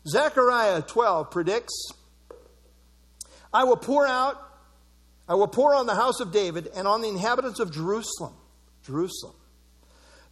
Zechariah 0.07 0.81
12 0.81 1.31
predicts 1.31 1.91
I 3.55 3.63
will 3.63 3.77
pour 3.77 4.05
out, 4.05 4.35
I 5.29 5.35
will 5.35 5.47
pour 5.47 5.73
on 5.75 5.85
the 5.85 5.95
house 5.95 6.19
of 6.19 6.33
David 6.33 6.69
and 6.75 6.85
on 6.87 7.01
the 7.01 7.07
inhabitants 7.07 7.61
of 7.61 7.71
Jerusalem, 7.71 8.33
Jerusalem, 8.85 9.35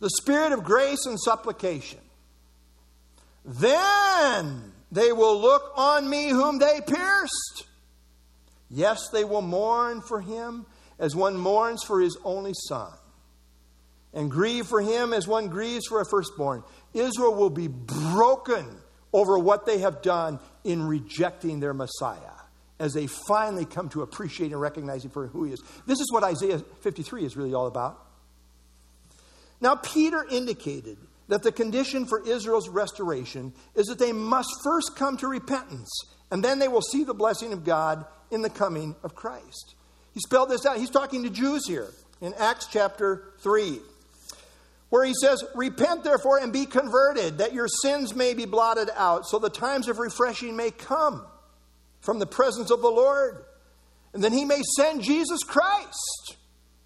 the 0.01 0.09
spirit 0.09 0.51
of 0.51 0.66
grace 0.66 1.05
and 1.05 1.18
supplication. 1.18 1.99
Then 3.45 4.74
they 4.91 5.14
will 5.14 5.39
look 5.39 5.72
on 5.78 6.09
me 6.09 6.30
whom 6.30 6.59
they 6.59 6.82
pierced. 6.86 7.64
Yes, 8.70 9.07
they 9.14 9.24
will 9.24 9.41
mourn 9.41 10.01
for 10.01 10.20
him 10.20 10.66
as 11.00 11.16
one 11.16 11.38
mourns 11.38 11.84
for 11.84 12.02
his 12.02 12.18
only 12.24 12.54
son, 12.68 12.91
and 14.14 14.30
grieve 14.30 14.68
for 14.68 14.82
him 14.82 15.14
as 15.14 15.28
one 15.28 15.48
grieves 15.48 15.86
for 15.88 16.02
a 16.02 16.06
firstborn. 16.06 16.64
Israel 16.94 17.34
will 17.34 17.50
be 17.50 17.68
broken 17.68 18.66
over 19.12 19.38
what 19.38 19.66
they 19.66 19.80
have 19.80 20.02
done 20.02 20.39
in 20.64 20.84
rejecting 20.84 21.60
their 21.60 21.74
Messiah 21.74 22.18
as 22.80 22.94
they 22.94 23.08
finally 23.08 23.66
come 23.66 23.89
to 23.89 24.02
appreciate 24.02 24.52
and 24.52 24.60
recognize 24.60 25.06
him 25.06 25.12
for 25.12 25.28
who 25.28 25.46
he 25.46 25.54
is. 25.54 25.62
This 25.86 26.00
is 26.00 26.12
what 26.12 26.24
Isaiah 26.24 26.60
53 26.82 27.26
is 27.26 27.38
really 27.38 27.54
all 27.54 27.68
about. 27.68 28.00
Now, 29.62 29.76
Peter 29.76 30.26
indicated 30.30 30.98
that 31.30 31.44
the 31.44 31.52
condition 31.52 32.06
for 32.06 32.28
Israel's 32.28 32.68
restoration 32.68 33.54
is 33.76 33.86
that 33.88 34.00
they 34.00 34.12
must 34.12 34.50
first 34.64 34.96
come 34.98 35.16
to 35.18 35.28
repentance, 35.28 35.89
and 36.30 36.44
then 36.44 36.60
they 36.60 36.68
will 36.68 36.82
see 36.82 37.04
the 37.04 37.14
blessing 37.14 37.54
of 37.54 37.64
God 37.64 38.06
in 38.30 38.41
the 38.41 38.50
coming 38.50 38.96
of 39.04 39.16
Christ. 39.16 39.76
He 40.14 40.20
spelled 40.20 40.49
this 40.49 40.66
out. 40.66 40.78
He's 40.78 40.89
talking 40.89 41.24
to 41.24 41.30
Jews 41.30 41.68
here 41.68 41.89
in 42.22 42.34
Acts 42.36 42.68
chapter 42.72 43.24
3 43.39 43.80
where 44.93 45.03
he 45.03 45.16
says, 45.20 45.43
Repent 45.55 46.03
therefore 46.03 46.38
and 46.38 46.53
be 46.53 46.68
converted, 46.68 47.39
that 47.39 47.51
your 47.51 47.68
sins 47.68 48.14
may 48.14 48.36
be 48.36 48.45
blotted 48.45 48.91
out, 48.95 49.26
so 49.26 49.39
the 49.39 49.49
times 49.49 49.88
of 49.88 49.97
refreshing 49.97 50.55
may 50.55 50.70
come 50.70 51.26
from 51.99 52.20
the 52.20 52.28
presence 52.28 52.70
of 52.70 52.84
the 52.84 52.91
Lord. 52.91 53.43
And 54.14 54.24
then 54.24 54.34
he 54.34 54.45
may 54.45 54.61
send 54.76 55.01
Jesus 55.01 55.43
Christ, 55.43 56.36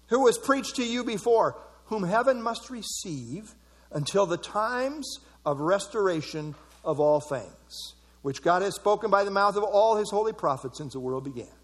who 0.06 0.20
was 0.20 0.38
preached 0.38 0.76
to 0.76 0.86
you 0.86 1.04
before, 1.04 1.60
whom 1.84 2.02
heaven 2.02 2.40
must 2.40 2.70
receive 2.70 3.54
until 3.92 4.24
the 4.24 4.38
times 4.38 5.18
of 5.44 5.60
restoration 5.60 6.54
of 6.82 7.00
all 7.00 7.20
things, 7.20 7.92
which 8.22 8.40
God 8.40 8.62
has 8.62 8.74
spoken 8.74 9.10
by 9.10 9.22
the 9.22 9.30
mouth 9.30 9.56
of 9.56 9.64
all 9.64 9.98
his 9.98 10.10
holy 10.10 10.32
prophets 10.32 10.78
since 10.78 10.94
the 10.94 10.98
world 10.98 11.24
began. 11.24 11.57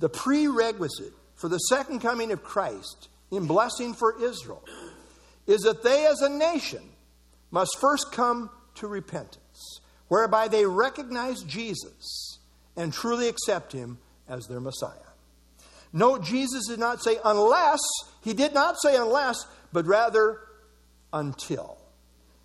The 0.00 0.08
prerequisite 0.08 1.12
for 1.36 1.48
the 1.48 1.58
second 1.58 2.00
coming 2.00 2.32
of 2.32 2.42
Christ 2.42 3.08
in 3.30 3.46
blessing 3.46 3.94
for 3.94 4.22
Israel 4.22 4.64
is 5.46 5.60
that 5.62 5.82
they 5.82 6.06
as 6.06 6.20
a 6.20 6.28
nation 6.28 6.82
must 7.50 7.78
first 7.80 8.12
come 8.12 8.50
to 8.76 8.86
repentance, 8.86 9.80
whereby 10.08 10.48
they 10.48 10.64
recognize 10.66 11.42
Jesus 11.42 12.38
and 12.76 12.92
truly 12.92 13.28
accept 13.28 13.72
him 13.72 13.98
as 14.28 14.46
their 14.46 14.60
Messiah. 14.60 14.96
Note, 15.92 16.22
Jesus 16.22 16.66
did 16.68 16.78
not 16.78 17.02
say 17.02 17.18
unless, 17.24 17.80
he 18.22 18.32
did 18.32 18.54
not 18.54 18.76
say 18.80 18.96
unless, 18.96 19.44
but 19.72 19.86
rather 19.86 20.40
until, 21.12 21.76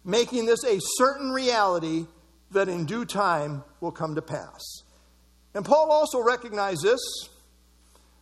making 0.04 0.46
this 0.46 0.64
a 0.64 0.80
certain 0.98 1.32
reality 1.32 2.06
that 2.52 2.70
in 2.70 2.86
due 2.86 3.06
time 3.06 3.64
will 3.82 3.92
come 3.92 4.16
to 4.16 4.22
pass. 4.22 4.84
And 5.54 5.64
Paul 5.64 5.92
also 5.92 6.22
recognized 6.22 6.84
this. 6.84 7.00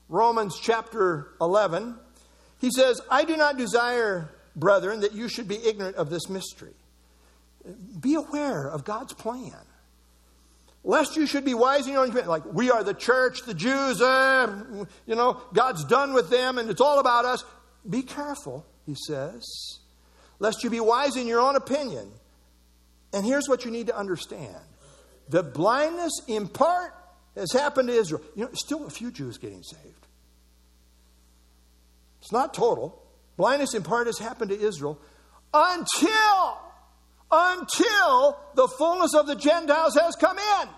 Romans 0.09 0.59
chapter 0.61 1.29
11. 1.41 1.95
He 2.59 2.69
says, 2.71 3.01
I 3.09 3.23
do 3.23 3.35
not 3.35 3.57
desire 3.57 4.29
brethren, 4.55 5.01
that 5.01 5.13
you 5.13 5.27
should 5.27 5.47
be 5.47 5.57
ignorant 5.65 5.95
of 5.95 6.09
this 6.09 6.29
mystery. 6.29 6.73
Be 7.99 8.15
aware 8.15 8.67
of 8.67 8.83
God's 8.83 9.13
plan. 9.13 9.55
Lest 10.83 11.15
you 11.15 11.25
should 11.25 11.45
be 11.45 11.53
wise 11.53 11.87
in 11.87 11.93
your 11.93 12.03
own 12.03 12.11
like 12.27 12.45
we 12.45 12.69
are 12.69 12.83
the 12.83 12.93
church, 12.93 13.43
the 13.45 13.53
Jews, 13.53 14.01
uh, 14.01 14.85
you 15.05 15.15
know, 15.15 15.41
God's 15.53 15.85
done 15.85 16.13
with 16.13 16.29
them 16.29 16.57
and 16.57 16.69
it's 16.69 16.81
all 16.81 16.99
about 16.99 17.23
us. 17.23 17.45
Be 17.89 18.01
careful, 18.01 18.65
he 18.85 18.95
says, 19.07 19.79
lest 20.39 20.63
you 20.63 20.69
be 20.69 20.81
wise 20.81 21.15
in 21.15 21.25
your 21.25 21.39
own 21.39 21.55
opinion. 21.55 22.11
And 23.13 23.25
here's 23.25 23.47
what 23.47 23.63
you 23.63 23.71
need 23.71 23.87
to 23.87 23.97
understand 23.97 24.57
the 25.29 25.41
blindness 25.41 26.11
in 26.27 26.49
part 26.49 26.93
has 27.35 27.51
happened 27.51 27.89
to 27.89 27.93
Israel. 27.93 28.21
You 28.35 28.45
know, 28.45 28.51
still 28.53 28.85
a 28.85 28.89
few 28.89 29.11
Jews 29.11 29.37
getting 29.37 29.63
saved. 29.63 30.07
It's 32.21 32.31
not 32.31 32.53
total. 32.53 33.01
Blindness 33.37 33.73
in 33.73 33.83
part 33.83 34.07
has 34.07 34.19
happened 34.19 34.51
to 34.51 34.59
Israel 34.59 34.99
until, 35.53 36.57
until 37.31 38.39
the 38.55 38.67
fullness 38.77 39.13
of 39.13 39.27
the 39.27 39.35
Gentiles 39.35 39.95
has 39.95 40.15
come 40.15 40.37
in. 40.37 40.69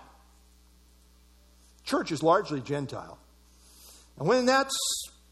Church 1.84 2.10
is 2.10 2.22
largely 2.22 2.60
Gentile. 2.60 3.18
And 4.18 4.26
when 4.26 4.46
that's 4.46 4.76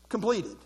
completed, 0.08 0.56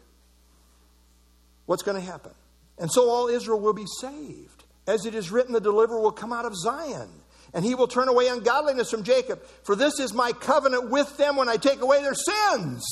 what's 1.66 1.82
going 1.82 1.96
to 1.98 2.06
happen? 2.06 2.32
And 2.78 2.90
so 2.92 3.08
all 3.08 3.28
Israel 3.28 3.60
will 3.60 3.72
be 3.72 3.86
saved. 4.00 4.64
As 4.86 5.06
it 5.06 5.14
is 5.14 5.30
written, 5.30 5.52
the 5.52 5.60
deliverer 5.60 6.00
will 6.00 6.12
come 6.12 6.32
out 6.32 6.44
of 6.44 6.56
Zion, 6.56 7.10
and 7.54 7.64
he 7.64 7.74
will 7.74 7.88
turn 7.88 8.08
away 8.08 8.28
ungodliness 8.28 8.90
from 8.90 9.02
Jacob. 9.02 9.42
For 9.64 9.74
this 9.74 9.98
is 10.00 10.12
my 10.12 10.32
covenant 10.32 10.90
with 10.90 11.16
them 11.16 11.36
when 11.36 11.48
I 11.48 11.56
take 11.56 11.80
away 11.80 12.02
their 12.02 12.14
sins. 12.14 12.84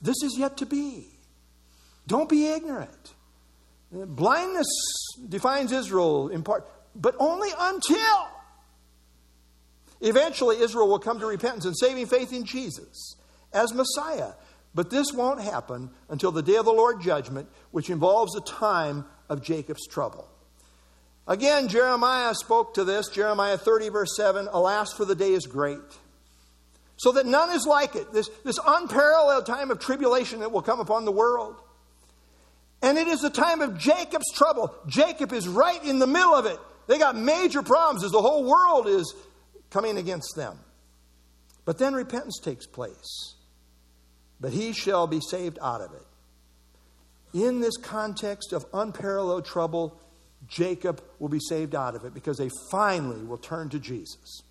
This 0.00 0.22
is 0.22 0.36
yet 0.38 0.56
to 0.58 0.66
be. 0.66 1.08
Don't 2.06 2.28
be 2.28 2.46
ignorant. 2.46 3.14
Blindness 3.90 4.66
defines 5.28 5.72
Israel 5.72 6.28
in 6.28 6.42
part, 6.42 6.68
but 6.94 7.14
only 7.18 7.48
until 7.58 8.28
eventually 10.00 10.58
Israel 10.58 10.88
will 10.88 10.98
come 10.98 11.18
to 11.20 11.26
repentance 11.26 11.64
and 11.64 11.76
saving 11.76 12.06
faith 12.06 12.32
in 12.32 12.44
Jesus 12.44 13.16
as 13.52 13.72
Messiah. 13.72 14.32
But 14.74 14.90
this 14.90 15.12
won't 15.12 15.40
happen 15.40 15.90
until 16.10 16.32
the 16.32 16.42
day 16.42 16.56
of 16.56 16.66
the 16.66 16.72
Lord 16.72 17.00
judgment, 17.00 17.48
which 17.70 17.88
involves 17.88 18.36
a 18.36 18.42
time 18.42 19.06
of 19.28 19.42
Jacob's 19.42 19.86
trouble. 19.86 20.28
Again, 21.28 21.68
Jeremiah 21.68 22.34
spoke 22.34 22.74
to 22.74 22.84
this, 22.84 23.08
Jeremiah 23.08 23.58
30, 23.58 23.88
verse 23.88 24.16
7 24.16 24.48
Alas, 24.52 24.92
for 24.92 25.04
the 25.04 25.14
day 25.14 25.32
is 25.32 25.46
great. 25.46 25.78
So 26.98 27.12
that 27.12 27.26
none 27.26 27.50
is 27.50 27.66
like 27.66 27.94
it. 27.94 28.12
This, 28.12 28.30
this 28.44 28.58
unparalleled 28.64 29.44
time 29.44 29.70
of 29.70 29.78
tribulation 29.78 30.40
that 30.40 30.52
will 30.52 30.62
come 30.62 30.80
upon 30.80 31.04
the 31.04 31.12
world. 31.12 31.56
And 32.80 32.96
it 32.96 33.08
is 33.08 33.24
a 33.24 33.30
time 33.30 33.60
of 33.60 33.78
Jacob's 33.78 34.32
trouble. 34.32 34.74
Jacob 34.86 35.32
is 35.32 35.48
right 35.48 35.82
in 35.84 35.98
the 35.98 36.06
middle 36.06 36.34
of 36.34 36.46
it. 36.46 36.58
They 36.86 36.98
got 36.98 37.16
major 37.16 37.62
problems 37.62 38.04
as 38.04 38.12
the 38.12 38.22
whole 38.22 38.44
world 38.44 38.86
is 38.86 39.14
coming 39.70 39.98
against 39.98 40.36
them. 40.36 40.58
But 41.64 41.78
then 41.78 41.94
repentance 41.94 42.38
takes 42.38 42.66
place 42.66 43.36
but 44.40 44.52
he 44.52 44.72
shall 44.72 45.06
be 45.06 45.20
saved 45.20 45.58
out 45.62 45.80
of 45.80 45.92
it. 45.92 46.06
In 47.32 47.60
this 47.60 47.76
context 47.76 48.52
of 48.52 48.66
unparalleled 48.72 49.44
trouble, 49.44 50.00
Jacob 50.48 51.02
will 51.18 51.28
be 51.28 51.40
saved 51.40 51.74
out 51.74 51.94
of 51.94 52.04
it 52.04 52.14
because 52.14 52.38
they 52.38 52.50
finally 52.70 53.22
will 53.24 53.38
turn 53.38 53.68
to 53.70 53.78
Jesus. 53.78 54.42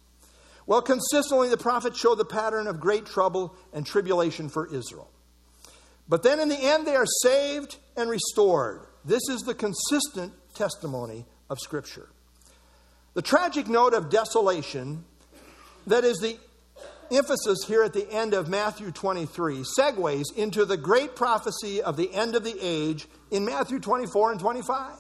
Well, 0.67 0.81
consistently, 0.81 1.49
the 1.49 1.57
prophets 1.57 1.99
show 1.99 2.15
the 2.15 2.25
pattern 2.25 2.67
of 2.67 2.79
great 2.79 3.05
trouble 3.05 3.55
and 3.71 3.85
tribulation 3.85 4.49
for 4.49 4.67
Israel. 4.73 5.09
But 6.09 6.23
then 6.23 6.39
in 6.39 6.49
the 6.49 6.59
end, 6.59 6.85
they 6.85 6.95
are 6.95 7.05
saved 7.23 7.77
and 7.95 8.09
restored. 8.09 8.81
This 9.03 9.21
is 9.29 9.41
the 9.41 9.53
consistent 9.53 10.33
testimony 10.53 11.25
of 11.49 11.59
Scripture. 11.59 12.09
The 13.13 13.21
tragic 13.21 13.67
note 13.67 13.93
of 13.93 14.09
desolation, 14.09 15.05
that 15.87 16.03
is 16.03 16.17
the 16.17 16.37
emphasis 17.11 17.59
here 17.67 17.83
at 17.83 17.93
the 17.93 18.11
end 18.11 18.33
of 18.33 18.49
Matthew 18.49 18.91
23 18.91 19.63
segues 19.79 20.25
into 20.35 20.65
the 20.65 20.77
great 20.77 21.15
prophecy 21.15 21.81
of 21.81 21.97
the 21.97 22.13
end 22.13 22.35
of 22.35 22.43
the 22.43 22.57
age 22.59 23.07
in 23.31 23.45
Matthew 23.45 23.79
24 23.79 24.31
and 24.31 24.39
25, 24.39 24.91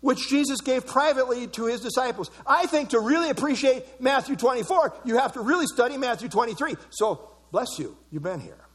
which 0.00 0.28
Jesus 0.28 0.60
gave 0.60 0.86
privately 0.86 1.46
to 1.48 1.66
his 1.66 1.80
disciples. 1.80 2.30
I 2.46 2.66
think 2.66 2.90
to 2.90 3.00
really 3.00 3.30
appreciate 3.30 4.00
Matthew 4.00 4.36
24, 4.36 4.94
you 5.04 5.16
have 5.16 5.32
to 5.34 5.40
really 5.40 5.66
study 5.66 5.96
Matthew 5.96 6.28
23. 6.28 6.76
So, 6.90 7.30
bless 7.50 7.78
you, 7.78 7.96
you've 8.10 8.22
been 8.22 8.40
here. 8.40 8.68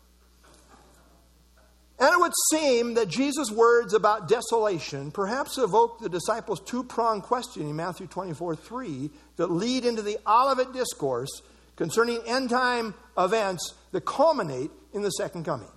And 1.99 2.11
it 2.11 2.19
would 2.19 2.33
seem 2.51 2.95
that 2.95 3.07
Jesus' 3.07 3.51
words 3.51 3.93
about 3.93 4.27
desolation 4.27 5.11
perhaps 5.11 5.57
evoke 5.57 5.99
the 5.99 6.09
disciples' 6.09 6.59
two 6.59 6.83
pronged 6.83 7.23
question 7.23 7.63
in 7.63 7.75
Matthew 7.75 8.07
24 8.07 8.55
3 8.55 9.09
that 9.37 9.51
lead 9.51 9.85
into 9.85 10.01
the 10.01 10.17
Olivet 10.27 10.73
Discourse 10.73 11.41
concerning 11.75 12.19
end 12.25 12.49
time 12.49 12.93
events 13.17 13.73
that 13.91 14.05
culminate 14.05 14.71
in 14.91 15.01
the 15.01 15.11
second 15.11 15.45
coming. 15.45 15.69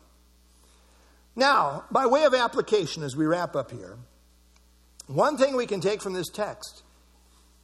Now, 1.36 1.84
by 1.90 2.07
way 2.07 2.24
of 2.24 2.34
application, 2.34 3.03
as 3.03 3.14
we 3.14 3.26
wrap 3.26 3.55
up 3.55 3.70
here, 3.70 3.99
one 5.07 5.37
thing 5.37 5.57
we 5.57 5.67
can 5.67 5.81
take 5.81 6.03
from 6.03 6.13
this 6.13 6.29
text 6.29 6.83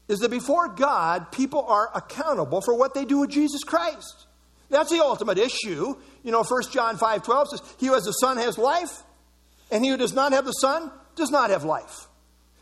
is 0.09 0.21
that 0.21 0.31
before 0.31 0.69
God, 0.69 1.33
people 1.33 1.63
are 1.63 1.91
accountable 1.95 2.61
for 2.61 2.75
what 2.75 2.95
they 2.95 3.05
do 3.05 3.19
with 3.19 3.31
Jesus 3.31 3.65
Christ. 3.65 4.27
That's 4.69 4.91
the 4.91 5.01
ultimate 5.01 5.39
issue. 5.39 5.97
You 6.23 6.33
know, 6.33 6.45
1 6.45 6.63
John 6.71 6.97
5 6.97 7.23
12 7.23 7.49
says, 7.49 7.63
He 7.79 7.87
who 7.87 7.95
has 7.95 8.05
the 8.05 8.13
Son 8.13 8.37
has 8.39 8.59
life, 8.59 9.03
and 9.71 9.85
he 9.85 9.91
who 9.91 9.97
does 9.97 10.15
not 10.15 10.33
have 10.33 10.45
the 10.45 10.53
Son 10.53 10.91
does 11.17 11.31
not 11.31 11.51
have 11.51 11.65
life. 11.65 12.09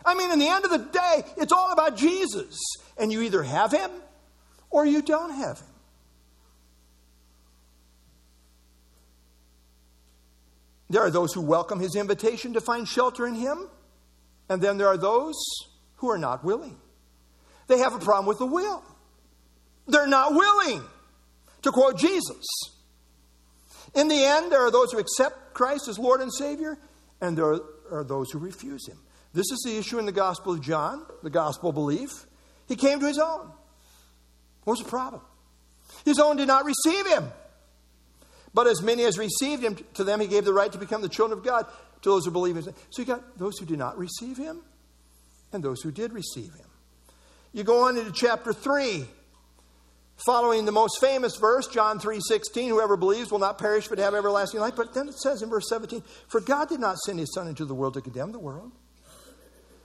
I 0.05 0.15
mean, 0.15 0.31
in 0.33 0.39
the 0.39 0.49
end 0.49 0.65
of 0.65 0.71
the 0.71 0.79
day, 0.79 1.23
it's 1.37 1.53
all 1.53 1.73
about 1.73 1.97
Jesus. 1.97 2.59
And 2.97 3.13
you 3.13 3.21
either 3.23 3.43
have 3.43 3.73
him 3.73 3.91
or 4.71 4.87
you 4.87 5.03
don't 5.03 5.33
have 5.33 5.59
Him. 5.59 5.67
There 10.89 11.03
are 11.03 11.11
those 11.11 11.33
who 11.33 11.41
welcome 11.41 11.81
His 11.81 11.95
invitation 11.95 12.55
to 12.55 12.61
find 12.61 12.89
shelter 12.89 13.27
in 13.27 13.35
Him, 13.35 13.69
and 14.51 14.61
then 14.61 14.77
there 14.77 14.89
are 14.89 14.99
those 14.99 15.37
who 15.97 16.11
are 16.11 16.19
not 16.19 16.45
willing. 16.45 16.77
They 17.69 17.79
have 17.79 17.95
a 17.95 17.99
problem 17.99 18.27
with 18.27 18.39
the 18.39 18.47
will. 18.47 18.83
They're 19.87 20.07
not 20.07 20.33
willing, 20.35 20.83
to 21.63 21.71
quote 21.71 21.97
Jesus. 21.97 22.45
In 23.95 24.09
the 24.09 24.23
end, 24.23 24.53
there 24.53 24.61
are 24.61 24.71
those 24.71 24.93
who 24.93 24.99
accept 24.99 25.55
Christ 25.55 25.89
as 25.89 25.99
Lord 25.99 26.21
and 26.21 26.33
Savior, 26.33 26.77
and 27.21 27.39
there 27.39 27.61
are 27.91 28.05
those 28.05 28.31
who 28.31 28.39
refuse 28.39 28.87
Him. 28.87 28.99
This 29.33 29.51
is 29.51 29.63
the 29.65 29.79
issue 29.79 29.99
in 29.99 30.07
the 30.07 30.13
Gospel 30.13 30.53
of 30.53 30.61
John, 30.61 31.07
the 31.23 31.31
gospel 31.31 31.73
belief. 31.73 32.27
He 32.69 32.77
came 32.77 33.01
to 33.01 33.07
His 33.07 33.19
own. 33.19 33.53
What 34.65 34.75
was 34.75 34.81
the 34.81 34.91
problem? 34.91 35.23
His 36.05 36.19
own 36.19 36.37
did 36.37 36.49
not 36.49 36.65
receive 36.65 37.07
him. 37.07 37.31
But 38.53 38.67
as 38.67 38.83
many 38.83 39.05
as 39.05 39.17
received 39.19 39.63
him, 39.63 39.77
to 39.95 40.05
them 40.05 40.21
he 40.21 40.27
gave 40.27 40.45
the 40.45 40.53
right 40.53 40.71
to 40.73 40.79
become 40.79 41.03
the 41.03 41.09
children 41.09 41.39
of 41.39 41.45
God, 41.45 41.67
to 42.03 42.09
those 42.09 42.25
who 42.25 42.31
believe 42.31 42.57
in. 42.57 42.63
So 42.63 42.73
you 42.97 43.05
got 43.05 43.39
those 43.39 43.59
who 43.59 43.67
did 43.67 43.79
not 43.79 43.99
receive 43.99 44.37
him 44.37 44.63
and 45.53 45.63
those 45.63 45.83
who 45.83 45.91
did 45.91 46.13
receive 46.13 46.53
him. 46.55 46.67
You 47.53 47.65
go 47.65 47.85
on 47.89 47.97
into 47.97 48.13
chapter 48.13 48.53
3, 48.53 49.05
following 50.25 50.65
the 50.67 50.73
most 50.73 51.01
famous 51.01 51.37
verse, 51.37 51.67
John 51.67 51.99
3:16, 51.99 52.69
whoever 52.69 52.97
believes 52.97 53.33
will 53.33 53.39
not 53.39 53.59
perish 53.59 53.89
but 53.89 53.99
have 53.99 54.15
everlasting 54.15 54.61
life. 54.61 54.77
But 54.77 54.95
then 54.95 55.09
it 55.09 55.19
says 55.19 55.43
in 55.43 55.51
verse 55.51 55.69
17, 55.69 56.03
for 56.29 56.41
God 56.41 56.69
did 56.69 56.81
not 56.81 56.99
send 56.99 57.19
his 57.19 57.33
son 57.35 57.49
into 57.49 57.65
the 57.65 57.75
world 57.75 57.95
to 57.95 58.01
condemn 58.01 58.33
the 58.33 58.39
world, 58.39 58.71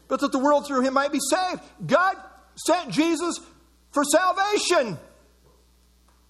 but 0.07 0.19
that 0.19 0.31
the 0.31 0.39
world 0.39 0.67
through 0.67 0.81
him 0.81 0.93
might 0.93 1.11
be 1.11 1.19
saved. 1.19 1.61
God 1.85 2.15
sent 2.55 2.91
Jesus 2.91 3.39
for 3.91 4.03
salvation. 4.03 4.99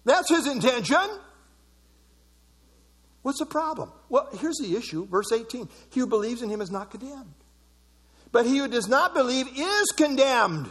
That's 0.05 0.29
his 0.29 0.47
intention. 0.47 1.09
What's 3.25 3.39
the 3.39 3.47
problem? 3.47 3.91
Well, 4.07 4.29
here's 4.39 4.57
the 4.57 4.75
issue. 4.75 5.07
Verse 5.07 5.31
18 5.31 5.67
He 5.89 5.99
who 5.99 6.05
believes 6.05 6.43
in 6.43 6.49
him 6.49 6.61
is 6.61 6.69
not 6.69 6.91
condemned. 6.91 7.33
But 8.31 8.45
he 8.45 8.57
who 8.57 8.67
does 8.67 8.87
not 8.87 9.15
believe 9.15 9.47
is 9.57 9.87
condemned 9.97 10.69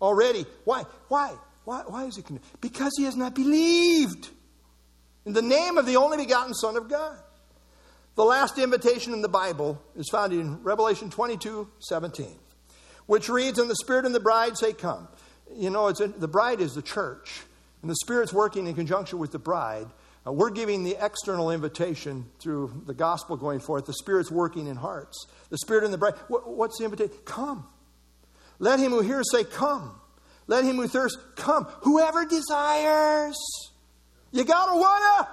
already. 0.00 0.46
Why? 0.62 0.84
Why? 1.08 1.34
Why, 1.64 1.82
why 1.86 2.04
is 2.04 2.14
he 2.14 2.22
condemned? 2.22 2.46
Because 2.60 2.92
he 2.96 3.04
has 3.04 3.16
not 3.16 3.34
believed 3.34 4.28
in 5.26 5.32
the 5.32 5.42
name 5.42 5.78
of 5.78 5.86
the 5.86 5.96
only 5.96 6.18
begotten 6.18 6.54
Son 6.54 6.76
of 6.76 6.88
God. 6.88 7.18
The 8.14 8.24
last 8.24 8.58
invitation 8.58 9.12
in 9.12 9.20
the 9.20 9.28
Bible 9.28 9.82
is 9.96 10.08
found 10.12 10.32
in 10.32 10.62
Revelation 10.62 11.10
22 11.10 11.68
17, 11.80 12.38
which 13.06 13.28
reads, 13.28 13.58
And 13.58 13.68
the 13.68 13.76
Spirit 13.76 14.04
and 14.04 14.14
the 14.14 14.20
bride 14.20 14.56
say, 14.56 14.72
Come 14.72 15.08
you 15.56 15.70
know, 15.70 15.88
it's 15.88 16.00
a, 16.00 16.08
the 16.08 16.28
bride 16.28 16.60
is 16.60 16.74
the 16.74 16.82
church, 16.82 17.40
and 17.82 17.90
the 17.90 17.96
Spirit's 17.96 18.32
working 18.32 18.66
in 18.66 18.74
conjunction 18.74 19.18
with 19.18 19.32
the 19.32 19.38
bride. 19.38 19.86
Uh, 20.28 20.32
we're 20.32 20.50
giving 20.50 20.84
the 20.84 20.96
external 21.00 21.50
invitation 21.50 22.26
through 22.38 22.82
the 22.86 22.94
gospel 22.94 23.36
going 23.36 23.60
forth. 23.60 23.86
The 23.86 23.94
Spirit's 23.94 24.30
working 24.30 24.66
in 24.66 24.76
hearts. 24.76 25.26
The 25.50 25.58
Spirit 25.58 25.84
and 25.84 25.92
the 25.92 25.98
bride. 25.98 26.14
What, 26.28 26.48
what's 26.48 26.78
the 26.78 26.84
invitation? 26.84 27.14
Come. 27.24 27.66
Let 28.58 28.78
him 28.78 28.90
who 28.90 29.00
hears 29.00 29.30
say, 29.30 29.44
Come. 29.44 29.98
Let 30.46 30.64
him 30.64 30.76
who 30.76 30.88
thirsts 30.88 31.18
come. 31.36 31.64
Whoever 31.82 32.24
desires. 32.24 33.36
You 34.32 34.44
gotta 34.44 34.78
wanna. 34.78 35.28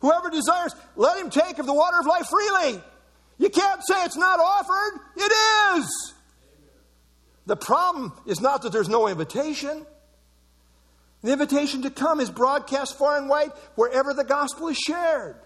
Whoever 0.00 0.30
desires, 0.30 0.74
let 0.96 1.18
him 1.18 1.30
take 1.30 1.58
of 1.58 1.66
the 1.66 1.74
water 1.74 1.98
of 1.98 2.06
life 2.06 2.26
freely. 2.26 2.80
You 3.38 3.48
can't 3.48 3.80
say 3.84 4.04
it's 4.04 4.16
not 4.16 4.38
offered. 4.38 5.00
It 5.16 5.32
is. 5.78 6.14
The 7.46 7.56
problem 7.56 8.12
is 8.26 8.40
not 8.40 8.62
that 8.62 8.72
there's 8.72 8.88
no 8.88 9.08
invitation. 9.08 9.84
The 11.24 11.32
invitation 11.32 11.80
to 11.82 11.90
come 11.90 12.20
is 12.20 12.30
broadcast 12.30 12.98
far 12.98 13.16
and 13.16 13.30
wide 13.30 13.50
wherever 13.76 14.12
the 14.12 14.24
gospel 14.24 14.68
is 14.68 14.76
shared. 14.76 15.36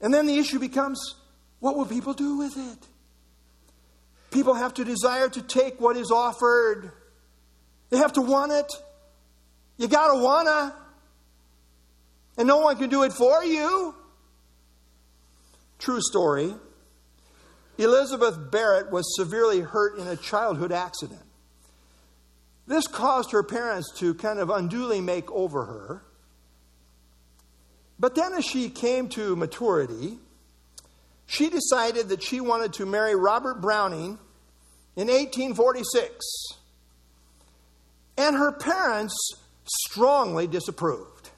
And 0.00 0.14
then 0.14 0.26
the 0.26 0.38
issue 0.38 0.58
becomes 0.58 0.98
what 1.58 1.76
will 1.76 1.84
people 1.84 2.14
do 2.14 2.38
with 2.38 2.56
it? 2.56 2.78
People 4.30 4.54
have 4.54 4.72
to 4.74 4.84
desire 4.84 5.28
to 5.28 5.42
take 5.42 5.78
what 5.78 5.98
is 5.98 6.10
offered, 6.10 6.90
they 7.90 7.98
have 7.98 8.14
to 8.14 8.22
want 8.22 8.52
it. 8.52 8.72
You 9.76 9.88
got 9.88 10.14
to 10.14 10.22
wanna. 10.22 10.74
And 12.38 12.48
no 12.48 12.58
one 12.58 12.76
can 12.76 12.88
do 12.88 13.02
it 13.02 13.12
for 13.12 13.44
you. 13.44 13.94
True 15.78 16.00
story. 16.00 16.54
Elizabeth 17.76 18.38
Barrett 18.50 18.90
was 18.90 19.04
severely 19.16 19.60
hurt 19.60 19.98
in 19.98 20.06
a 20.06 20.16
childhood 20.16 20.72
accident. 20.72 21.29
This 22.70 22.86
caused 22.86 23.32
her 23.32 23.42
parents 23.42 23.90
to 23.96 24.14
kind 24.14 24.38
of 24.38 24.48
unduly 24.48 25.00
make 25.00 25.28
over 25.32 25.64
her. 25.64 26.04
But 27.98 28.14
then, 28.14 28.32
as 28.32 28.44
she 28.44 28.70
came 28.70 29.08
to 29.08 29.34
maturity, 29.34 30.18
she 31.26 31.50
decided 31.50 32.10
that 32.10 32.22
she 32.22 32.40
wanted 32.40 32.74
to 32.74 32.86
marry 32.86 33.16
Robert 33.16 33.60
Browning 33.60 34.20
in 34.94 35.08
1846. 35.08 36.24
And 38.16 38.36
her 38.36 38.52
parents 38.52 39.16
strongly 39.64 40.46
disapproved. 40.46 41.30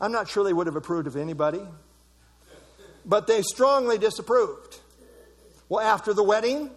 I'm 0.00 0.12
not 0.12 0.28
sure 0.28 0.44
they 0.44 0.52
would 0.52 0.68
have 0.68 0.76
approved 0.76 1.08
of 1.08 1.16
anybody, 1.16 1.62
but 3.04 3.26
they 3.26 3.42
strongly 3.42 3.98
disapproved. 3.98 4.78
Well, 5.68 5.84
after 5.84 6.14
the 6.14 6.22
wedding, 6.22 6.70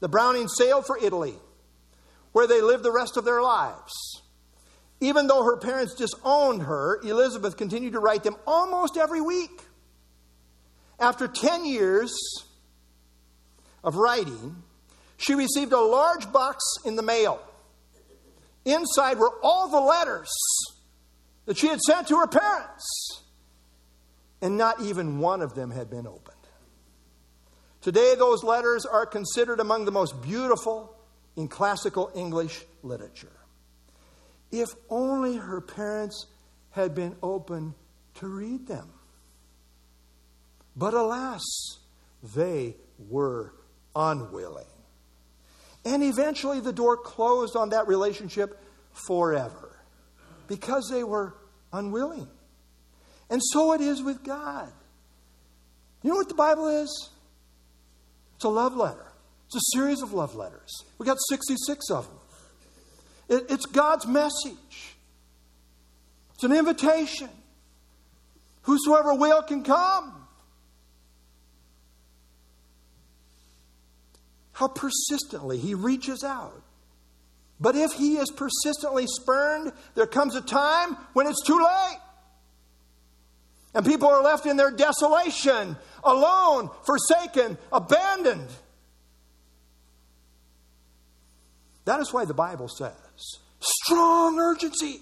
the 0.00 0.08
Brownings 0.08 0.52
sailed 0.56 0.86
for 0.86 0.96
Italy, 0.96 1.34
where 2.32 2.46
they 2.46 2.60
lived 2.60 2.84
the 2.84 2.92
rest 2.92 3.16
of 3.16 3.24
their 3.24 3.42
lives. 3.42 4.22
Even 5.00 5.26
though 5.26 5.42
her 5.42 5.56
parents 5.56 5.94
disowned 5.94 6.62
her, 6.62 7.00
Elizabeth 7.02 7.56
continued 7.56 7.94
to 7.94 8.00
write 8.00 8.22
them 8.22 8.36
almost 8.46 8.96
every 8.96 9.20
week. 9.20 9.62
After 10.98 11.26
10 11.26 11.64
years 11.64 12.12
of 13.82 13.96
writing, 13.96 14.62
she 15.16 15.34
received 15.34 15.72
a 15.72 15.80
large 15.80 16.30
box 16.30 16.62
in 16.84 16.96
the 16.96 17.02
mail. 17.02 17.40
Inside 18.66 19.18
were 19.18 19.32
all 19.42 19.68
the 19.68 19.80
letters 19.80 20.30
that 21.46 21.56
she 21.56 21.68
had 21.68 21.80
sent 21.80 22.08
to 22.08 22.18
her 22.18 22.26
parents, 22.26 23.22
and 24.42 24.58
not 24.58 24.82
even 24.82 25.18
one 25.18 25.40
of 25.40 25.54
them 25.54 25.70
had 25.70 25.88
been 25.88 26.06
opened. 26.06 26.36
Today, 27.80 28.14
those 28.14 28.44
letters 28.44 28.84
are 28.84 29.06
considered 29.06 29.58
among 29.58 29.86
the 29.86 29.90
most 29.90 30.20
beautiful 30.20 30.94
in 31.36 31.48
classical 31.48 32.10
English 32.14 32.64
literature. 32.82 33.28
If 34.50 34.68
only 34.88 35.36
her 35.36 35.60
parents 35.60 36.26
had 36.70 36.94
been 36.94 37.16
open 37.22 37.74
to 38.14 38.26
read 38.26 38.66
them. 38.66 38.88
But 40.76 40.94
alas, 40.94 41.42
they 42.34 42.76
were 43.08 43.52
unwilling. 43.94 44.66
And 45.84 46.02
eventually 46.02 46.60
the 46.60 46.72
door 46.72 46.96
closed 46.96 47.56
on 47.56 47.70
that 47.70 47.88
relationship 47.88 48.60
forever 48.92 49.78
because 50.46 50.88
they 50.90 51.04
were 51.04 51.34
unwilling. 51.72 52.28
And 53.30 53.40
so 53.42 53.72
it 53.72 53.80
is 53.80 54.02
with 54.02 54.22
God. 54.22 54.70
You 56.02 56.10
know 56.10 56.16
what 56.16 56.28
the 56.28 56.34
Bible 56.34 56.68
is? 56.68 57.10
It's 58.36 58.44
a 58.44 58.48
love 58.48 58.74
letter. 58.74 59.09
It's 59.52 59.56
a 59.56 59.78
series 59.78 60.00
of 60.00 60.12
love 60.12 60.36
letters. 60.36 60.84
We 60.98 61.06
got 61.06 61.18
66 61.28 61.90
of 61.90 62.06
them. 62.06 63.38
It, 63.38 63.46
it's 63.50 63.66
God's 63.66 64.06
message. 64.06 64.94
It's 66.34 66.44
an 66.44 66.52
invitation. 66.52 67.28
Whosoever 68.62 69.14
will 69.14 69.42
can 69.42 69.64
come. 69.64 70.20
how 74.60 74.68
persistently 74.68 75.56
he 75.56 75.72
reaches 75.72 76.22
out. 76.22 76.62
But 77.58 77.76
if 77.76 77.92
he 77.92 78.18
is 78.18 78.30
persistently 78.30 79.06
spurned, 79.06 79.72
there 79.94 80.06
comes 80.06 80.36
a 80.36 80.42
time 80.42 80.98
when 81.14 81.26
it's 81.26 81.42
too 81.46 81.58
late. 81.58 81.98
And 83.72 83.86
people 83.86 84.08
are 84.08 84.22
left 84.22 84.44
in 84.44 84.58
their 84.58 84.70
desolation, 84.70 85.78
alone, 86.04 86.68
forsaken, 86.84 87.56
abandoned. 87.72 88.48
That 91.84 92.00
is 92.00 92.12
why 92.12 92.24
the 92.24 92.34
Bible 92.34 92.68
says 92.68 92.92
strong 93.60 94.38
urgency. 94.38 95.00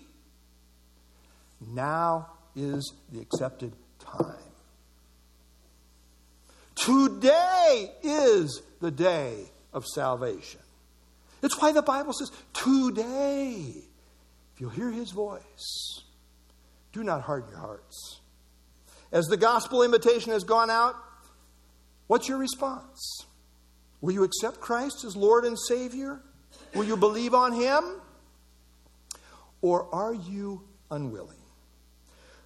Now 1.60 2.28
is 2.54 2.92
the 3.12 3.20
accepted 3.20 3.72
time. 3.98 4.36
Today 6.74 7.92
is 8.02 8.62
the 8.80 8.90
day 8.90 9.44
of 9.72 9.84
salvation. 9.84 10.60
It's 11.42 11.60
why 11.60 11.72
the 11.72 11.82
Bible 11.82 12.12
says, 12.12 12.30
Today, 12.52 13.74
if 14.54 14.60
you'll 14.60 14.70
hear 14.70 14.90
his 14.90 15.10
voice, 15.10 16.02
do 16.92 17.02
not 17.02 17.22
harden 17.22 17.50
your 17.50 17.58
hearts. 17.58 18.20
As 19.10 19.26
the 19.26 19.36
gospel 19.36 19.82
invitation 19.82 20.32
has 20.32 20.44
gone 20.44 20.70
out, 20.70 20.94
what's 22.06 22.28
your 22.28 22.38
response? 22.38 23.24
Will 24.00 24.12
you 24.12 24.24
accept 24.24 24.60
Christ 24.60 25.04
as 25.04 25.16
Lord 25.16 25.44
and 25.44 25.58
Savior? 25.58 26.20
Will 26.74 26.84
you 26.84 26.96
believe 26.96 27.34
on 27.34 27.52
him? 27.52 27.84
Or 29.60 29.92
are 29.94 30.14
you 30.14 30.62
unwilling? 30.90 31.36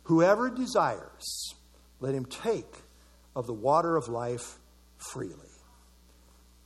Whoever 0.05 0.51
desires, 0.51 1.55
let 2.01 2.15
him 2.15 2.25
take 2.25 2.75
of 3.37 3.47
the 3.47 3.53
water 3.53 3.97
of 3.97 4.09
life 4.09 4.59
freely 4.97 5.37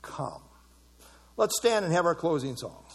come. 0.02 0.42
Let's 1.36 1.56
stand 1.58 1.84
and 1.84 1.92
have 1.92 2.06
our 2.06 2.14
closing 2.14 2.56
song. 2.56 2.85